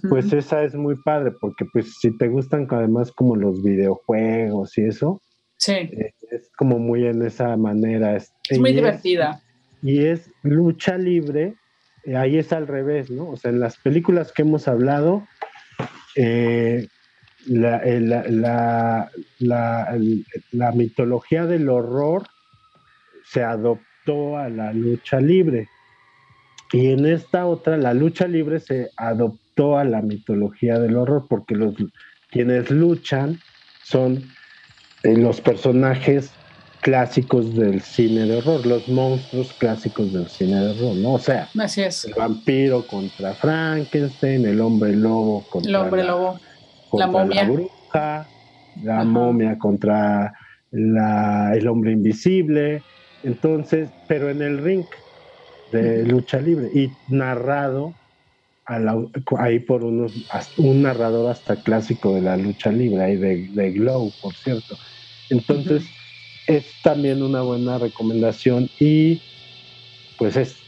Pues 0.08 0.32
esa 0.32 0.64
es 0.64 0.74
muy 0.74 0.96
padre 0.96 1.32
porque 1.38 1.66
pues 1.72 1.94
si 2.00 2.16
te 2.16 2.28
gustan 2.28 2.66
además 2.70 3.12
como 3.12 3.36
los 3.36 3.62
videojuegos 3.62 4.78
y 4.78 4.84
eso, 4.84 5.20
eh, 5.68 6.14
es 6.30 6.50
como 6.56 6.78
muy 6.78 7.06
en 7.06 7.22
esa 7.22 7.56
manera. 7.56 8.16
Es, 8.16 8.32
muy 8.58 8.72
divertida. 8.72 9.42
y 9.82 10.04
es 10.04 10.30
lucha 10.42 10.96
libre, 10.96 11.56
eh, 12.04 12.16
ahí 12.16 12.38
es 12.38 12.52
al 12.52 12.66
revés, 12.66 13.10
¿no? 13.10 13.30
O 13.30 13.36
sea, 13.36 13.50
en 13.50 13.60
las 13.60 13.76
películas 13.76 14.32
que 14.32 14.42
hemos 14.42 14.68
hablado, 14.68 15.26
eh, 16.16 16.88
eh, 17.46 18.00
la, 18.00 19.10
la, 19.38 20.72
mitología 20.72 21.46
del 21.46 21.68
horror 21.68 22.26
se 23.24 23.42
adoptó 23.42 24.38
a 24.38 24.48
la 24.48 24.72
lucha 24.72 25.20
libre. 25.20 25.68
Y 26.72 26.90
en 26.90 27.06
esta 27.06 27.46
otra, 27.46 27.76
la 27.76 27.94
lucha 27.94 28.26
libre 28.26 28.60
se 28.60 28.90
adoptó 28.96 29.43
a 29.56 29.84
la 29.84 30.02
mitología 30.02 30.78
del 30.78 30.96
horror, 30.96 31.26
porque 31.28 31.54
los 31.54 31.74
quienes 32.28 32.70
luchan 32.70 33.38
son 33.82 34.24
eh, 35.04 35.16
los 35.16 35.40
personajes 35.40 36.32
clásicos 36.80 37.54
del 37.56 37.80
cine 37.80 38.26
de 38.26 38.36
horror, 38.36 38.66
los 38.66 38.88
monstruos 38.88 39.54
clásicos 39.54 40.12
del 40.12 40.28
cine 40.28 40.60
de 40.60 40.70
horror, 40.70 40.96
¿no? 40.96 41.12
O 41.12 41.18
sea, 41.18 41.50
el 41.54 42.14
vampiro 42.14 42.86
contra 42.86 43.34
Frankenstein, 43.36 44.44
el 44.46 44.60
hombre 44.60 44.94
lobo 44.94 45.46
contra 45.48 45.70
el 45.70 45.76
hombre 45.76 46.04
lobo, 46.04 46.40
la 46.92 47.06
momia, 47.06 47.48
bruja, 47.48 48.30
la 48.82 49.04
momia 49.04 49.56
contra 49.58 50.32
el 50.72 51.68
hombre 51.68 51.92
invisible, 51.92 52.82
entonces, 53.22 53.90
pero 54.06 54.28
en 54.28 54.42
el 54.42 54.58
ring 54.58 54.84
de 55.70 56.04
lucha 56.04 56.40
libre 56.40 56.68
y 56.74 56.90
narrado 57.06 57.94
ahí 59.38 59.58
por 59.60 59.84
unos 59.84 60.12
un 60.56 60.82
narrador 60.82 61.30
hasta 61.30 61.62
clásico 61.62 62.14
de 62.14 62.22
la 62.22 62.36
lucha 62.36 62.72
libre, 62.72 63.04
ahí 63.04 63.16
de, 63.16 63.48
de 63.50 63.72
Glow, 63.72 64.14
por 64.20 64.36
cierto. 64.36 64.78
Entonces, 65.30 65.86
es 66.46 66.80
también 66.82 67.22
una 67.22 67.42
buena 67.42 67.78
recomendación 67.78 68.70
y 68.78 69.22
pues 70.18 70.36
es, 70.36 70.64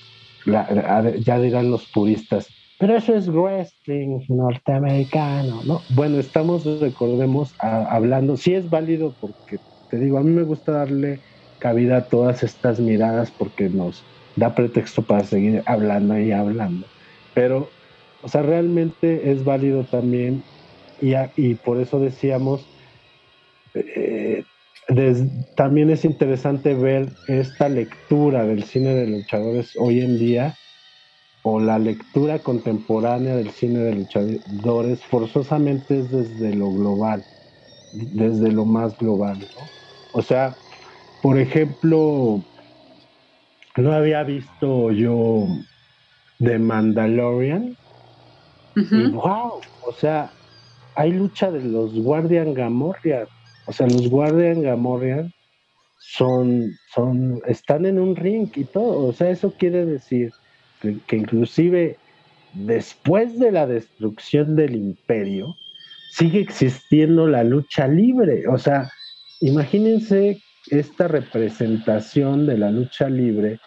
ya 0.47 1.39
dirán 1.39 1.71
los 1.71 1.87
puristas, 1.91 2.53
pero 2.79 2.97
eso 2.97 3.15
es 3.15 3.29
wrestling 3.29 4.21
norteamericano, 4.29 5.63
¿no? 5.65 5.87
Bueno, 5.89 6.19
estamos, 6.19 6.65
recordemos, 6.81 7.55
hablando, 7.59 8.37
sí 8.37 8.55
es 8.55 8.69
válido 8.69 9.17
porque, 9.19 9.61
te 9.89 9.99
digo, 9.99 10.19
a 10.19 10.23
mí 10.23 10.31
me 10.31 10.43
gusta 10.43 10.73
darle 10.73 11.23
cabida 11.59 11.97
a 11.97 12.09
todas 12.09 12.43
estas 12.43 12.81
miradas 12.81 13.33
porque 13.33 13.71
nos 13.71 14.07
da 14.35 14.55
pretexto 14.55 15.07
para 15.07 15.25
seguir 15.25 15.63
hablando 15.65 16.19
y 16.19 16.33
hablando, 16.33 16.91
pero, 17.33 17.76
o 18.23 18.29
sea, 18.29 18.43
realmente 18.43 19.31
es 19.31 19.45
válido 19.45 19.85
también 19.85 20.43
y, 21.01 21.15
y 21.37 21.55
por 21.55 21.81
eso 21.81 22.01
decíamos, 22.01 22.67
eh, 23.75 24.45
también 25.57 25.91
es 25.91 26.05
interesante 26.05 26.75
ver 26.75 27.09
esta 27.29 27.69
lectura 27.69 28.47
del 28.47 28.63
cine 28.65 28.95
de 28.95 29.07
luchadores 29.07 29.73
hoy 29.79 30.01
en 30.01 30.19
día 30.19 30.55
o 31.43 31.61
la 31.61 31.79
lectura 31.79 32.39
contemporánea 32.39 33.37
del 33.37 33.51
cine 33.51 33.81
de 33.81 33.95
luchadores 33.95 35.01
forzosamente 35.05 36.01
es 36.01 36.11
desde 36.11 36.55
lo 36.55 36.73
global, 36.73 37.25
desde 37.93 38.51
lo 38.51 38.65
más 38.65 38.97
global. 38.99 39.47
O 40.13 40.23
sea, 40.23 40.57
por 41.23 41.39
ejemplo, 41.39 42.43
no 43.77 43.93
había 43.93 44.23
visto 44.23 44.91
yo 44.93 45.47
The 46.39 46.59
Mandalorian 46.59 47.77
y 48.77 49.07
wow, 49.11 49.61
o 49.87 49.93
sea, 49.93 50.31
hay 50.95 51.13
lucha 51.13 51.51
de 51.51 51.65
los 51.65 51.95
Guardian 51.95 52.55
Gamorrean 52.55 53.27
o 53.67 53.73
sea, 53.73 53.87
los 53.87 54.09
Guardian 54.09 54.63
Gamorrean 54.63 55.33
son, 55.99 56.73
son, 56.95 57.43
están 57.47 57.85
en 57.85 57.99
un 57.99 58.15
ring 58.15 58.49
y 58.55 58.65
todo. 58.65 59.07
O 59.07 59.13
sea, 59.13 59.31
eso 59.31 59.53
quiere 59.59 59.85
decir 59.85 60.33
que, 60.81 61.17
inclusive 61.17 61.97
después 62.55 63.39
de 63.39 63.53
la 63.53 63.67
destrucción 63.67 64.57
del 64.57 64.77
imperio, 64.77 65.55
sigue 66.13 66.41
existiendo 66.41 67.27
la 67.27 67.43
lucha 67.43 67.89
libre. 67.89 68.47
O 68.49 68.57
sea, 68.57 68.89
imagínense 69.41 70.41
esta 70.71 71.09
representación 71.09 72.47
de 72.47 72.59
la 72.59 72.71
lucha 72.71 73.09
libre 73.09 73.59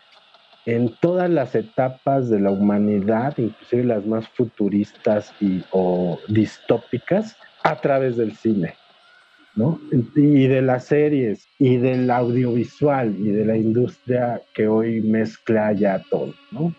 en 0.76 0.94
todas 1.02 1.30
las 1.30 1.56
etapas 1.56 2.30
de 2.30 2.40
la 2.40 2.52
humanidad, 2.52 3.36
inclusive 3.38 3.84
las 3.84 4.06
más 4.06 4.28
futuristas 4.30 5.34
y, 5.40 5.64
o 5.72 6.20
distópicas, 6.28 7.38
a 7.64 7.82
través 7.82 8.18
del 8.18 8.36
cine. 8.36 8.76
Y 10.16 10.48
de 10.48 10.62
las 10.62 10.86
series, 10.86 11.48
y 11.58 11.78
del 11.78 12.10
audiovisual, 12.12 13.16
y 13.18 13.30
de 13.30 13.46
la 13.46 13.58
industria 13.58 14.42
que 14.54 14.68
hoy 14.68 15.02
mezcla 15.02 15.74
ya 15.74 16.02
todo, 16.10 16.34
¿no? 16.52 16.74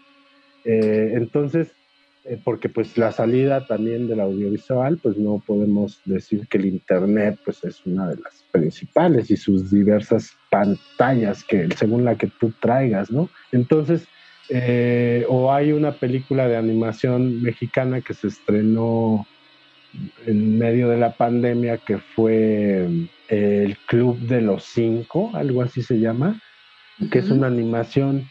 Eh, 0.65 1.13
entonces, 1.15 1.73
eh, 2.25 2.39
porque 2.45 2.69
pues 2.69 2.99
la 2.99 3.13
salida 3.13 3.67
también 3.67 4.07
del 4.07 4.21
audiovisual, 4.21 4.99
pues 5.03 5.17
no 5.17 5.43
podemos 5.47 6.03
decir 6.05 6.47
que 6.49 6.59
el 6.59 6.67
Internet 6.67 7.39
pues 7.45 7.65
es 7.65 7.85
una 7.87 8.09
de 8.09 8.17
las 8.17 8.45
principales 8.53 9.31
y 9.31 9.37
sus 9.39 9.71
diversas 9.71 10.37
pantallas 10.51 11.43
que 11.45 11.69
según 11.77 12.05
la 12.05 12.17
que 12.17 12.27
tú 12.27 12.53
traigas, 12.61 13.11
¿no? 13.11 13.31
Entonces, 13.53 14.07
eh, 14.51 15.25
o 15.29 15.53
hay 15.53 15.73
una 15.73 15.93
película 15.93 16.47
de 16.47 16.57
animación 16.57 17.41
mexicana 17.41 18.03
que 18.03 18.13
se 18.13 18.29
estrenó 18.29 19.27
en 20.27 20.59
medio 20.59 20.89
de 20.89 20.99
la 20.99 21.13
pandemia 21.13 21.79
que 21.79 21.99
fue 21.99 22.87
eh, 23.29 23.63
el 23.65 23.79
Club 23.87 24.19
de 24.19 24.43
los 24.43 24.65
Cinco, 24.65 25.31
algo 25.35 25.63
así 25.63 25.83
se 25.83 25.99
llama, 25.99 26.39
que 27.11 27.21
es 27.21 27.31
una 27.31 27.47
animación 27.47 28.29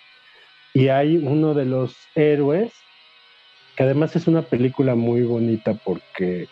y 0.76 0.90
hay 0.90 1.18
uno 1.18 1.56
de 1.56 1.66
los 1.66 1.96
héroes 2.14 2.72
que 3.80 3.84
además 3.84 4.14
es 4.18 4.28
una 4.28 4.42
película 4.42 4.94
muy 4.94 5.22
bonita 5.22 5.74
porque 5.74 6.50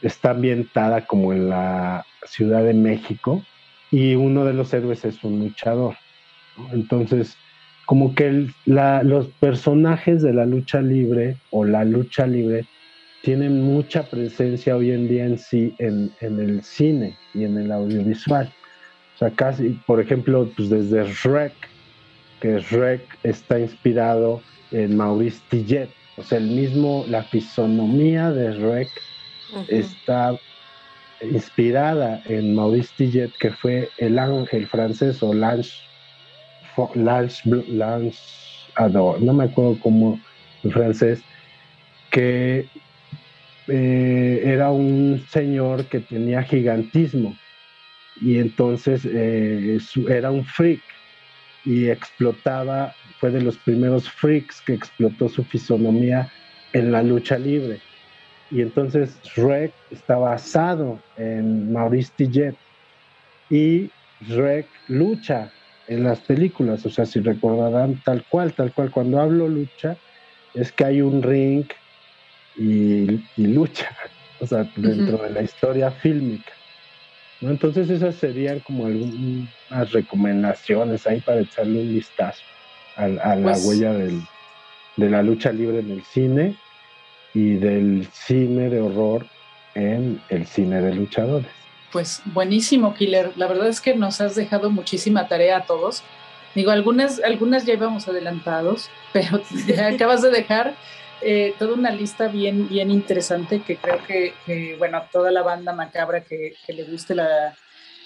está 0.00 0.30
ambientada 0.30 1.04
como 1.04 1.34
en 1.34 1.50
la 1.50 2.06
Ciudad 2.24 2.64
de 2.64 2.72
México 2.72 3.44
y 3.90 4.14
uno 4.14 4.46
de 4.46 4.54
los 4.54 4.72
héroes 4.72 5.04
es 5.04 5.22
un 5.22 5.40
luchador. 5.40 5.96
Entonces, 6.72 7.36
como 7.84 8.14
que 8.14 8.46
los 8.64 9.26
personajes 9.40 10.22
de 10.22 10.32
la 10.32 10.46
lucha 10.46 10.80
libre 10.80 11.36
o 11.50 11.66
la 11.66 11.84
lucha 11.84 12.26
libre 12.26 12.64
tienen 13.20 13.60
mucha 13.60 14.04
presencia 14.04 14.74
hoy 14.74 14.92
en 14.92 15.06
día 15.06 15.26
en 15.26 15.36
sí 15.36 15.74
en, 15.76 16.10
el 16.22 16.62
cine 16.62 17.14
y 17.34 17.44
en 17.44 17.58
el 17.58 17.72
audiovisual. 17.72 18.50
O 19.16 19.18
sea, 19.18 19.28
casi, 19.32 19.78
por 19.86 20.00
ejemplo, 20.00 20.50
pues 20.56 20.70
desde 20.70 21.04
Shrek, 21.12 21.52
que 22.40 22.58
Shrek 22.58 23.02
está 23.22 23.60
inspirado 23.60 24.40
en 24.70 24.96
Maurice 24.96 25.42
Tillet, 25.50 25.90
o 26.20 26.22
sea, 26.22 26.36
el 26.36 26.48
mismo, 26.48 27.06
la 27.08 27.22
fisonomía 27.22 28.30
de 28.30 28.52
Shrek 28.52 28.90
está 29.68 30.38
inspirada 31.22 32.22
en 32.26 32.54
Maurice 32.54 32.92
Tillet, 32.94 33.32
que 33.40 33.50
fue 33.50 33.88
el 33.96 34.18
ángel 34.18 34.66
francés 34.66 35.22
o 35.22 35.32
Lange, 35.32 35.70
Lange, 36.94 38.18
Ador, 38.74 39.22
no 39.22 39.32
me 39.32 39.44
acuerdo 39.44 39.78
cómo 39.80 40.20
en 40.62 40.70
francés, 40.70 41.22
que 42.10 42.66
eh, 43.68 44.42
era 44.44 44.70
un 44.70 45.24
señor 45.30 45.86
que 45.86 46.00
tenía 46.00 46.42
gigantismo. 46.42 47.34
Y 48.20 48.36
entonces 48.36 49.08
eh, 49.10 49.78
era 50.06 50.30
un 50.30 50.44
freak 50.44 50.82
y 51.64 51.88
explotaba 51.88 52.94
fue 53.18 53.30
de 53.30 53.42
los 53.42 53.58
primeros 53.58 54.10
freaks 54.10 54.60
que 54.62 54.74
explotó 54.74 55.28
su 55.28 55.44
fisonomía 55.44 56.30
en 56.72 56.92
la 56.92 57.02
lucha 57.02 57.38
libre. 57.38 57.80
Y 58.50 58.62
entonces 58.62 59.20
Shrek 59.22 59.72
está 59.90 60.16
basado 60.16 61.00
en 61.16 61.72
Maurice 61.72 62.12
Tillet 62.16 62.56
y 63.50 63.90
Shrek 64.22 64.66
lucha 64.88 65.52
en 65.86 66.04
las 66.04 66.20
películas, 66.20 66.86
o 66.86 66.90
sea, 66.90 67.04
si 67.04 67.20
recordarán 67.20 68.00
tal 68.04 68.24
cual, 68.28 68.52
tal 68.52 68.72
cual, 68.72 68.90
cuando 68.92 69.20
hablo 69.20 69.48
lucha, 69.48 69.96
es 70.54 70.70
que 70.72 70.84
hay 70.84 71.00
un 71.00 71.22
ring 71.22 71.64
y, 72.56 73.20
lucha, 73.36 73.90
o 74.40 74.46
sea, 74.46 74.70
dentro 74.76 75.18
de 75.18 75.30
la 75.30 75.42
historia 75.42 75.90
fílmica. 75.90 76.52
Entonces 77.40 77.88
esas 77.88 78.16
serían 78.16 78.60
como 78.60 78.86
algunas 78.86 79.92
recomendaciones 79.92 81.06
ahí 81.06 81.20
para 81.20 81.40
echarle 81.40 81.80
un 81.80 81.94
vistazo 81.94 82.42
a, 82.96 83.08
la 83.08 83.42
pues 83.42 83.64
huella 83.64 83.92
de 83.94 85.10
la 85.10 85.22
lucha 85.22 85.52
libre 85.52 85.78
en 85.78 85.90
el 85.90 86.02
cine 86.02 86.56
y 87.32 87.54
del 87.54 88.06
cine 88.12 88.68
de 88.68 88.80
horror 88.80 89.26
en 89.74 90.20
el 90.28 90.46
cine 90.46 90.80
de 90.80 90.94
luchadores. 90.94 91.50
Pues 91.92 92.22
buenísimo, 92.26 92.94
Killer. 92.94 93.32
La 93.36 93.46
verdad 93.46 93.68
es 93.68 93.80
que 93.80 93.94
nos 93.94 94.20
has 94.20 94.34
dejado 94.34 94.70
muchísima 94.70 95.28
tarea 95.28 95.58
a 95.58 95.64
todos. 95.64 96.02
Digo, 96.54 96.70
algunas, 96.70 97.20
algunas 97.22 97.64
ya 97.64 97.74
íbamos 97.74 98.08
adelantados, 98.08 98.90
pero 99.12 99.42
acabas 99.86 100.22
de 100.22 100.30
dejar 100.30 100.74
eh, 101.22 101.54
toda 101.58 101.74
una 101.74 101.90
lista 101.90 102.28
bien, 102.28 102.68
bien 102.68 102.90
interesante 102.90 103.60
que 103.60 103.76
creo 103.76 103.98
que, 104.06 104.76
bueno, 104.78 104.98
a 104.98 105.06
toda 105.06 105.30
la 105.30 105.42
banda 105.42 105.72
macabra 105.72 106.22
que, 106.22 106.54
le 106.68 106.84
guste 106.84 107.14
la, 107.14 107.54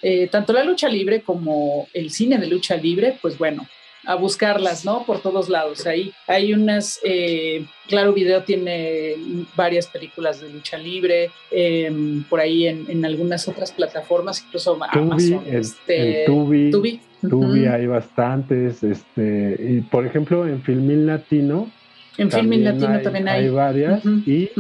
eh, 0.03 0.29
tanto 0.29 0.53
la 0.53 0.65
lucha 0.65 0.89
libre 0.89 1.23
como 1.23 1.89
el 1.93 2.11
cine 2.11 2.39
de 2.39 2.47
lucha 2.47 2.77
libre, 2.77 3.19
pues 3.21 3.39
bueno, 3.39 3.67
a 4.07 4.17
buscarlas, 4.17 4.85
¿no? 4.85 5.05
Por 5.05 5.21
todos 5.21 5.49
lados. 5.49 5.87
Ahí 5.87 6.13
hay 6.27 6.53
unas, 6.53 7.01
eh, 7.05 7.65
Claro 7.89 8.13
Video 8.13 8.43
tiene 8.43 9.15
varias 9.57 9.87
películas 9.87 10.41
de 10.41 10.51
lucha 10.51 10.77
libre, 10.77 11.31
em, 11.51 12.25
por 12.25 12.41
ahí 12.41 12.67
en, 12.67 13.05
algunas 13.05 13.47
otras 13.49 13.73
plataformas, 13.73 14.43
incluso 14.47 14.79
Amazon. 14.91 15.43
este, 15.47 16.25
Tubi, 16.27 16.71
Tubi, 17.21 17.67
hay 17.67 17.87
bastantes, 17.87 18.83
este, 18.83 19.57
y 19.59 19.81
por 19.83 20.07
ejemplo 20.07 20.47
en 20.47 20.63
Filmil 20.63 21.07
Latino. 21.07 21.71
En 22.17 22.31
Filmil 22.31 22.65
Latino 22.65 23.01
también 23.01 23.29
hay. 23.29 23.45
Hay 23.45 23.51
varias 23.51 24.05
y 24.05 24.51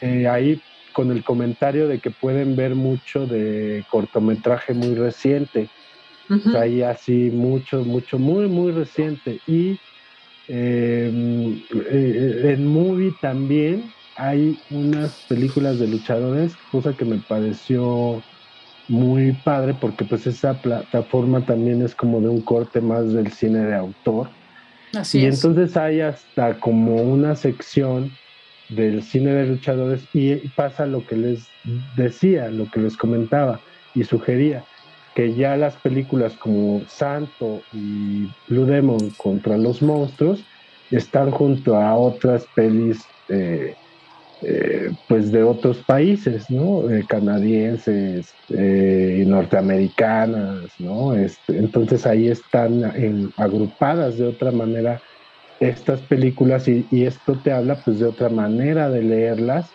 eh, 0.00 0.26
ahí 0.28 0.60
con 0.92 1.10
el 1.10 1.24
comentario 1.24 1.88
de 1.88 1.98
que 1.98 2.10
pueden 2.10 2.56
ver 2.56 2.74
mucho 2.74 3.26
de 3.26 3.84
cortometraje 3.90 4.74
muy 4.74 4.94
reciente 4.94 5.68
hay 6.56 6.82
así 6.82 7.30
mucho, 7.32 7.84
mucho, 7.84 8.18
muy, 8.18 8.46
muy 8.48 8.72
reciente. 8.72 9.40
Y 9.46 9.78
em, 10.48 11.62
eh, 11.90 12.54
en 12.54 12.66
movie 12.66 13.12
también 13.20 13.92
hay 14.16 14.58
unas 14.70 15.24
películas 15.28 15.78
de 15.78 15.88
luchadores, 15.88 16.54
cosa 16.70 16.94
que 16.94 17.04
me 17.04 17.18
pareció 17.18 18.22
muy 18.88 19.32
padre 19.44 19.74
porque 19.80 20.04
pues 20.04 20.26
esa 20.26 20.54
plataforma 20.54 21.40
también 21.46 21.82
es 21.82 21.94
como 21.94 22.20
de 22.20 22.28
un 22.28 22.40
corte 22.42 22.80
más 22.80 23.12
del 23.12 23.32
cine 23.32 23.60
de 23.60 23.74
autor. 23.74 24.28
Así 24.94 25.20
y 25.20 25.26
entonces 25.26 25.76
hay 25.76 26.00
hasta 26.00 26.58
como 26.58 26.96
una 26.96 27.34
sección 27.36 28.10
del 28.68 29.02
cine 29.02 29.32
de 29.32 29.46
luchadores 29.46 30.02
y 30.12 30.36
pasa 30.48 30.86
lo 30.86 31.06
que 31.06 31.16
les 31.16 31.48
decía, 31.96 32.48
lo 32.48 32.70
que 32.70 32.80
les 32.80 32.96
comentaba 32.96 33.60
y 33.94 34.04
sugería 34.04 34.64
que 35.14 35.34
ya 35.34 35.56
las 35.56 35.76
películas 35.76 36.34
como 36.34 36.82
Santo 36.88 37.62
y 37.72 38.28
Blue 38.48 38.64
Demon 38.64 39.10
contra 39.10 39.58
los 39.58 39.82
monstruos 39.82 40.44
están 40.90 41.30
junto 41.30 41.76
a 41.76 41.94
otras 41.94 42.46
pelis 42.54 43.04
eh, 43.28 43.74
eh, 44.42 44.90
pues 45.08 45.30
de 45.30 45.42
otros 45.42 45.78
países, 45.78 46.50
¿no? 46.50 46.90
Eh, 46.90 47.04
canadienses 47.08 48.34
y 48.50 49.24
norteamericanas, 49.24 50.70
¿no? 50.78 51.14
Este, 51.14 51.58
entonces 51.58 52.06
ahí 52.06 52.28
están 52.28 53.32
agrupadas 53.36 54.18
de 54.18 54.26
otra 54.26 54.50
manera 54.50 55.00
estas 55.60 56.00
películas 56.00 56.66
y, 56.66 56.86
y, 56.90 57.04
esto 57.04 57.38
te 57.42 57.52
habla 57.52 57.76
pues 57.84 58.00
de 58.00 58.06
otra 58.06 58.28
manera 58.28 58.90
de 58.90 59.02
leerlas 59.02 59.70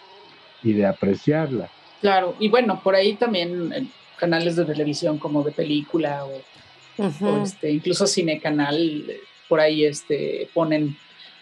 y 0.62 0.74
de 0.74 0.86
apreciarlas. 0.86 1.72
Claro, 2.02 2.36
y 2.40 2.50
bueno, 2.50 2.82
por 2.84 2.94
ahí 2.94 3.14
también 3.14 3.90
canales 4.18 4.56
de 4.56 4.66
televisión 4.66 5.18
como 5.18 5.44
de 5.44 5.52
película 5.52 6.26
o, 6.26 7.44
este, 7.44 7.72
incluso 7.72 8.08
cine 8.08 8.40
canal, 8.40 9.06
por 9.48 9.60
ahí 9.60 9.86
este, 9.86 10.50
ponen 10.54 10.98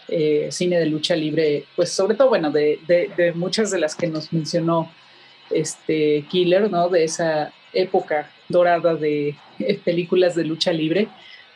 eh, 0.07 0.49
cine 0.51 0.77
de 0.79 0.85
lucha 0.85 1.15
libre, 1.15 1.65
pues 1.75 1.91
sobre 1.91 2.15
todo, 2.15 2.29
bueno, 2.29 2.51
de, 2.51 3.33
muchas 3.35 3.71
de 3.71 3.79
las 3.79 3.95
que 3.95 4.07
nos 4.07 4.31
mencionó 4.31 4.91
este 5.49 6.25
Killer, 6.29 6.69
¿no? 6.69 6.89
De 6.89 7.03
esa 7.03 7.51
época 7.73 8.31
dorada 8.47 8.95
de 8.95 9.35
eh, 9.59 9.79
películas 9.83 10.35
de 10.35 10.45
lucha 10.45 10.71
libre, 10.71 11.07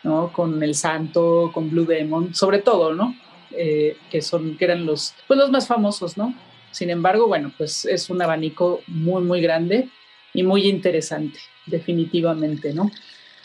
¿no? 0.03 0.31
Con 0.33 0.61
El 0.63 0.73
Santo, 0.73 1.51
con 1.53 1.69
Blue 1.69 1.85
Demon, 1.85 2.33
sobre 2.33 2.59
todo, 2.59 2.93
¿no? 2.93 3.15
Eh, 3.51 3.97
que 4.09 4.21
son, 4.21 4.57
que 4.57 4.65
eran 4.65 4.85
los, 4.85 5.13
pues 5.27 5.39
los 5.39 5.51
más 5.51 5.67
famosos, 5.67 6.17
¿no? 6.17 6.33
Sin 6.71 6.89
embargo, 6.89 7.27
bueno, 7.27 7.51
pues 7.57 7.85
es 7.85 8.09
un 8.09 8.21
abanico 8.21 8.81
muy, 8.87 9.23
muy 9.23 9.41
grande 9.41 9.89
y 10.33 10.43
muy 10.43 10.67
interesante, 10.67 11.39
definitivamente, 11.65 12.73
¿no? 12.73 12.91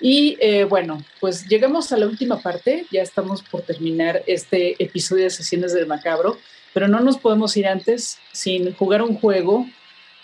Y 0.07 0.36
eh, 0.38 0.64
bueno, 0.64 1.02
pues 1.18 1.48
llegamos 1.48 1.90
a 1.90 1.96
la 1.96 2.05
última 2.05 2.38
parte, 2.38 2.84
ya 2.90 3.00
estamos 3.00 3.42
por 3.42 3.62
terminar 3.62 4.22
este 4.26 4.76
episodio 4.78 5.24
de 5.24 5.30
Sesiones 5.30 5.72
del 5.72 5.86
Macabro, 5.86 6.36
pero 6.74 6.88
no 6.88 7.00
nos 7.00 7.16
podemos 7.16 7.57
ir 7.57 7.66
antes 7.66 8.18
sin 8.30 8.74
jugar 8.74 9.00
un 9.00 9.16
juego 9.16 9.66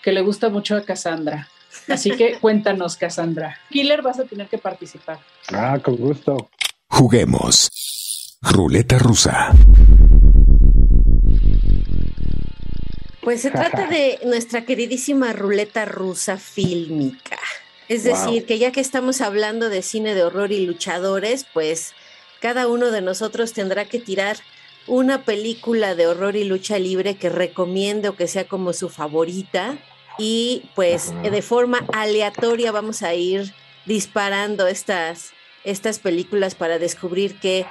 que 0.03 0.13
le 0.13 0.21
gusta 0.21 0.51
mucho 0.51 0.77
a 0.77 0.85
Cassandra. 0.85 1.49
Así 1.89 2.11
que 2.11 2.39
cuéntanos, 2.43 2.99
Cassandra. 2.99 3.59
Killer, 3.71 4.03
vas 4.03 4.21
a 4.21 4.25
tener 4.25 4.49
que 4.49 4.59
participar. 4.59 5.19
Ah, 5.51 5.79
con 5.83 5.97
gusto. 5.97 6.51
Juguemos. 6.87 8.37
Ruleta 8.43 8.99
rusa. 8.99 9.55
Pues 13.23 13.41
se 13.41 13.51
trata 13.51 13.87
de 13.89 14.19
nuestra 14.27 14.67
queridísima 14.67 15.33
ruleta 15.33 15.87
rusa 15.87 16.37
fílmica. 16.37 17.39
Es 17.91 18.05
decir, 18.05 18.47
que 18.47 18.61
ya 18.61 18.71
que 18.71 18.81
estamos 18.81 19.21
hablando 19.21 19.69
de 19.69 19.83
cine 19.83 20.15
de 20.15 20.23
horror 20.23 20.53
y 20.53 20.65
luchadores, 20.65 21.45
pues 21.53 21.93
cada 22.41 22.69
uno 22.69 22.93
de 22.93 23.01
nosotros 23.01 23.53
tendrá 23.53 23.85
que 23.85 23.99
tirar 23.99 24.37
una 24.87 25.25
película 25.25 25.97
de 25.97 26.07
horror 26.07 26.37
y 26.37 26.45
lucha 26.45 26.79
libre 26.79 27.17
que 27.17 27.29
recomiendo 27.29 28.15
que 28.15 28.29
sea 28.29 28.45
como 28.45 28.75
su 28.75 28.91
favorita 28.91 29.77
y 30.19 30.63
pues 30.77 31.13
de 31.21 31.43
forma 31.43 31.85
aleatoria 31.93 32.71
vamos 32.71 33.03
a 33.03 33.15
ir 33.15 33.53
disparando 33.87 34.69
estas, 34.69 35.33
estas 35.65 35.99
películas 35.99 36.55
para 36.55 36.79
descubrir 36.79 37.41
que 37.41 37.67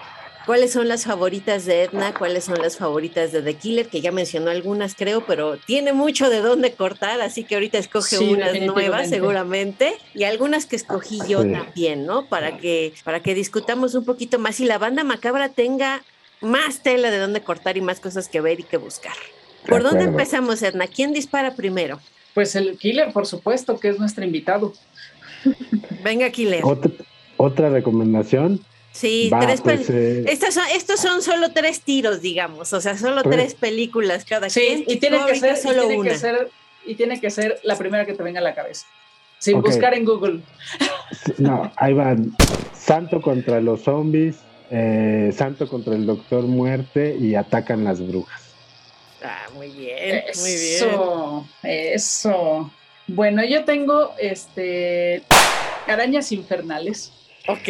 cuáles 0.46 0.72
son 0.72 0.88
las 0.88 1.06
favoritas 1.06 1.66
de 1.66 1.84
Edna, 1.84 2.14
cuáles 2.14 2.46
son 2.46 2.60
las 2.60 2.78
favoritas 2.78 3.32
de 3.32 3.42
The 3.42 3.56
Killer, 3.56 3.88
que 3.88 4.02
ya 4.02 4.12
mencionó 4.12 4.52
algunas 4.52 4.96
creo, 4.96 5.26
pero 5.26 5.58
tiene 5.58 5.94
mucho 5.94 6.30
de 6.30 6.40
dónde 6.42 6.74
cortar, 6.74 7.22
así 7.22 7.44
que 7.44 7.56
ahorita 7.56 7.78
escoge 7.78 8.20
unas 8.20 8.60
nuevas 8.62 9.10
seguramente 9.10 9.96
y 10.14 10.24
algunas 10.24 10.66
que 10.66 10.76
escogí 10.76 11.20
yo 11.28 11.40
también, 11.40 12.06
¿no? 12.06 12.28
Para 12.28 12.58
que, 12.58 12.94
para 13.04 13.22
que 13.22 13.34
discutamos 13.34 13.96
un 13.96 14.06
poquito 14.06 14.40
más 14.40 14.60
y 14.60 14.66
la 14.66 14.78
banda 14.78 15.04
macabra 15.04 15.50
tenga 15.50 16.04
más 16.42 16.84
tela 16.84 17.12
de 17.12 17.20
dónde 17.20 17.42
cortar 17.42 17.78
y 17.78 17.82
más 17.82 18.00
cosas 18.00 18.30
que 18.30 18.42
ver 18.42 18.60
y 18.60 18.64
que 18.64 18.78
buscar. 18.78 19.16
¿Por 19.68 19.84
dónde 19.84 20.06
empezamos, 20.06 20.62
Edna? 20.62 20.88
¿Quién 20.88 21.14
dispara 21.14 21.56
primero? 21.56 22.00
Pues 22.34 22.56
el 22.56 22.78
Killer, 22.78 23.12
por 23.12 23.26
supuesto, 23.26 23.80
que 23.80 23.90
es 23.90 24.00
nuestro 24.00 24.24
invitado. 24.24 24.74
Venga, 26.04 26.30
Killer. 26.30 26.64
Otra, 27.38 27.70
recomendación. 27.70 28.62
Sí, 29.00 29.32
tres 29.40 29.62
pues, 29.62 29.90
eh, 29.90 30.26
Estas 30.28 30.56
son, 30.56 30.66
estos 30.74 31.00
son 31.00 31.22
solo 31.22 31.54
tres 31.54 31.80
tiros, 31.80 32.22
digamos, 32.22 32.74
o 32.74 32.82
sea, 32.82 32.98
solo 32.98 33.24
pues, 33.24 33.34
tres 33.34 33.54
películas 33.54 34.26
cada 34.26 34.50
sí, 34.50 34.84
Y 34.86 34.98
tiene, 34.98 35.20
que 35.26 35.36
ser, 35.36 35.56
solo 35.56 35.86
y 35.86 35.88
tiene 35.88 36.00
una. 36.00 36.10
Que 36.10 36.18
ser, 36.18 36.50
y 36.86 36.96
tiene 36.96 37.22
que 37.22 37.30
ser 37.30 37.62
la 37.64 37.78
primera 37.78 38.06
que 38.06 38.14
te 38.14 38.24
venga 38.24 38.42
a 38.42 38.44
la 38.44 38.54
cabeza. 38.54 38.86
Sin 39.38 39.62
buscar 39.62 39.94
en 39.94 40.04
Google. 40.04 40.42
No, 41.38 41.72
ahí 41.78 41.94
van. 41.94 42.36
Santo 42.74 43.22
contra 43.22 43.62
los 43.62 43.84
zombies, 43.84 44.40
eh, 44.70 45.32
Santo 45.34 45.70
contra 45.70 45.96
el 45.96 46.06
Doctor 46.06 46.44
Muerte 46.44 47.16
y 47.18 47.36
atacan 47.36 47.86
las 47.86 48.06
brujas. 48.06 48.42
Ah, 49.24 49.48
muy 49.54 49.70
bien, 49.70 50.24
eso, 50.28 50.42
muy 50.42 51.72
bien. 51.72 51.94
Eso. 51.94 52.72
Bueno, 53.08 53.46
yo 53.46 53.64
tengo 53.64 54.14
este 54.20 55.24
arañas 55.88 56.34
infernales. 56.34 57.14
Ok. 57.48 57.70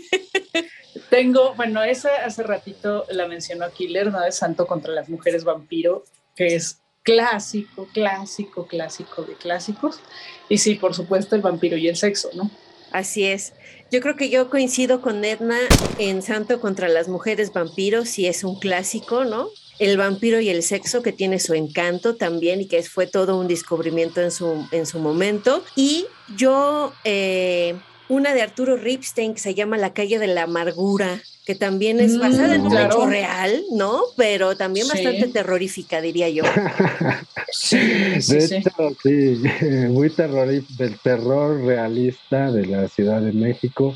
tengo, 1.10 1.54
bueno, 1.54 1.82
esa 1.82 2.08
hace 2.24 2.42
ratito 2.42 3.06
la 3.10 3.26
mencionó 3.26 3.70
Killer, 3.70 4.10
¿no? 4.10 4.20
De 4.20 4.32
Santo 4.32 4.66
contra 4.66 4.92
las 4.92 5.08
mujeres 5.08 5.44
vampiro, 5.44 6.04
que 6.34 6.54
es 6.54 6.80
clásico, 7.02 7.88
clásico, 7.92 8.66
clásico 8.66 9.22
de 9.22 9.34
clásicos. 9.34 10.00
Y 10.48 10.58
sí, 10.58 10.74
por 10.74 10.94
supuesto, 10.94 11.36
el 11.36 11.42
vampiro 11.42 11.76
y 11.76 11.88
el 11.88 11.96
sexo, 11.96 12.30
¿no? 12.34 12.50
Así 12.90 13.24
es. 13.24 13.52
Yo 13.90 14.00
creo 14.00 14.16
que 14.16 14.30
yo 14.30 14.50
coincido 14.50 15.00
con 15.00 15.24
Edna 15.24 15.58
en 15.98 16.22
Santo 16.22 16.60
contra 16.60 16.88
las 16.88 17.08
mujeres 17.08 17.52
vampiros, 17.52 18.08
sí 18.08 18.26
es 18.26 18.42
un 18.44 18.58
clásico, 18.58 19.24
¿no? 19.24 19.48
El 19.78 19.96
vampiro 19.96 20.40
y 20.40 20.48
el 20.48 20.62
sexo, 20.62 21.02
que 21.02 21.12
tiene 21.12 21.38
su 21.38 21.54
encanto 21.54 22.16
también 22.16 22.60
y 22.60 22.66
que 22.66 22.82
fue 22.82 23.06
todo 23.06 23.38
un 23.38 23.48
descubrimiento 23.48 24.20
en 24.20 24.30
su, 24.30 24.66
en 24.70 24.86
su 24.86 25.00
momento. 25.00 25.64
Y 25.76 26.06
yo, 26.36 26.92
eh, 27.04 27.76
una 28.14 28.34
de 28.34 28.42
Arturo 28.42 28.76
Ripstein 28.76 29.34
que 29.34 29.40
se 29.40 29.54
llama 29.54 29.76
La 29.76 29.92
calle 29.92 30.18
de 30.18 30.26
la 30.26 30.44
amargura, 30.44 31.20
que 31.44 31.54
también 31.54 32.00
es 32.00 32.18
basada 32.18 32.54
en 32.54 32.62
un 32.62 32.72
mm, 32.72 32.78
hecho 32.78 33.06
real, 33.06 33.62
¿no? 33.72 34.02
Pero 34.16 34.56
también 34.56 34.88
bastante 34.88 35.28
terrorífica, 35.28 36.00
diría 36.00 36.28
yo. 36.28 36.44
sí, 37.52 37.76
de 37.76 38.44
hecho, 38.44 38.96
sí, 39.02 39.42
muy 39.90 40.10
terrorífica, 40.10 40.84
del 40.84 40.98
terror 41.00 41.62
realista 41.64 42.50
de 42.50 42.66
la 42.66 42.88
Ciudad 42.88 43.20
de 43.20 43.32
México, 43.32 43.94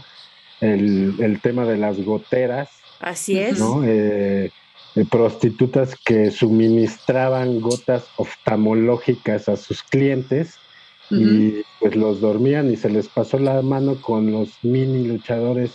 el, 0.60 1.14
el 1.20 1.40
tema 1.40 1.64
de 1.64 1.78
las 1.78 1.98
goteras. 2.04 2.68
Así 3.00 3.38
es. 3.38 3.58
¿no? 3.58 3.82
Eh, 3.84 4.50
prostitutas 5.10 5.94
que 6.04 6.30
suministraban 6.30 7.60
gotas 7.60 8.04
oftalmológicas 8.16 9.48
a 9.48 9.56
sus 9.56 9.82
clientes 9.82 10.58
y 11.10 11.62
pues 11.80 11.96
los 11.96 12.20
dormían 12.20 12.70
y 12.70 12.76
se 12.76 12.90
les 12.90 13.08
pasó 13.08 13.38
la 13.38 13.62
mano 13.62 14.00
con 14.00 14.30
los 14.30 14.50
mini 14.62 15.06
luchadores 15.06 15.72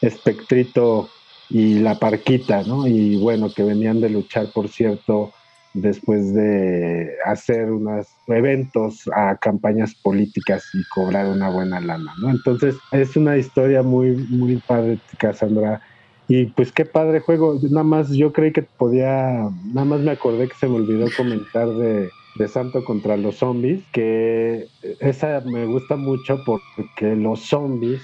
Espectrito 0.00 1.08
y 1.48 1.78
la 1.78 1.98
Parquita, 1.98 2.62
¿no? 2.64 2.86
Y 2.86 3.16
bueno, 3.16 3.52
que 3.54 3.62
venían 3.62 4.00
de 4.00 4.10
luchar, 4.10 4.48
por 4.52 4.68
cierto, 4.68 5.32
después 5.72 6.34
de 6.34 7.12
hacer 7.24 7.70
unos 7.70 8.08
eventos 8.26 9.08
a 9.14 9.36
campañas 9.36 9.94
políticas 9.94 10.64
y 10.74 10.82
cobrar 10.94 11.26
una 11.26 11.50
buena 11.50 11.80
lana, 11.80 12.12
¿no? 12.18 12.30
Entonces, 12.30 12.76
es 12.92 13.16
una 13.16 13.36
historia 13.36 13.82
muy, 13.82 14.12
muy 14.12 14.56
padre, 14.56 14.98
Cassandra 15.18 15.80
y 16.28 16.46
pues 16.46 16.72
qué 16.72 16.84
padre 16.84 17.20
juego. 17.20 17.58
Nada 17.70 17.84
más 17.84 18.10
yo 18.10 18.32
creí 18.32 18.52
que 18.52 18.62
podía, 18.62 19.48
nada 19.72 19.84
más 19.84 20.00
me 20.00 20.10
acordé 20.10 20.48
que 20.48 20.56
se 20.56 20.66
me 20.66 20.76
olvidó 20.76 21.06
comentar 21.16 21.68
de, 21.68 22.10
de 22.38 22.48
Santo 22.48 22.84
contra 22.84 23.16
los 23.16 23.36
zombies, 23.36 23.82
que 23.92 24.66
esa 25.00 25.40
me 25.40 25.66
gusta 25.66 25.96
mucho 25.96 26.42
porque 26.44 27.16
los 27.16 27.40
zombies, 27.40 28.02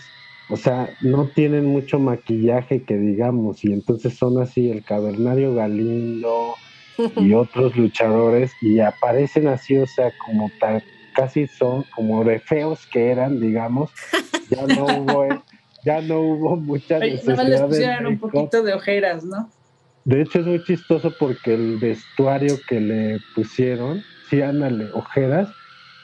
o 0.48 0.56
sea, 0.56 0.90
no 1.00 1.28
tienen 1.28 1.66
mucho 1.66 1.98
maquillaje 1.98 2.82
que 2.82 2.96
digamos, 2.96 3.64
y 3.64 3.72
entonces 3.72 4.14
son 4.14 4.40
así 4.40 4.70
el 4.70 4.84
cavernario 4.84 5.54
Galindo 5.54 6.54
y 7.16 7.32
otros 7.34 7.76
luchadores, 7.76 8.52
y 8.60 8.80
aparecen 8.80 9.48
así, 9.48 9.76
o 9.76 9.86
sea, 9.86 10.12
como 10.26 10.50
tal, 10.60 10.82
casi 11.14 11.46
son 11.46 11.84
como 11.94 12.24
de 12.24 12.38
feos 12.38 12.86
que 12.86 13.10
eran, 13.10 13.40
digamos, 13.40 13.90
ya 14.50 14.66
no 14.66 14.86
hubo 14.98 15.28
ya 15.84 16.00
no 16.00 16.20
hubo 16.20 16.56
mucha 16.56 16.98
necesidad. 16.98 17.36
Nada 17.36 17.42
más 17.42 17.50
les 17.50 17.60
pusieron 17.62 18.06
un 18.06 18.18
poquito 18.18 18.62
de 18.62 18.74
ojeras, 18.74 19.24
¿no? 19.24 19.50
De 20.04 20.22
hecho 20.22 20.40
es 20.40 20.46
muy 20.46 20.62
chistoso 20.64 21.12
porque 21.18 21.54
el 21.54 21.78
vestuario 21.78 22.56
que 22.68 22.80
le 22.80 23.18
pusieron, 23.34 24.02
sí, 24.32 24.40
ándale, 24.40 24.90
ojeras, 24.94 25.52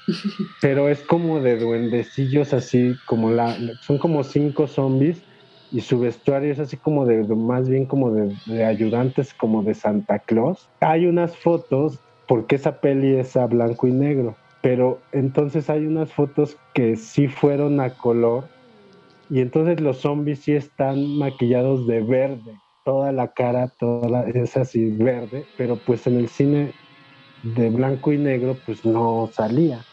pero 0.61 0.91
es 0.91 1.03
como 1.05 1.41
de 1.41 1.57
duendecillos 1.57 2.53
así, 2.53 2.95
como 3.07 3.31
la, 3.31 3.57
son 3.81 3.97
como 3.97 4.23
cinco 4.23 4.67
zombies 4.67 5.25
y 5.73 5.81
su 5.81 5.99
vestuario 5.99 6.53
es 6.53 6.61
así 6.61 6.77
como 6.77 7.07
de, 7.07 7.23
más 7.35 7.71
bien 7.71 7.87
como 7.87 8.11
de, 8.11 8.29
de, 8.45 8.65
ayudantes 8.67 9.33
como 9.33 9.63
de 9.63 9.73
Santa 9.73 10.19
Claus. 10.19 10.69
Hay 10.81 11.07
unas 11.07 11.35
fotos, 11.39 11.99
porque 12.27 12.57
esa 12.57 12.81
peli 12.81 13.17
es 13.17 13.35
a 13.35 13.47
blanco 13.47 13.87
y 13.87 13.93
negro, 13.93 14.37
pero 14.61 15.01
entonces 15.13 15.71
hay 15.71 15.87
unas 15.87 16.13
fotos 16.13 16.55
que 16.75 16.97
sí 16.97 17.29
fueron 17.29 17.81
a 17.81 17.95
color 17.95 18.51
y 19.31 19.41
entonces 19.41 19.81
los 19.81 19.99
zombies 19.99 20.43
sí 20.43 20.53
están 20.53 21.17
maquillados 21.17 21.87
de 21.87 22.03
verde, 22.03 22.61
toda 22.85 23.11
la 23.11 23.33
cara, 23.33 23.73
toda 23.79 24.09
la, 24.11 24.23
es 24.29 24.55
así 24.59 24.91
verde, 24.91 25.47
pero 25.57 25.79
pues 25.79 26.07
en 26.07 26.19
el 26.19 26.29
cine 26.29 26.75
de 27.43 27.71
blanco 27.71 28.13
y 28.13 28.19
negro 28.19 28.57
pues 28.67 28.85
no 28.85 29.31
salía. 29.33 29.85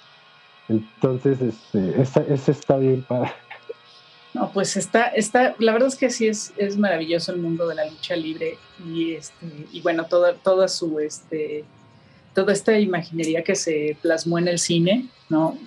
Entonces, 0.67 1.41
este, 1.41 2.33
ese 2.33 2.51
está 2.51 2.77
bien 2.77 3.03
para... 3.03 3.33
No, 4.33 4.51
pues 4.51 4.75
está, 4.75 5.05
está, 5.05 5.55
la 5.59 5.71
verdad 5.71 5.87
es 5.87 5.95
que 5.95 6.09
sí 6.09 6.27
es, 6.27 6.53
es 6.57 6.77
maravilloso 6.77 7.31
el 7.31 7.39
mundo 7.39 7.67
de 7.67 7.75
la 7.75 7.85
lucha 7.85 8.15
libre 8.17 8.57
y 8.85 9.13
este, 9.13 9.45
y 9.71 9.81
bueno, 9.81 10.05
toda, 10.05 10.33
toda 10.33 10.67
su 10.67 10.99
este, 10.99 11.63
toda 12.33 12.51
esta 12.51 12.77
imaginería 12.77 13.43
que 13.43 13.55
se 13.55 13.97
plasmó 14.01 14.37
en 14.37 14.49
el 14.49 14.59
cine, 14.59 15.07
¿no? 15.29 15.57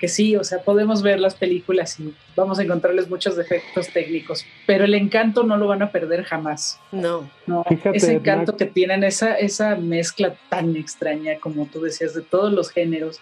Que 0.00 0.08
sí, 0.08 0.34
o 0.34 0.42
sea, 0.44 0.62
podemos 0.62 1.02
ver 1.02 1.20
las 1.20 1.34
películas 1.34 2.00
y 2.00 2.14
vamos 2.34 2.58
a 2.58 2.62
encontrarles 2.62 3.10
muchos 3.10 3.36
defectos 3.36 3.88
técnicos, 3.88 4.46
pero 4.66 4.86
el 4.86 4.94
encanto 4.94 5.42
no 5.42 5.58
lo 5.58 5.66
van 5.66 5.82
a 5.82 5.92
perder 5.92 6.24
jamás. 6.24 6.80
No. 6.90 7.30
No, 7.46 7.64
ese 7.92 8.14
encanto 8.14 8.56
que 8.56 8.64
tienen, 8.64 9.04
esa, 9.04 9.34
esa 9.34 9.76
mezcla 9.76 10.34
tan 10.48 10.74
extraña, 10.74 11.38
como 11.38 11.66
tú 11.66 11.82
decías, 11.82 12.14
de 12.14 12.22
todos 12.22 12.50
los 12.50 12.70
géneros, 12.70 13.20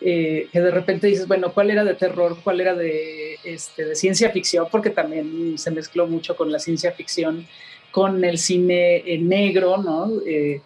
eh, 0.00 0.48
que 0.52 0.60
de 0.60 0.70
repente 0.70 1.08
dices, 1.08 1.26
bueno, 1.26 1.52
¿cuál 1.52 1.70
era 1.70 1.82
de 1.82 1.94
terror? 1.94 2.36
¿Cuál 2.44 2.60
era 2.60 2.74
de, 2.74 3.36
este, 3.42 3.84
de 3.84 3.96
ciencia 3.96 4.30
ficción? 4.30 4.68
Porque 4.70 4.90
también 4.90 5.58
se 5.58 5.72
mezcló 5.72 6.06
mucho 6.06 6.36
con 6.36 6.52
la 6.52 6.60
ciencia 6.60 6.92
ficción, 6.92 7.46
con 7.90 8.24
el 8.24 8.38
cine 8.38 8.98
eh, 8.98 9.18
negro, 9.18 9.78
¿no? 9.78 10.12
Eh, 10.26 10.60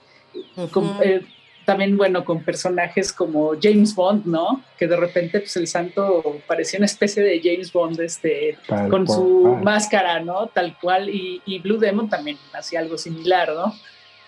también, 1.69 1.99
bueno, 1.99 2.25
con 2.25 2.43
personajes 2.43 3.13
como 3.13 3.53
James 3.61 3.95
Bond, 3.95 4.25
¿no? 4.25 4.65
Que 4.79 4.87
de 4.87 4.97
repente, 4.97 5.41
pues 5.41 5.55
el 5.59 5.67
santo 5.67 6.41
parecía 6.47 6.79
una 6.79 6.87
especie 6.87 7.23
de 7.23 7.43
James 7.45 7.71
Bond, 7.71 8.01
este, 8.01 8.57
con 8.89 9.07
su 9.07 9.59
máscara, 9.63 10.19
¿no? 10.21 10.47
Tal 10.47 10.79
cual, 10.81 11.11
y, 11.11 11.59
Blue 11.59 11.77
Demon 11.77 12.09
también 12.09 12.39
hacía 12.55 12.81
algo 12.81 12.97
similar, 12.97 13.53
¿no? 13.53 13.75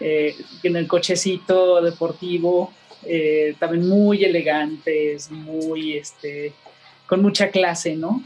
Eh, 0.00 0.34
en 0.64 0.76
el 0.76 0.86
cochecito 0.86 1.80
deportivo, 1.80 2.74
eh, 3.06 3.54
también 3.58 3.88
muy 3.88 4.22
elegantes, 4.22 5.30
muy, 5.30 5.96
este, 5.96 6.52
con 7.06 7.22
mucha 7.22 7.48
clase, 7.48 7.96
¿no? 7.96 8.22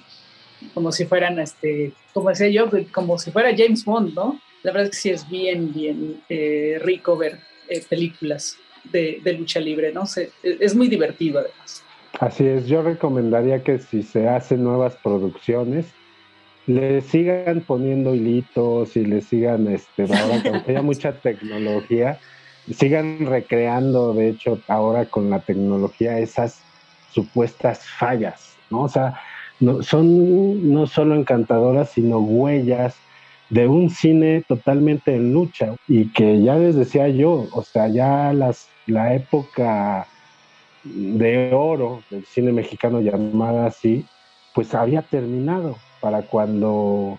Como 0.75 0.91
si 0.91 1.05
fueran, 1.05 1.39
este, 1.39 1.93
como 2.13 2.31
decía 2.31 2.49
yo, 2.49 2.69
como 2.91 3.17
si 3.21 3.31
fuera 3.31 3.55
James 3.57 3.85
Bond, 3.85 4.13
¿no? 4.13 4.41
La 4.65 4.73
verdad 4.73 4.89
es 4.89 4.97
que 4.97 5.03
sí 5.03 5.11
es 5.11 5.31
bien, 5.31 5.73
bien 5.73 6.21
eh, 6.29 6.81
rico 6.83 7.17
ver 7.17 7.39
películas 7.89 8.59
de, 8.85 9.21
lucha 9.39 9.61
libre, 9.61 9.93
¿no? 9.93 10.07
sé 10.07 10.31
es 10.43 10.75
muy 10.75 10.89
divertido 10.89 11.41
además. 11.41 11.83
Así 12.21 12.47
es, 12.47 12.67
yo 12.67 12.83
recomendaría 12.83 13.63
que 13.65 13.79
si 13.79 14.03
se 14.03 14.29
hacen 14.29 14.63
nuevas 14.63 14.97
producciones, 14.97 15.87
le 16.67 17.01
sigan 17.01 17.61
poniendo 17.61 18.15
hilitos 18.15 18.97
y 18.97 19.05
le 19.05 19.21
sigan, 19.21 19.67
este, 19.69 20.05
ahora 20.05 20.43
que 20.43 20.71
haya 20.71 20.83
mucha 20.83 21.13
tecnología, 21.13 22.19
sigan 22.73 23.27
recreando, 23.27 24.15
de 24.15 24.31
hecho, 24.31 24.61
ahora 24.69 25.07
con 25.07 25.29
la 25.29 25.41
tecnología, 25.41 26.19
esas 26.19 26.63
supuestas 27.11 27.87
fallas, 27.87 28.57
¿no? 28.71 28.83
O 28.83 28.89
sea, 28.89 29.21
no, 29.61 29.83
son 29.83 30.73
no 30.73 30.87
solo 30.87 31.15
encantadoras, 31.15 31.91
sino 31.91 32.19
huellas 32.19 32.97
de 33.51 33.69
un 33.69 33.91
cine 33.91 34.43
totalmente 34.49 35.15
en 35.15 35.33
lucha 35.33 35.75
y 35.87 36.11
que 36.13 36.43
ya 36.43 36.57
les 36.57 36.75
decía 36.75 37.09
yo, 37.09 37.47
o 37.53 37.63
sea, 37.63 37.89
ya 37.89 38.33
las, 38.33 38.69
la 38.87 39.15
época 39.15 40.07
de 40.85 41.53
oro 41.55 42.03
del 42.11 42.25
cine 42.27 42.53
mexicano 42.53 43.01
llamada 43.01 43.67
así, 43.67 44.05
pues 44.55 44.75
había 44.75 45.03
terminado 45.03 45.77
para 46.01 46.23
cuando 46.23 47.19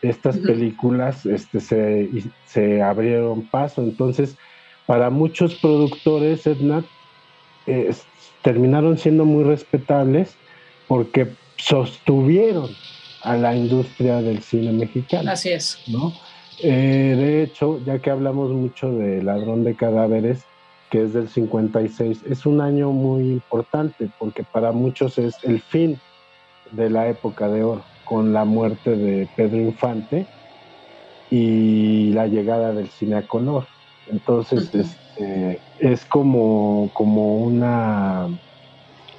estas 0.00 0.38
películas 0.38 1.26
este, 1.26 1.60
se, 1.60 2.08
se, 2.46 2.82
abrieron 2.82 3.42
paso. 3.42 3.82
Entonces, 3.82 4.36
para 4.86 5.10
muchos 5.10 5.54
productores, 5.56 6.46
Edna, 6.46 6.82
terminaron 8.42 8.98
siendo 8.98 9.24
muy 9.24 9.44
respetables 9.44 10.34
porque 10.88 11.28
sostuvieron 11.56 12.70
a 13.22 13.36
la 13.36 13.54
industria 13.54 14.20
del 14.20 14.42
cine 14.42 14.72
mexicano. 14.72 15.30
Así 15.30 15.50
es. 15.50 15.78
¿no? 15.86 16.12
Eh, 16.60 17.14
de 17.16 17.42
hecho, 17.44 17.80
ya 17.84 18.00
que 18.00 18.10
hablamos 18.10 18.50
mucho 18.50 18.90
de 18.92 19.22
Ladrón 19.22 19.64
de 19.64 19.74
Cadáveres, 19.74 20.44
que 20.92 21.04
es 21.04 21.14
del 21.14 21.26
56, 21.26 22.24
es 22.28 22.44
un 22.44 22.60
año 22.60 22.92
muy 22.92 23.22
importante 23.22 24.10
porque 24.18 24.44
para 24.44 24.72
muchos 24.72 25.16
es 25.16 25.42
el 25.42 25.58
fin 25.62 25.98
de 26.70 26.90
la 26.90 27.08
época 27.08 27.48
de 27.48 27.64
oro, 27.64 27.82
con 28.04 28.34
la 28.34 28.44
muerte 28.44 28.94
de 28.94 29.26
Pedro 29.34 29.56
Infante 29.56 30.26
y 31.30 32.12
la 32.12 32.26
llegada 32.26 32.74
del 32.74 32.88
cine 32.88 33.16
a 33.16 33.26
color. 33.26 33.66
Entonces, 34.10 34.68
este, 34.74 35.60
es 35.78 36.04
como, 36.04 36.90
como 36.92 37.38
una, 37.38 38.28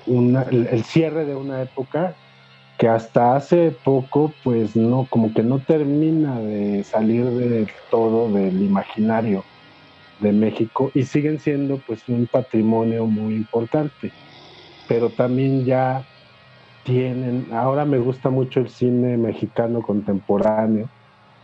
una, 0.06 0.44
el 0.44 0.84
cierre 0.84 1.26
de 1.26 1.36
una 1.36 1.64
época 1.64 2.14
que 2.78 2.88
hasta 2.88 3.36
hace 3.36 3.72
poco, 3.72 4.32
pues 4.44 4.76
no, 4.76 5.08
como 5.10 5.34
que 5.34 5.42
no 5.42 5.58
termina 5.58 6.40
de 6.40 6.84
salir 6.84 7.26
de 7.32 7.68
todo 7.90 8.32
del 8.32 8.62
imaginario 8.62 9.44
de 10.24 10.32
México 10.32 10.92
y 10.96 11.04
siguen 11.04 11.40
siendo 11.40 11.78
pues 11.78 12.08
un 12.10 12.26
patrimonio 12.26 13.06
muy 13.06 13.36
importante. 13.36 14.12
Pero 14.88 15.10
también 15.10 15.66
ya 15.66 16.04
tienen, 16.84 17.48
ahora 17.54 17.86
me 17.86 18.00
gusta 18.00 18.30
mucho 18.30 18.60
el 18.60 18.70
cine 18.70 19.18
mexicano 19.18 19.82
contemporáneo, 19.82 20.90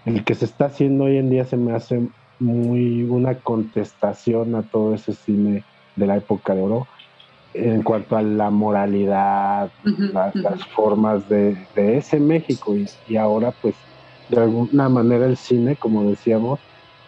el 0.05 0.23
que 0.23 0.33
se 0.33 0.45
está 0.45 0.65
haciendo 0.65 1.05
hoy 1.05 1.17
en 1.17 1.29
día 1.29 1.45
se 1.45 1.57
me 1.57 1.73
hace 1.73 2.07
muy 2.39 3.03
una 3.03 3.35
contestación 3.35 4.55
a 4.55 4.63
todo 4.63 4.95
ese 4.95 5.13
cine 5.13 5.63
de 5.95 6.07
la 6.07 6.17
época 6.17 6.55
de 6.55 6.61
oro 6.61 6.87
en 7.53 7.81
cuanto 7.81 8.15
a 8.15 8.21
la 8.21 8.49
moralidad, 8.49 9.71
las 10.33 10.65
formas 10.67 11.27
de, 11.29 11.57
ese 11.75 12.19
México. 12.19 12.75
Y, 13.07 13.17
ahora 13.17 13.51
pues 13.61 13.75
de 14.29 14.37
alguna 14.37 14.87
manera 14.89 15.25
el 15.25 15.37
cine, 15.37 15.75
como 15.75 16.09
decíamos, 16.09 16.59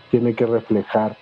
tiene 0.09 0.34
que 0.34 0.45
reflejar 0.45 1.15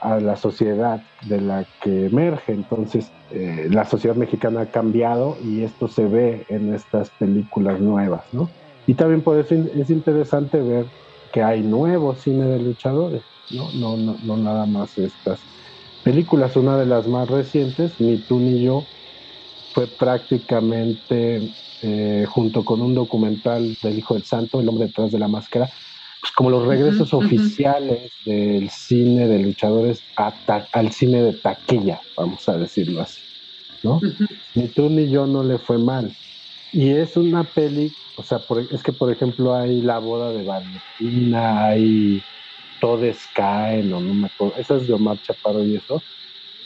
a 0.00 0.20
la 0.20 0.36
sociedad 0.36 1.02
de 1.20 1.40
la 1.40 1.66
que 1.80 2.06
emerge. 2.06 2.52
Entonces, 2.52 3.14
eh, 3.30 3.68
la 3.70 3.84
sociedad 3.84 4.16
mexicana 4.16 4.62
ha 4.62 4.70
cambiado 4.70 5.38
y 5.42 5.62
esto 5.62 5.88
se 5.88 6.06
ve 6.06 6.46
en 6.48 6.74
estas 6.74 7.10
películas 7.12 7.80
nuevas, 7.80 8.24
¿no? 8.32 8.54
Y 8.86 8.94
también 8.94 9.22
por 9.22 9.38
eso 9.38 9.54
es 9.54 9.90
interesante 9.90 10.62
ver 10.62 10.92
que 11.32 11.42
hay 11.42 11.62
nuevo 11.62 12.14
cine 12.14 12.46
de 12.46 12.60
luchadores, 12.60 13.24
¿no? 13.50 13.72
No, 13.72 13.96
no, 13.96 14.36
nada 14.36 14.66
más 14.66 14.96
estas 14.98 15.48
películas. 16.02 16.56
Una 16.56 16.76
de 16.78 16.86
las 16.86 17.08
más 17.08 17.28
recientes, 17.28 17.98
Ni 17.98 18.24
tú 18.24 18.40
ni 18.40 18.62
yo, 18.62 18.90
fue 19.72 19.88
prácticamente 19.88 21.54
eh, 21.80 22.24
junto 22.28 22.64
con 22.64 22.82
un 22.82 22.94
documental 22.94 23.76
del 23.82 23.98
Hijo 23.98 24.14
del 24.14 24.24
Santo, 24.24 24.60
El 24.60 24.68
hombre 24.68 24.86
detrás 24.86 25.12
de 25.12 25.18
la 25.18 25.28
máscara, 25.28 25.70
como 26.32 26.50
los 26.50 26.66
regresos 26.66 27.12
oficiales 27.14 28.12
del 28.24 28.70
cine 28.70 29.28
de 29.28 29.38
luchadores 29.40 30.02
al 30.72 30.92
cine 30.92 31.22
de 31.22 31.32
taquilla, 31.34 32.00
vamos 32.16 32.48
a 32.48 32.56
decirlo 32.56 33.02
así. 33.02 33.20
¿no? 33.82 34.00
Ni 34.54 34.68
tú 34.68 34.88
ni 34.88 35.08
yo 35.08 35.26
no 35.26 35.42
le 35.42 35.58
fue 35.58 35.78
mal. 35.78 36.14
Y 36.72 36.90
es 36.90 37.16
una 37.16 37.44
peli, 37.44 37.92
o 38.16 38.22
sea, 38.22 38.40
es 38.70 38.82
que 38.82 38.92
por 38.92 39.10
ejemplo 39.10 39.54
hay 39.54 39.80
La 39.80 39.98
boda 39.98 40.32
de 40.32 40.44
Valentina, 40.44 41.66
hay 41.66 42.22
todos 42.80 43.16
caen 43.34 43.92
o 43.92 44.00
no 44.00 44.14
me 44.14 44.26
acuerdo, 44.26 44.54
esas 44.58 44.86
de 44.86 44.92
Omar 44.92 45.20
Chaparro 45.22 45.64
y 45.64 45.76
eso, 45.76 46.02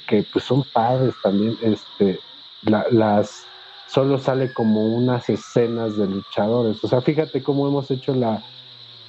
que 0.09 0.25
pues 0.25 0.45
son 0.45 0.65
padres 0.73 1.15
también, 1.23 1.57
este, 1.63 2.19
las, 2.63 3.47
solo 3.87 4.19
sale 4.19 4.53
como 4.53 4.85
unas 4.87 5.29
escenas 5.29 5.97
de 5.97 6.09
luchadores, 6.09 6.83
o 6.83 6.89
sea, 6.89 7.01
fíjate 7.01 7.43
cómo 7.43 7.69
hemos 7.69 7.91
hecho 7.91 8.15
la, 8.15 8.43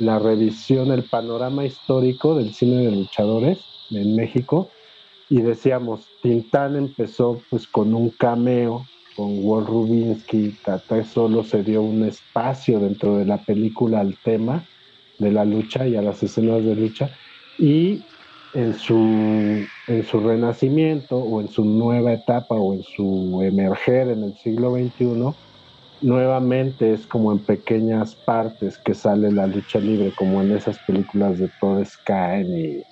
la 0.01 0.17
revisión, 0.17 0.91
el 0.91 1.03
panorama 1.03 1.63
histórico 1.63 2.35
del 2.35 2.53
cine 2.53 2.85
de 2.85 2.91
luchadores 2.91 3.59
en 3.91 4.15
México, 4.15 4.69
y 5.29 5.41
decíamos, 5.41 6.07
Tintán 6.21 6.75
empezó 6.75 7.41
pues 7.49 7.67
con 7.67 7.93
un 7.93 8.09
cameo 8.09 8.85
con 9.15 9.45
Walt 9.45 9.67
Rubinsky, 9.67 10.55
Tata 10.63 11.03
solo 11.03 11.43
se 11.43 11.63
dio 11.63 11.81
un 11.81 12.03
espacio 12.03 12.79
dentro 12.79 13.17
de 13.17 13.25
la 13.25 13.37
película 13.37 13.99
al 13.99 14.17
tema, 14.23 14.65
de 15.19 15.31
la 15.31 15.45
lucha 15.45 15.87
y 15.87 15.95
a 15.95 16.01
las 16.01 16.23
escenas 16.23 16.63
de 16.63 16.75
lucha. 16.75 17.11
Y 17.59 18.01
en 18.53 18.73
su, 18.73 18.95
en 19.87 20.03
su 20.09 20.19
renacimiento 20.19 21.17
o 21.17 21.41
en 21.41 21.49
su 21.49 21.63
nueva 21.63 22.13
etapa 22.13 22.55
o 22.55 22.73
en 22.73 22.83
su 22.83 23.41
emerger 23.43 24.09
en 24.09 24.23
el 24.23 24.33
siglo 24.37 24.73
XXI, 24.73 25.35
nuevamente 26.01 26.93
es 26.93 27.05
como 27.05 27.31
en 27.31 27.39
pequeñas 27.39 28.15
partes 28.15 28.77
que 28.79 28.93
sale 28.93 29.31
la 29.31 29.47
lucha 29.47 29.79
libre, 29.79 30.11
como 30.17 30.41
en 30.41 30.55
esas 30.55 30.79
películas 30.79 31.39
de 31.39 31.49
Todes 31.59 31.95
Caen 32.05 32.47
y, 32.57 32.83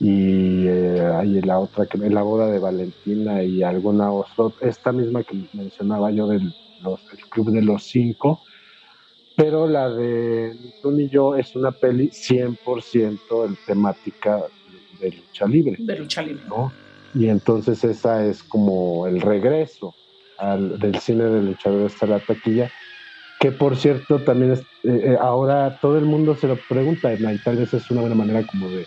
y 0.00 0.66
eh, 0.66 1.40
la 1.44 1.58
otra, 1.58 1.86
que 1.86 1.98
la 1.98 2.22
boda 2.22 2.50
de 2.50 2.58
Valentina 2.58 3.42
y 3.42 3.62
alguna 3.62 4.12
otra, 4.12 4.68
esta 4.68 4.92
misma 4.92 5.22
que 5.22 5.36
mencionaba 5.52 6.10
yo 6.10 6.26
del 6.26 6.52
Club 7.30 7.52
de 7.52 7.62
los 7.62 7.84
Cinco, 7.84 8.42
pero 9.36 9.66
la 9.66 9.88
de 9.88 10.54
Tú 10.82 10.98
y 10.98 11.08
yo 11.08 11.36
es 11.36 11.54
una 11.54 11.70
peli 11.70 12.08
100% 12.08 13.46
en 13.46 13.56
temática 13.66 14.42
de 15.00 15.10
lucha 15.12 15.46
libre. 15.46 15.76
De 15.78 15.98
lucha 15.98 16.22
libre. 16.22 16.42
¿no? 16.48 16.72
Y 17.14 17.28
entonces 17.28 17.84
esa 17.84 18.26
es 18.26 18.42
como 18.42 19.06
el 19.06 19.20
regreso 19.20 19.94
al, 20.38 20.78
del 20.78 20.96
cine 20.96 21.24
de 21.24 21.42
luchadores 21.42 21.94
hasta 21.94 22.06
la 22.06 22.20
taquilla, 22.20 22.70
que 23.38 23.52
por 23.52 23.76
cierto 23.76 24.22
también 24.22 24.52
es, 24.52 24.60
eh, 24.82 25.12
eh, 25.12 25.16
ahora 25.20 25.78
todo 25.80 25.98
el 25.98 26.06
mundo 26.06 26.34
se 26.36 26.48
lo 26.48 26.62
pregunta 26.62 27.12
y 27.12 27.38
tal 27.40 27.56
vez 27.56 27.74
es 27.74 27.90
una 27.90 28.00
buena 28.00 28.16
manera 28.16 28.44
como 28.44 28.70
de, 28.72 28.86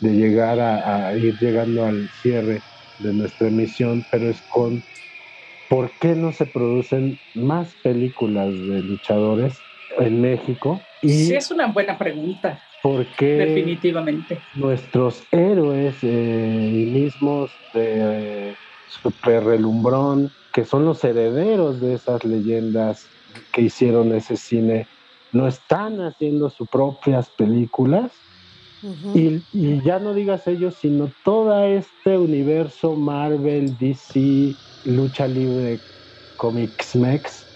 de 0.00 0.10
llegar 0.14 0.60
a, 0.60 1.08
a 1.08 1.16
ir 1.16 1.36
llegando 1.38 1.84
al 1.84 2.08
cierre 2.10 2.64
de 2.98 3.12
nuestra 3.12 3.48
emisión, 3.48 4.06
pero 4.10 4.30
es 4.30 4.42
con 4.42 4.84
¿por 5.68 5.96
qué 5.98 6.14
no 6.14 6.32
se 6.32 6.46
producen 6.46 7.18
más 7.34 7.76
películas 7.76 8.66
de 8.66 8.82
luchadores 8.82 9.66
en 9.98 10.20
México? 10.20 10.86
Y 11.00 11.08
sí, 11.10 11.34
es 11.34 11.50
una 11.50 11.72
buena 11.72 11.98
pregunta. 11.98 12.62
Porque 12.82 13.36
definitivamente 13.36 14.46
nuestros 14.52 15.26
héroes 15.32 15.98
eh, 16.04 16.70
mismos 16.86 17.58
de 17.72 18.56
Super 18.88 19.44
Relumbrón, 19.44 20.30
que 20.52 20.64
son 20.64 20.84
los 20.84 21.04
herederos 21.04 21.80
de 21.80 21.94
esas 21.94 22.24
leyendas 22.24 23.06
que 23.52 23.62
hicieron 23.62 24.14
ese 24.14 24.36
cine, 24.36 24.86
no 25.32 25.46
están 25.46 26.00
haciendo 26.00 26.50
sus 26.50 26.68
propias 26.68 27.28
películas. 27.30 28.12
y, 29.14 29.42
y, 29.52 29.82
ya 29.82 29.98
no 29.98 30.14
digas 30.14 30.46
ellos, 30.46 30.76
sino 30.80 31.10
todo 31.24 31.64
este 31.64 32.16
universo 32.18 32.94
Marvel, 32.94 33.76
DC, 33.78 34.54
lucha 34.84 35.26
libre 35.26 35.80
Comics 36.36 36.94
Mex, 36.94 37.46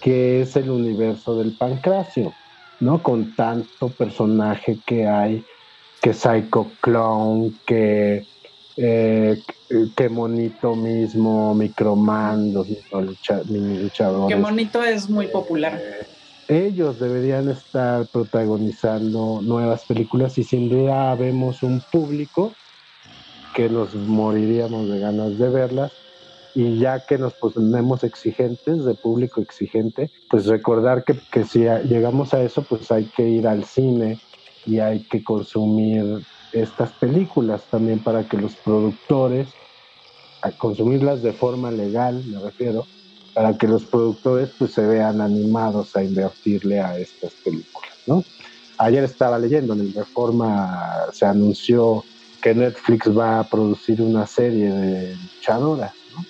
que 0.00 0.40
es 0.40 0.56
el 0.56 0.70
universo 0.70 1.36
del 1.36 1.56
pancracio, 1.56 2.32
¿no? 2.80 3.02
Con 3.02 3.36
tanto 3.36 3.90
personaje 3.90 4.78
que 4.86 5.06
hay, 5.06 5.44
que 6.02 6.14
Psycho 6.14 6.70
Clown, 6.80 7.54
que, 7.66 8.26
eh, 8.82 9.42
que 9.94 10.08
Monito 10.08 10.74
mismo, 10.74 11.54
Microman, 11.54 12.54
los 12.54 12.66
mini 13.46 13.78
luchadores. 13.78 14.34
Que 14.34 14.40
Monito 14.40 14.82
es 14.82 15.10
muy 15.10 15.26
popular. 15.26 15.78
Eh, 16.48 16.68
ellos 16.68 16.98
deberían 16.98 17.50
estar 17.50 18.06
protagonizando 18.06 19.40
nuevas 19.42 19.84
películas 19.84 20.38
y 20.38 20.44
sin 20.44 20.70
duda 20.70 21.14
vemos 21.14 21.62
un 21.62 21.82
público 21.92 22.54
que 23.54 23.68
nos 23.68 23.94
moriríamos 23.94 24.88
de 24.88 24.98
ganas 24.98 25.38
de 25.38 25.48
verlas 25.50 25.92
y 26.54 26.78
ya 26.78 27.04
que 27.04 27.18
nos 27.18 27.34
ponemos 27.34 28.02
exigentes, 28.02 28.84
de 28.86 28.94
público 28.94 29.42
exigente, 29.42 30.10
pues 30.30 30.46
recordar 30.46 31.04
que, 31.04 31.16
que 31.30 31.44
si 31.44 31.60
llegamos 31.60 32.32
a 32.32 32.42
eso, 32.42 32.62
pues 32.62 32.90
hay 32.90 33.04
que 33.04 33.28
ir 33.28 33.46
al 33.46 33.64
cine 33.64 34.18
y 34.64 34.78
hay 34.78 35.00
que 35.00 35.22
consumir 35.22 36.24
estas 36.52 36.92
películas 36.92 37.62
también 37.70 38.00
para 38.00 38.28
que 38.28 38.36
los 38.36 38.54
productores, 38.56 39.48
consumirlas 40.58 41.22
de 41.22 41.32
forma 41.32 41.70
legal, 41.70 42.24
me 42.26 42.40
refiero, 42.40 42.86
para 43.34 43.56
que 43.56 43.68
los 43.68 43.84
productores 43.84 44.50
pues 44.58 44.72
se 44.72 44.82
vean 44.82 45.20
animados 45.20 45.96
a 45.96 46.02
invertirle 46.02 46.80
a 46.80 46.98
estas 46.98 47.32
películas, 47.44 47.92
¿no? 48.06 48.24
Ayer 48.78 49.04
estaba 49.04 49.38
leyendo, 49.38 49.74
en 49.74 49.80
el 49.80 49.94
Reforma 49.94 51.06
se 51.12 51.26
anunció 51.26 52.02
que 52.40 52.54
Netflix 52.54 53.16
va 53.16 53.40
a 53.40 53.44
producir 53.44 54.00
una 54.00 54.26
serie 54.26 54.70
de 54.70 55.14
luchadoras, 55.14 55.92
¿no? 56.16 56.24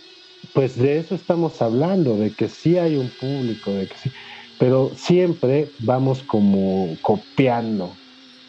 Pues 0.53 0.77
de 0.77 0.99
eso 0.99 1.15
estamos 1.15 1.63
hablando, 1.63 2.17
de 2.17 2.33
que 2.33 2.49
sí 2.49 2.77
hay 2.77 2.97
un 2.97 3.09
público, 3.09 3.71
de 3.71 3.87
que 3.87 3.95
sí, 3.97 4.11
pero 4.59 4.91
siempre 4.97 5.71
vamos 5.79 6.23
como 6.25 6.97
copiando 7.01 7.97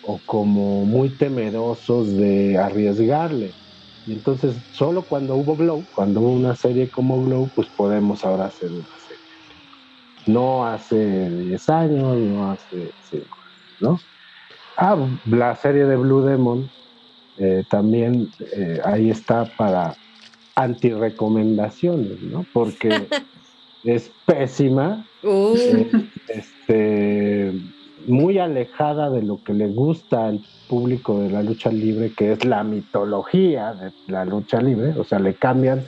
o 0.04 0.20
como 0.26 0.86
muy 0.86 1.10
temerosos 1.10 2.16
de 2.18 2.58
arriesgarle. 2.58 3.52
Y 4.08 4.14
entonces, 4.14 4.56
solo 4.74 5.04
cuando 5.04 5.36
hubo 5.36 5.56
Glow, 5.56 5.84
cuando 5.96 6.22
hubo 6.22 6.32
una 6.32 6.56
serie 6.56 6.90
como 6.90 7.24
Glow, 7.24 7.50
pues 7.56 7.68
podemos 7.70 8.26
ahora 8.26 8.46
hacer 8.46 8.72
una 8.72 8.84
serie. 8.84 9.24
No 10.28 10.66
hace 10.66 11.30
10 11.30 11.70
años, 11.70 12.18
no 12.18 12.52
hace 12.52 12.92
5 13.10 13.38
¿no? 13.80 14.00
Ah, 14.78 14.96
la 15.26 15.56
serie 15.56 15.86
de 15.86 15.96
Blue 15.96 16.24
Demon 16.24 16.70
eh, 17.38 17.64
también 17.70 18.30
eh, 18.56 18.80
ahí 18.84 19.10
está 19.10 19.46
para 19.58 19.96
anti-recomendaciones, 20.56 22.22
¿no? 22.22 22.46
Porque 22.54 22.90
es 23.84 24.12
pésima. 24.26 25.06
Uh. 25.24 25.56
Eh, 25.56 25.92
este 26.28 27.21
muy 28.08 28.40
alejada 28.40 29.10
de 29.10 29.22
lo 29.22 29.44
que 29.44 29.54
le 29.54 29.68
gusta 29.68 30.28
al 30.28 30.42
público 30.68 31.20
de 31.20 31.30
la 31.30 31.44
lucha 31.44 31.72
libre, 31.72 32.12
que 32.14 32.34
es 32.34 32.46
la 32.46 32.64
mitología 32.64 33.74
de 33.74 33.92
la 34.08 34.26
lucha 34.26 34.62
libre, 34.62 34.94
o 34.98 35.04
sea, 35.04 35.20
le 35.20 35.36
cambian 35.36 35.84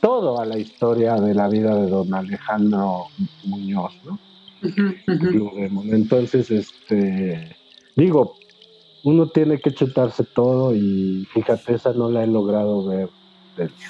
todo 0.00 0.40
a 0.40 0.46
la 0.46 0.58
historia 0.58 1.14
de 1.16 1.34
la 1.34 1.48
vida 1.48 1.74
de 1.74 1.88
don 1.88 2.12
Alejandro 2.14 3.06
Muñoz, 3.44 3.92
¿no? 4.04 4.18
Entonces, 5.92 6.50
este, 6.50 7.56
digo, 7.96 8.34
uno 9.04 9.28
tiene 9.28 9.58
que 9.58 9.72
chutarse 9.72 10.24
todo 10.24 10.74
y 10.74 11.26
fíjate, 11.32 11.74
esa 11.74 11.92
no 11.92 12.10
la 12.10 12.24
he 12.24 12.26
logrado 12.26 12.86
ver. 12.86 13.08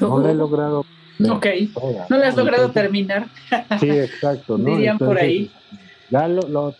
No 0.01 0.19
la 0.19 0.31
he 0.31 0.35
logrado 0.35 0.85
Ok, 1.31 1.47
no 2.09 2.17
la 2.17 2.29
has 2.29 2.37
logrado 2.37 2.71
terminar. 2.71 3.27
Sí, 3.81 3.91
exacto. 3.91 4.57
¿no? 4.57 4.65
Dirían 4.77 4.99
por 4.99 5.19
ahí 5.19 5.51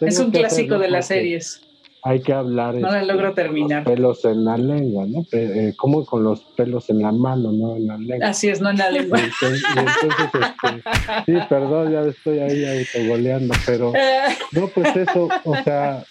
es 0.01 0.19
un 0.19 0.31
clásico 0.31 0.79
de 0.79 0.91
las 0.91 1.07
series. 1.07 1.61
Hay 2.03 2.21
que 2.21 2.33
hablar. 2.33 2.75
No 2.75 2.91
la 2.91 3.01
este, 3.01 3.13
logro 3.13 3.35
terminar. 3.35 3.85
Pelos 3.85 4.25
en 4.25 4.45
la 4.45 4.57
lengua, 4.57 5.05
¿no? 5.07 5.27
Eh, 5.33 5.75
como 5.77 6.07
con 6.07 6.23
los 6.23 6.41
pelos 6.57 6.89
en 6.91 7.03
la 7.03 7.11
mano, 7.11 7.51
no 7.53 7.77
en 7.77 7.89
la 7.89 7.99
lengua. 7.99 8.29
Así 8.29 8.49
es, 8.49 8.61
no 8.61 8.71
en 8.71 8.79
la 8.79 8.91
lengua. 8.91 9.19
Entonces, 9.19 9.63
este, 9.63 10.83
sí, 11.27 11.39
perdón, 11.49 11.93
ya 11.93 12.03
estoy 12.03 12.39
ahí 12.39 12.87
autogoleando, 12.95 13.55
pero 13.67 13.93
no, 14.53 14.69
pues 14.69 14.97
eso, 14.97 15.29
o 15.45 15.57
sea, 15.65 16.05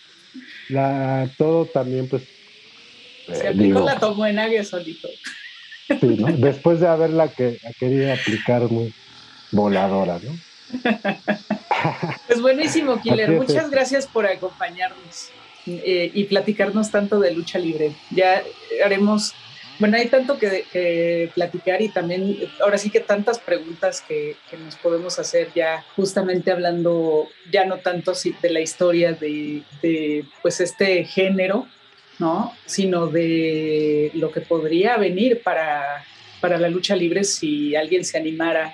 la, 0.70 1.30
todo 1.38 1.65
también, 1.65 2.09
pues. 2.09 2.24
Se 3.32 3.45
eh, 3.45 3.49
aplicó 3.49 3.80
la 3.80 3.97
tomó 3.97 4.26
en 4.26 4.39
águila 4.39 4.63
solito. 4.65 5.07
Sí, 5.88 6.18
¿no? 6.20 6.28
Después 6.34 6.82
de 6.82 6.88
haberla 6.88 7.30
que, 7.30 7.57
querido 7.80 8.13
aplicar 8.13 8.70
muy 8.70 8.93
voladora, 9.51 10.20
¿no? 10.22 10.38
Pues 12.28 12.41
buenísimo, 12.41 12.99
Killer. 13.03 13.32
Muchas 13.32 13.69
gracias 13.69 14.07
por 14.07 14.25
acompañarnos 14.25 15.30
eh, 15.65 16.11
y 16.13 16.23
platicarnos 16.25 16.91
tanto 16.91 17.19
de 17.19 17.32
lucha 17.32 17.59
libre. 17.59 17.93
Ya 18.11 18.43
haremos, 18.84 19.34
bueno, 19.80 19.97
hay 19.97 20.07
tanto 20.07 20.38
que, 20.38 21.30
platicar 21.36 21.82
y 21.82 21.89
también, 21.89 22.38
ahora 22.61 22.78
sí 22.78 22.89
que 22.89 22.99
tantas 22.99 23.39
preguntas 23.39 24.03
que, 24.07 24.36
nos 24.63 24.75
podemos 24.75 25.19
hacer 25.19 25.49
ya 25.55 25.86
justamente 25.95 26.51
hablando 26.51 27.28
ya 27.51 27.65
no 27.65 27.78
tanto 27.78 28.13
de 28.41 28.49
la 28.49 28.61
historia 28.61 29.13
de, 29.13 29.63
de 29.82 30.25
pues 30.41 30.61
este 30.61 31.03
género, 31.03 31.67
¿no? 32.19 32.53
Sino 32.65 33.07
de 33.07 34.11
lo 34.13 34.32
que 34.32 34.41
podría 34.41 34.97
venir 34.97 35.41
para, 35.43 36.03
para 36.39 36.57
la 36.57 36.69
lucha 36.69 36.95
libre 36.95 37.23
si 37.23 37.75
alguien 37.75 38.05
se 38.05 38.17
animara 38.17 38.73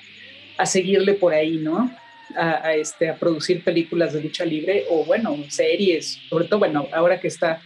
a 0.58 0.66
seguirle 0.66 1.14
por 1.14 1.34
ahí, 1.34 1.58
¿no? 1.58 1.91
A, 2.36 2.73
este, 2.73 3.09
a 3.09 3.15
producir 3.15 3.63
películas 3.63 4.13
de 4.13 4.21
lucha 4.21 4.43
libre 4.45 4.86
o, 4.89 5.05
bueno, 5.05 5.36
series, 5.49 6.19
sobre 6.29 6.45
todo, 6.45 6.59
bueno, 6.59 6.88
ahora 6.91 7.19
que 7.19 7.27
está 7.27 7.61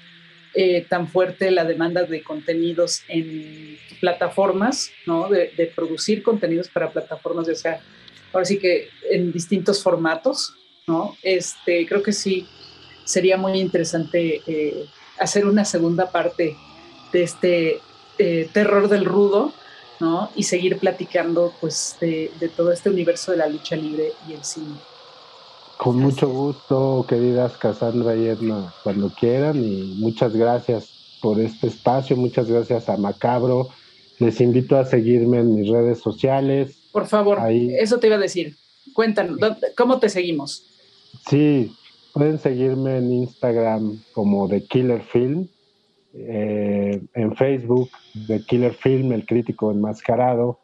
eh, 0.53 0.85
tan 0.89 1.07
fuerte 1.07 1.51
la 1.51 1.65
demanda 1.65 2.03
de 2.03 2.23
contenidos 2.23 3.03
en 3.07 3.77
plataformas, 3.99 4.89
¿no? 5.05 5.29
De, 5.29 5.71
producir 5.75 6.23
contenidos 6.23 6.67
para 6.67 6.91
plataformas, 6.91 7.45
ya 7.47 7.55
sea, 7.55 7.81
ahora 8.33 8.45
sí 8.45 8.57
que 8.57 8.89
en 9.11 9.31
distintos 9.31 9.83
formatos, 9.83 10.55
¿no? 10.87 11.15
Este, 11.21 11.85
creo 11.85 12.01
que 12.01 12.11
sí 12.11 12.47
sería 13.03 13.37
muy 13.37 13.59
interesante 13.59 14.41
eh, 14.47 14.85
hacer 15.19 15.45
una 15.45 15.63
segunda 15.63 16.11
parte 16.11 16.55
de 17.13 17.23
este 17.23 17.79
eh, 18.17 18.49
terror 18.51 18.89
del 18.89 19.05
rudo, 19.05 19.53
¿no? 19.99 20.29
Y 20.35 20.43
seguir 20.43 20.77
platicando 20.77 21.53
pues 21.59 21.97
de, 21.99 22.31
todo 22.55 22.71
este 22.71 22.89
universo 22.89 23.31
de 23.31 23.37
la 23.37 23.47
lucha 23.47 23.75
libre 23.75 24.13
y 24.27 24.33
el 24.33 24.43
cine. 24.43 24.75
Con 25.77 25.97
mucho 25.97 26.27
gusto, 26.27 27.05
queridas 27.07 27.57
Cassandra 27.57 28.15
y 28.15 28.27
Edna, 28.27 28.73
cuando 28.83 29.09
quieran 29.09 29.63
y 29.63 29.95
muchas 29.99 30.35
gracias 30.35 31.19
por 31.21 31.39
este 31.39 31.67
espacio, 31.67 32.15
muchas 32.15 32.47
gracias 32.49 32.89
a 32.89 32.97
Macabro. 32.97 33.69
Les 34.19 34.41
invito 34.41 34.77
a 34.77 34.85
seguirme 34.85 35.39
en 35.39 35.55
mis 35.55 35.69
redes 35.69 35.99
sociales. 35.99 36.75
Por 36.91 37.05
favor, 37.05 37.39
eso 37.49 37.99
te 37.99 38.07
iba 38.07 38.15
a 38.15 38.19
decir. 38.19 38.55
Cuéntanos, 38.93 39.37
¿cómo 39.75 39.99
te 39.99 40.09
seguimos? 40.09 40.63
Sí, 41.29 41.75
pueden 42.13 42.39
seguirme 42.39 42.97
en 42.97 43.11
Instagram 43.11 43.99
como 44.13 44.49
The 44.49 44.63
Killer 44.63 45.03
Film 45.03 45.47
en 46.19 47.35
Facebook 47.35 47.89
de 48.27 48.41
Killer 48.45 48.73
Film, 48.73 49.11
el 49.11 49.25
crítico 49.25 49.71
enmascarado, 49.71 50.59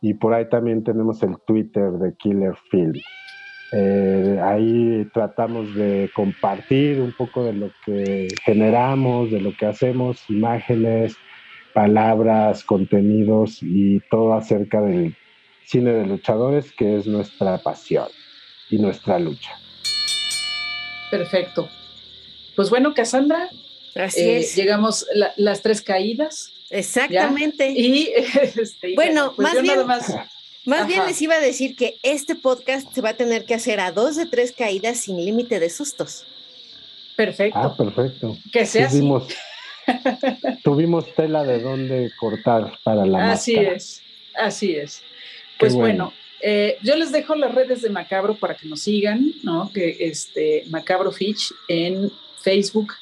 y 0.00 0.14
por 0.14 0.34
ahí 0.34 0.48
también 0.48 0.84
tenemos 0.84 1.22
el 1.22 1.36
Twitter 1.46 1.90
de 1.92 2.14
Killer 2.16 2.54
Film. 2.70 3.00
Eh, 3.72 4.38
ahí 4.42 5.08
tratamos 5.12 5.74
de 5.74 6.10
compartir 6.14 7.00
un 7.00 7.12
poco 7.12 7.44
de 7.44 7.54
lo 7.54 7.70
que 7.84 8.28
generamos, 8.44 9.30
de 9.30 9.40
lo 9.40 9.56
que 9.56 9.66
hacemos, 9.66 10.22
imágenes, 10.28 11.16
palabras, 11.72 12.62
contenidos 12.62 13.58
y 13.62 14.00
todo 14.10 14.34
acerca 14.34 14.80
del 14.80 15.16
cine 15.64 15.92
de 15.92 16.06
luchadores, 16.06 16.70
que 16.72 16.98
es 16.98 17.06
nuestra 17.06 17.58
pasión 17.58 18.08
y 18.70 18.78
nuestra 18.78 19.18
lucha. 19.18 19.52
Perfecto. 21.10 21.68
Pues 22.54 22.70
bueno, 22.70 22.94
Cassandra, 22.94 23.48
Así 23.94 24.20
eh, 24.20 24.38
es. 24.38 24.56
Llegamos 24.56 25.06
las 25.36 25.62
tres 25.62 25.80
caídas. 25.80 26.52
Exactamente. 26.70 27.70
Y 27.70 28.12
este, 28.56 28.94
bueno, 28.94 29.32
pues 29.36 29.52
más 29.52 29.62
bien, 29.62 29.86
más, 29.86 30.86
bien 30.86 31.06
les 31.06 31.20
iba 31.22 31.34
a 31.34 31.40
decir 31.40 31.76
que 31.76 31.98
este 32.02 32.34
podcast 32.34 32.92
se 32.92 33.00
va 33.00 33.10
a 33.10 33.14
tener 33.14 33.44
que 33.44 33.54
hacer 33.54 33.80
a 33.80 33.92
dos 33.92 34.16
de 34.16 34.26
tres 34.26 34.52
caídas 34.52 34.98
sin 34.98 35.16
límite 35.16 35.60
de 35.60 35.70
sustos. 35.70 36.24
Perfecto. 37.16 37.58
Ah, 37.58 37.76
perfecto. 37.76 38.36
Que 38.52 38.66
sea 38.66 38.88
tuvimos, 38.88 39.28
tuvimos 40.64 41.14
tela 41.14 41.44
de 41.44 41.60
dónde 41.60 42.10
cortar 42.18 42.78
para 42.82 43.06
la 43.06 43.32
Así 43.32 43.54
es, 43.54 44.02
así 44.34 44.74
es. 44.74 45.02
Pues 45.58 45.74
bueno. 45.74 46.12
Eh, 46.46 46.76
yo 46.82 46.94
les 46.96 47.10
dejo 47.10 47.34
las 47.36 47.54
redes 47.54 47.80
de 47.80 47.88
Macabro 47.88 48.34
para 48.34 48.54
que 48.54 48.68
nos 48.68 48.82
sigan, 48.82 49.32
¿no? 49.42 49.70
Que 49.72 49.96
este 50.00 50.64
Macabro 50.68 51.10
Fitch 51.10 51.54
en 51.68 52.12
Facebook, 52.42 52.92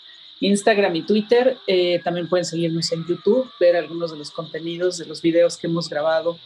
Instagram 0.43 0.95
y 0.97 1.03
Twitter. 1.03 1.57
Eh, 1.67 2.01
también 2.05 2.29
pueden 2.29 2.45
seguirnos 2.45 2.93
en 2.93 3.07
YouTube, 3.07 3.49
ver 3.59 3.77
algunos 3.77 4.11
de 4.11 4.19
los 4.19 4.31
contenidos, 4.31 4.99
de 4.99 5.07
los 5.07 5.23
videos 5.23 5.57
que 5.57 5.69
hemos 5.69 5.89
grabado, 5.89 6.37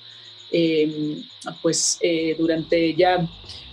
em, 0.52 1.23
pues 1.62 1.98
eh, 2.02 2.36
durante 2.39 2.94
ya 2.94 3.27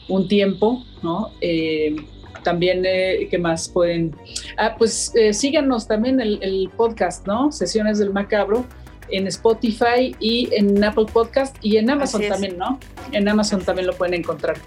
un 0.08 0.28
tiempo, 0.28 0.84
¿no? 1.04 1.32
Em, 1.42 2.08
también, 2.44 2.84
eh, 2.86 3.28
¿qué 3.30 3.38
más 3.38 3.70
pueden? 3.70 4.16
Ah, 4.58 4.76
pues 4.78 5.14
síganos 5.32 5.88
también 5.88 6.20
el, 6.20 6.40
el, 6.42 6.70
podcast, 6.76 7.26
¿no? 7.28 7.52
Sesiones 7.52 8.00
del 8.00 8.12
Macabro 8.12 8.66
en 9.10 9.28
Spotify 9.28 10.16
y 10.20 10.50
en 10.54 10.84
Apple 10.84 11.06
Podcast 11.12 11.56
y 11.62 11.78
en 11.78 11.90
Amazon 11.90 12.22
también, 12.28 12.58
¿no? 12.58 12.80
En 13.12 13.28
Amazon 13.28 13.62
también 13.62 13.88
lo 13.88 13.94
pueden 13.94 14.14
encontrar. 14.14 14.58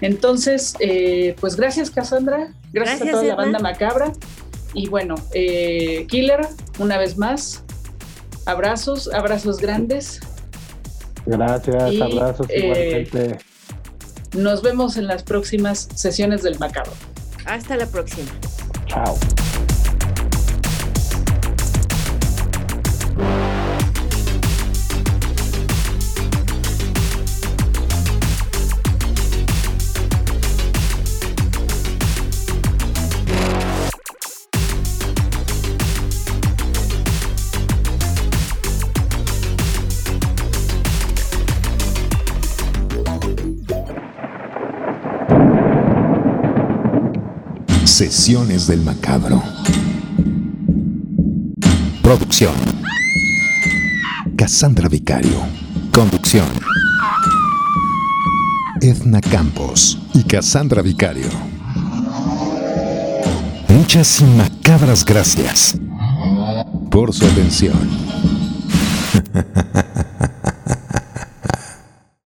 Entonces, 0.00 0.74
pues 1.40 1.56
gracias 1.56 1.90
Cassandra, 1.90 2.52
gracias, 2.72 3.02
a 3.02 3.10
toda 3.10 3.24
la 3.24 3.34
banda 3.34 3.58
macabra 3.58 4.12
y 4.74 4.88
bueno, 4.88 5.14
eh, 5.32 6.06
Killer, 6.08 6.46
una 6.78 6.98
vez 6.98 7.16
más, 7.16 7.62
abrazos, 8.44 9.12
abrazos 9.12 9.58
grandes. 9.58 10.20
Gracias, 11.24 12.00
abrazos 12.00 12.46
eh, 12.50 13.06
igualmente. 13.10 13.38
Nos 14.32 14.62
vemos 14.62 14.96
en 14.96 15.06
las 15.06 15.22
próximas 15.22 15.88
sesiones 15.94 16.42
del 16.42 16.58
Macabro. 16.58 16.92
Hasta 17.46 17.76
la 17.76 17.86
próxima. 17.86 18.30
Chao. 18.86 19.16
Del 48.66 48.82
Macabro. 48.82 49.40
Producción. 52.02 52.54
Cassandra 54.36 54.88
Vicario. 54.88 55.40
Conducción. 55.92 56.48
Edna 58.80 59.20
Campos 59.20 59.98
y 60.14 60.24
Cassandra 60.24 60.82
Vicario. 60.82 61.28
Muchas 63.68 64.20
y 64.20 64.24
macabras 64.24 65.04
gracias 65.04 65.78
por 66.90 67.12
su 67.12 67.24
atención. 67.24 67.95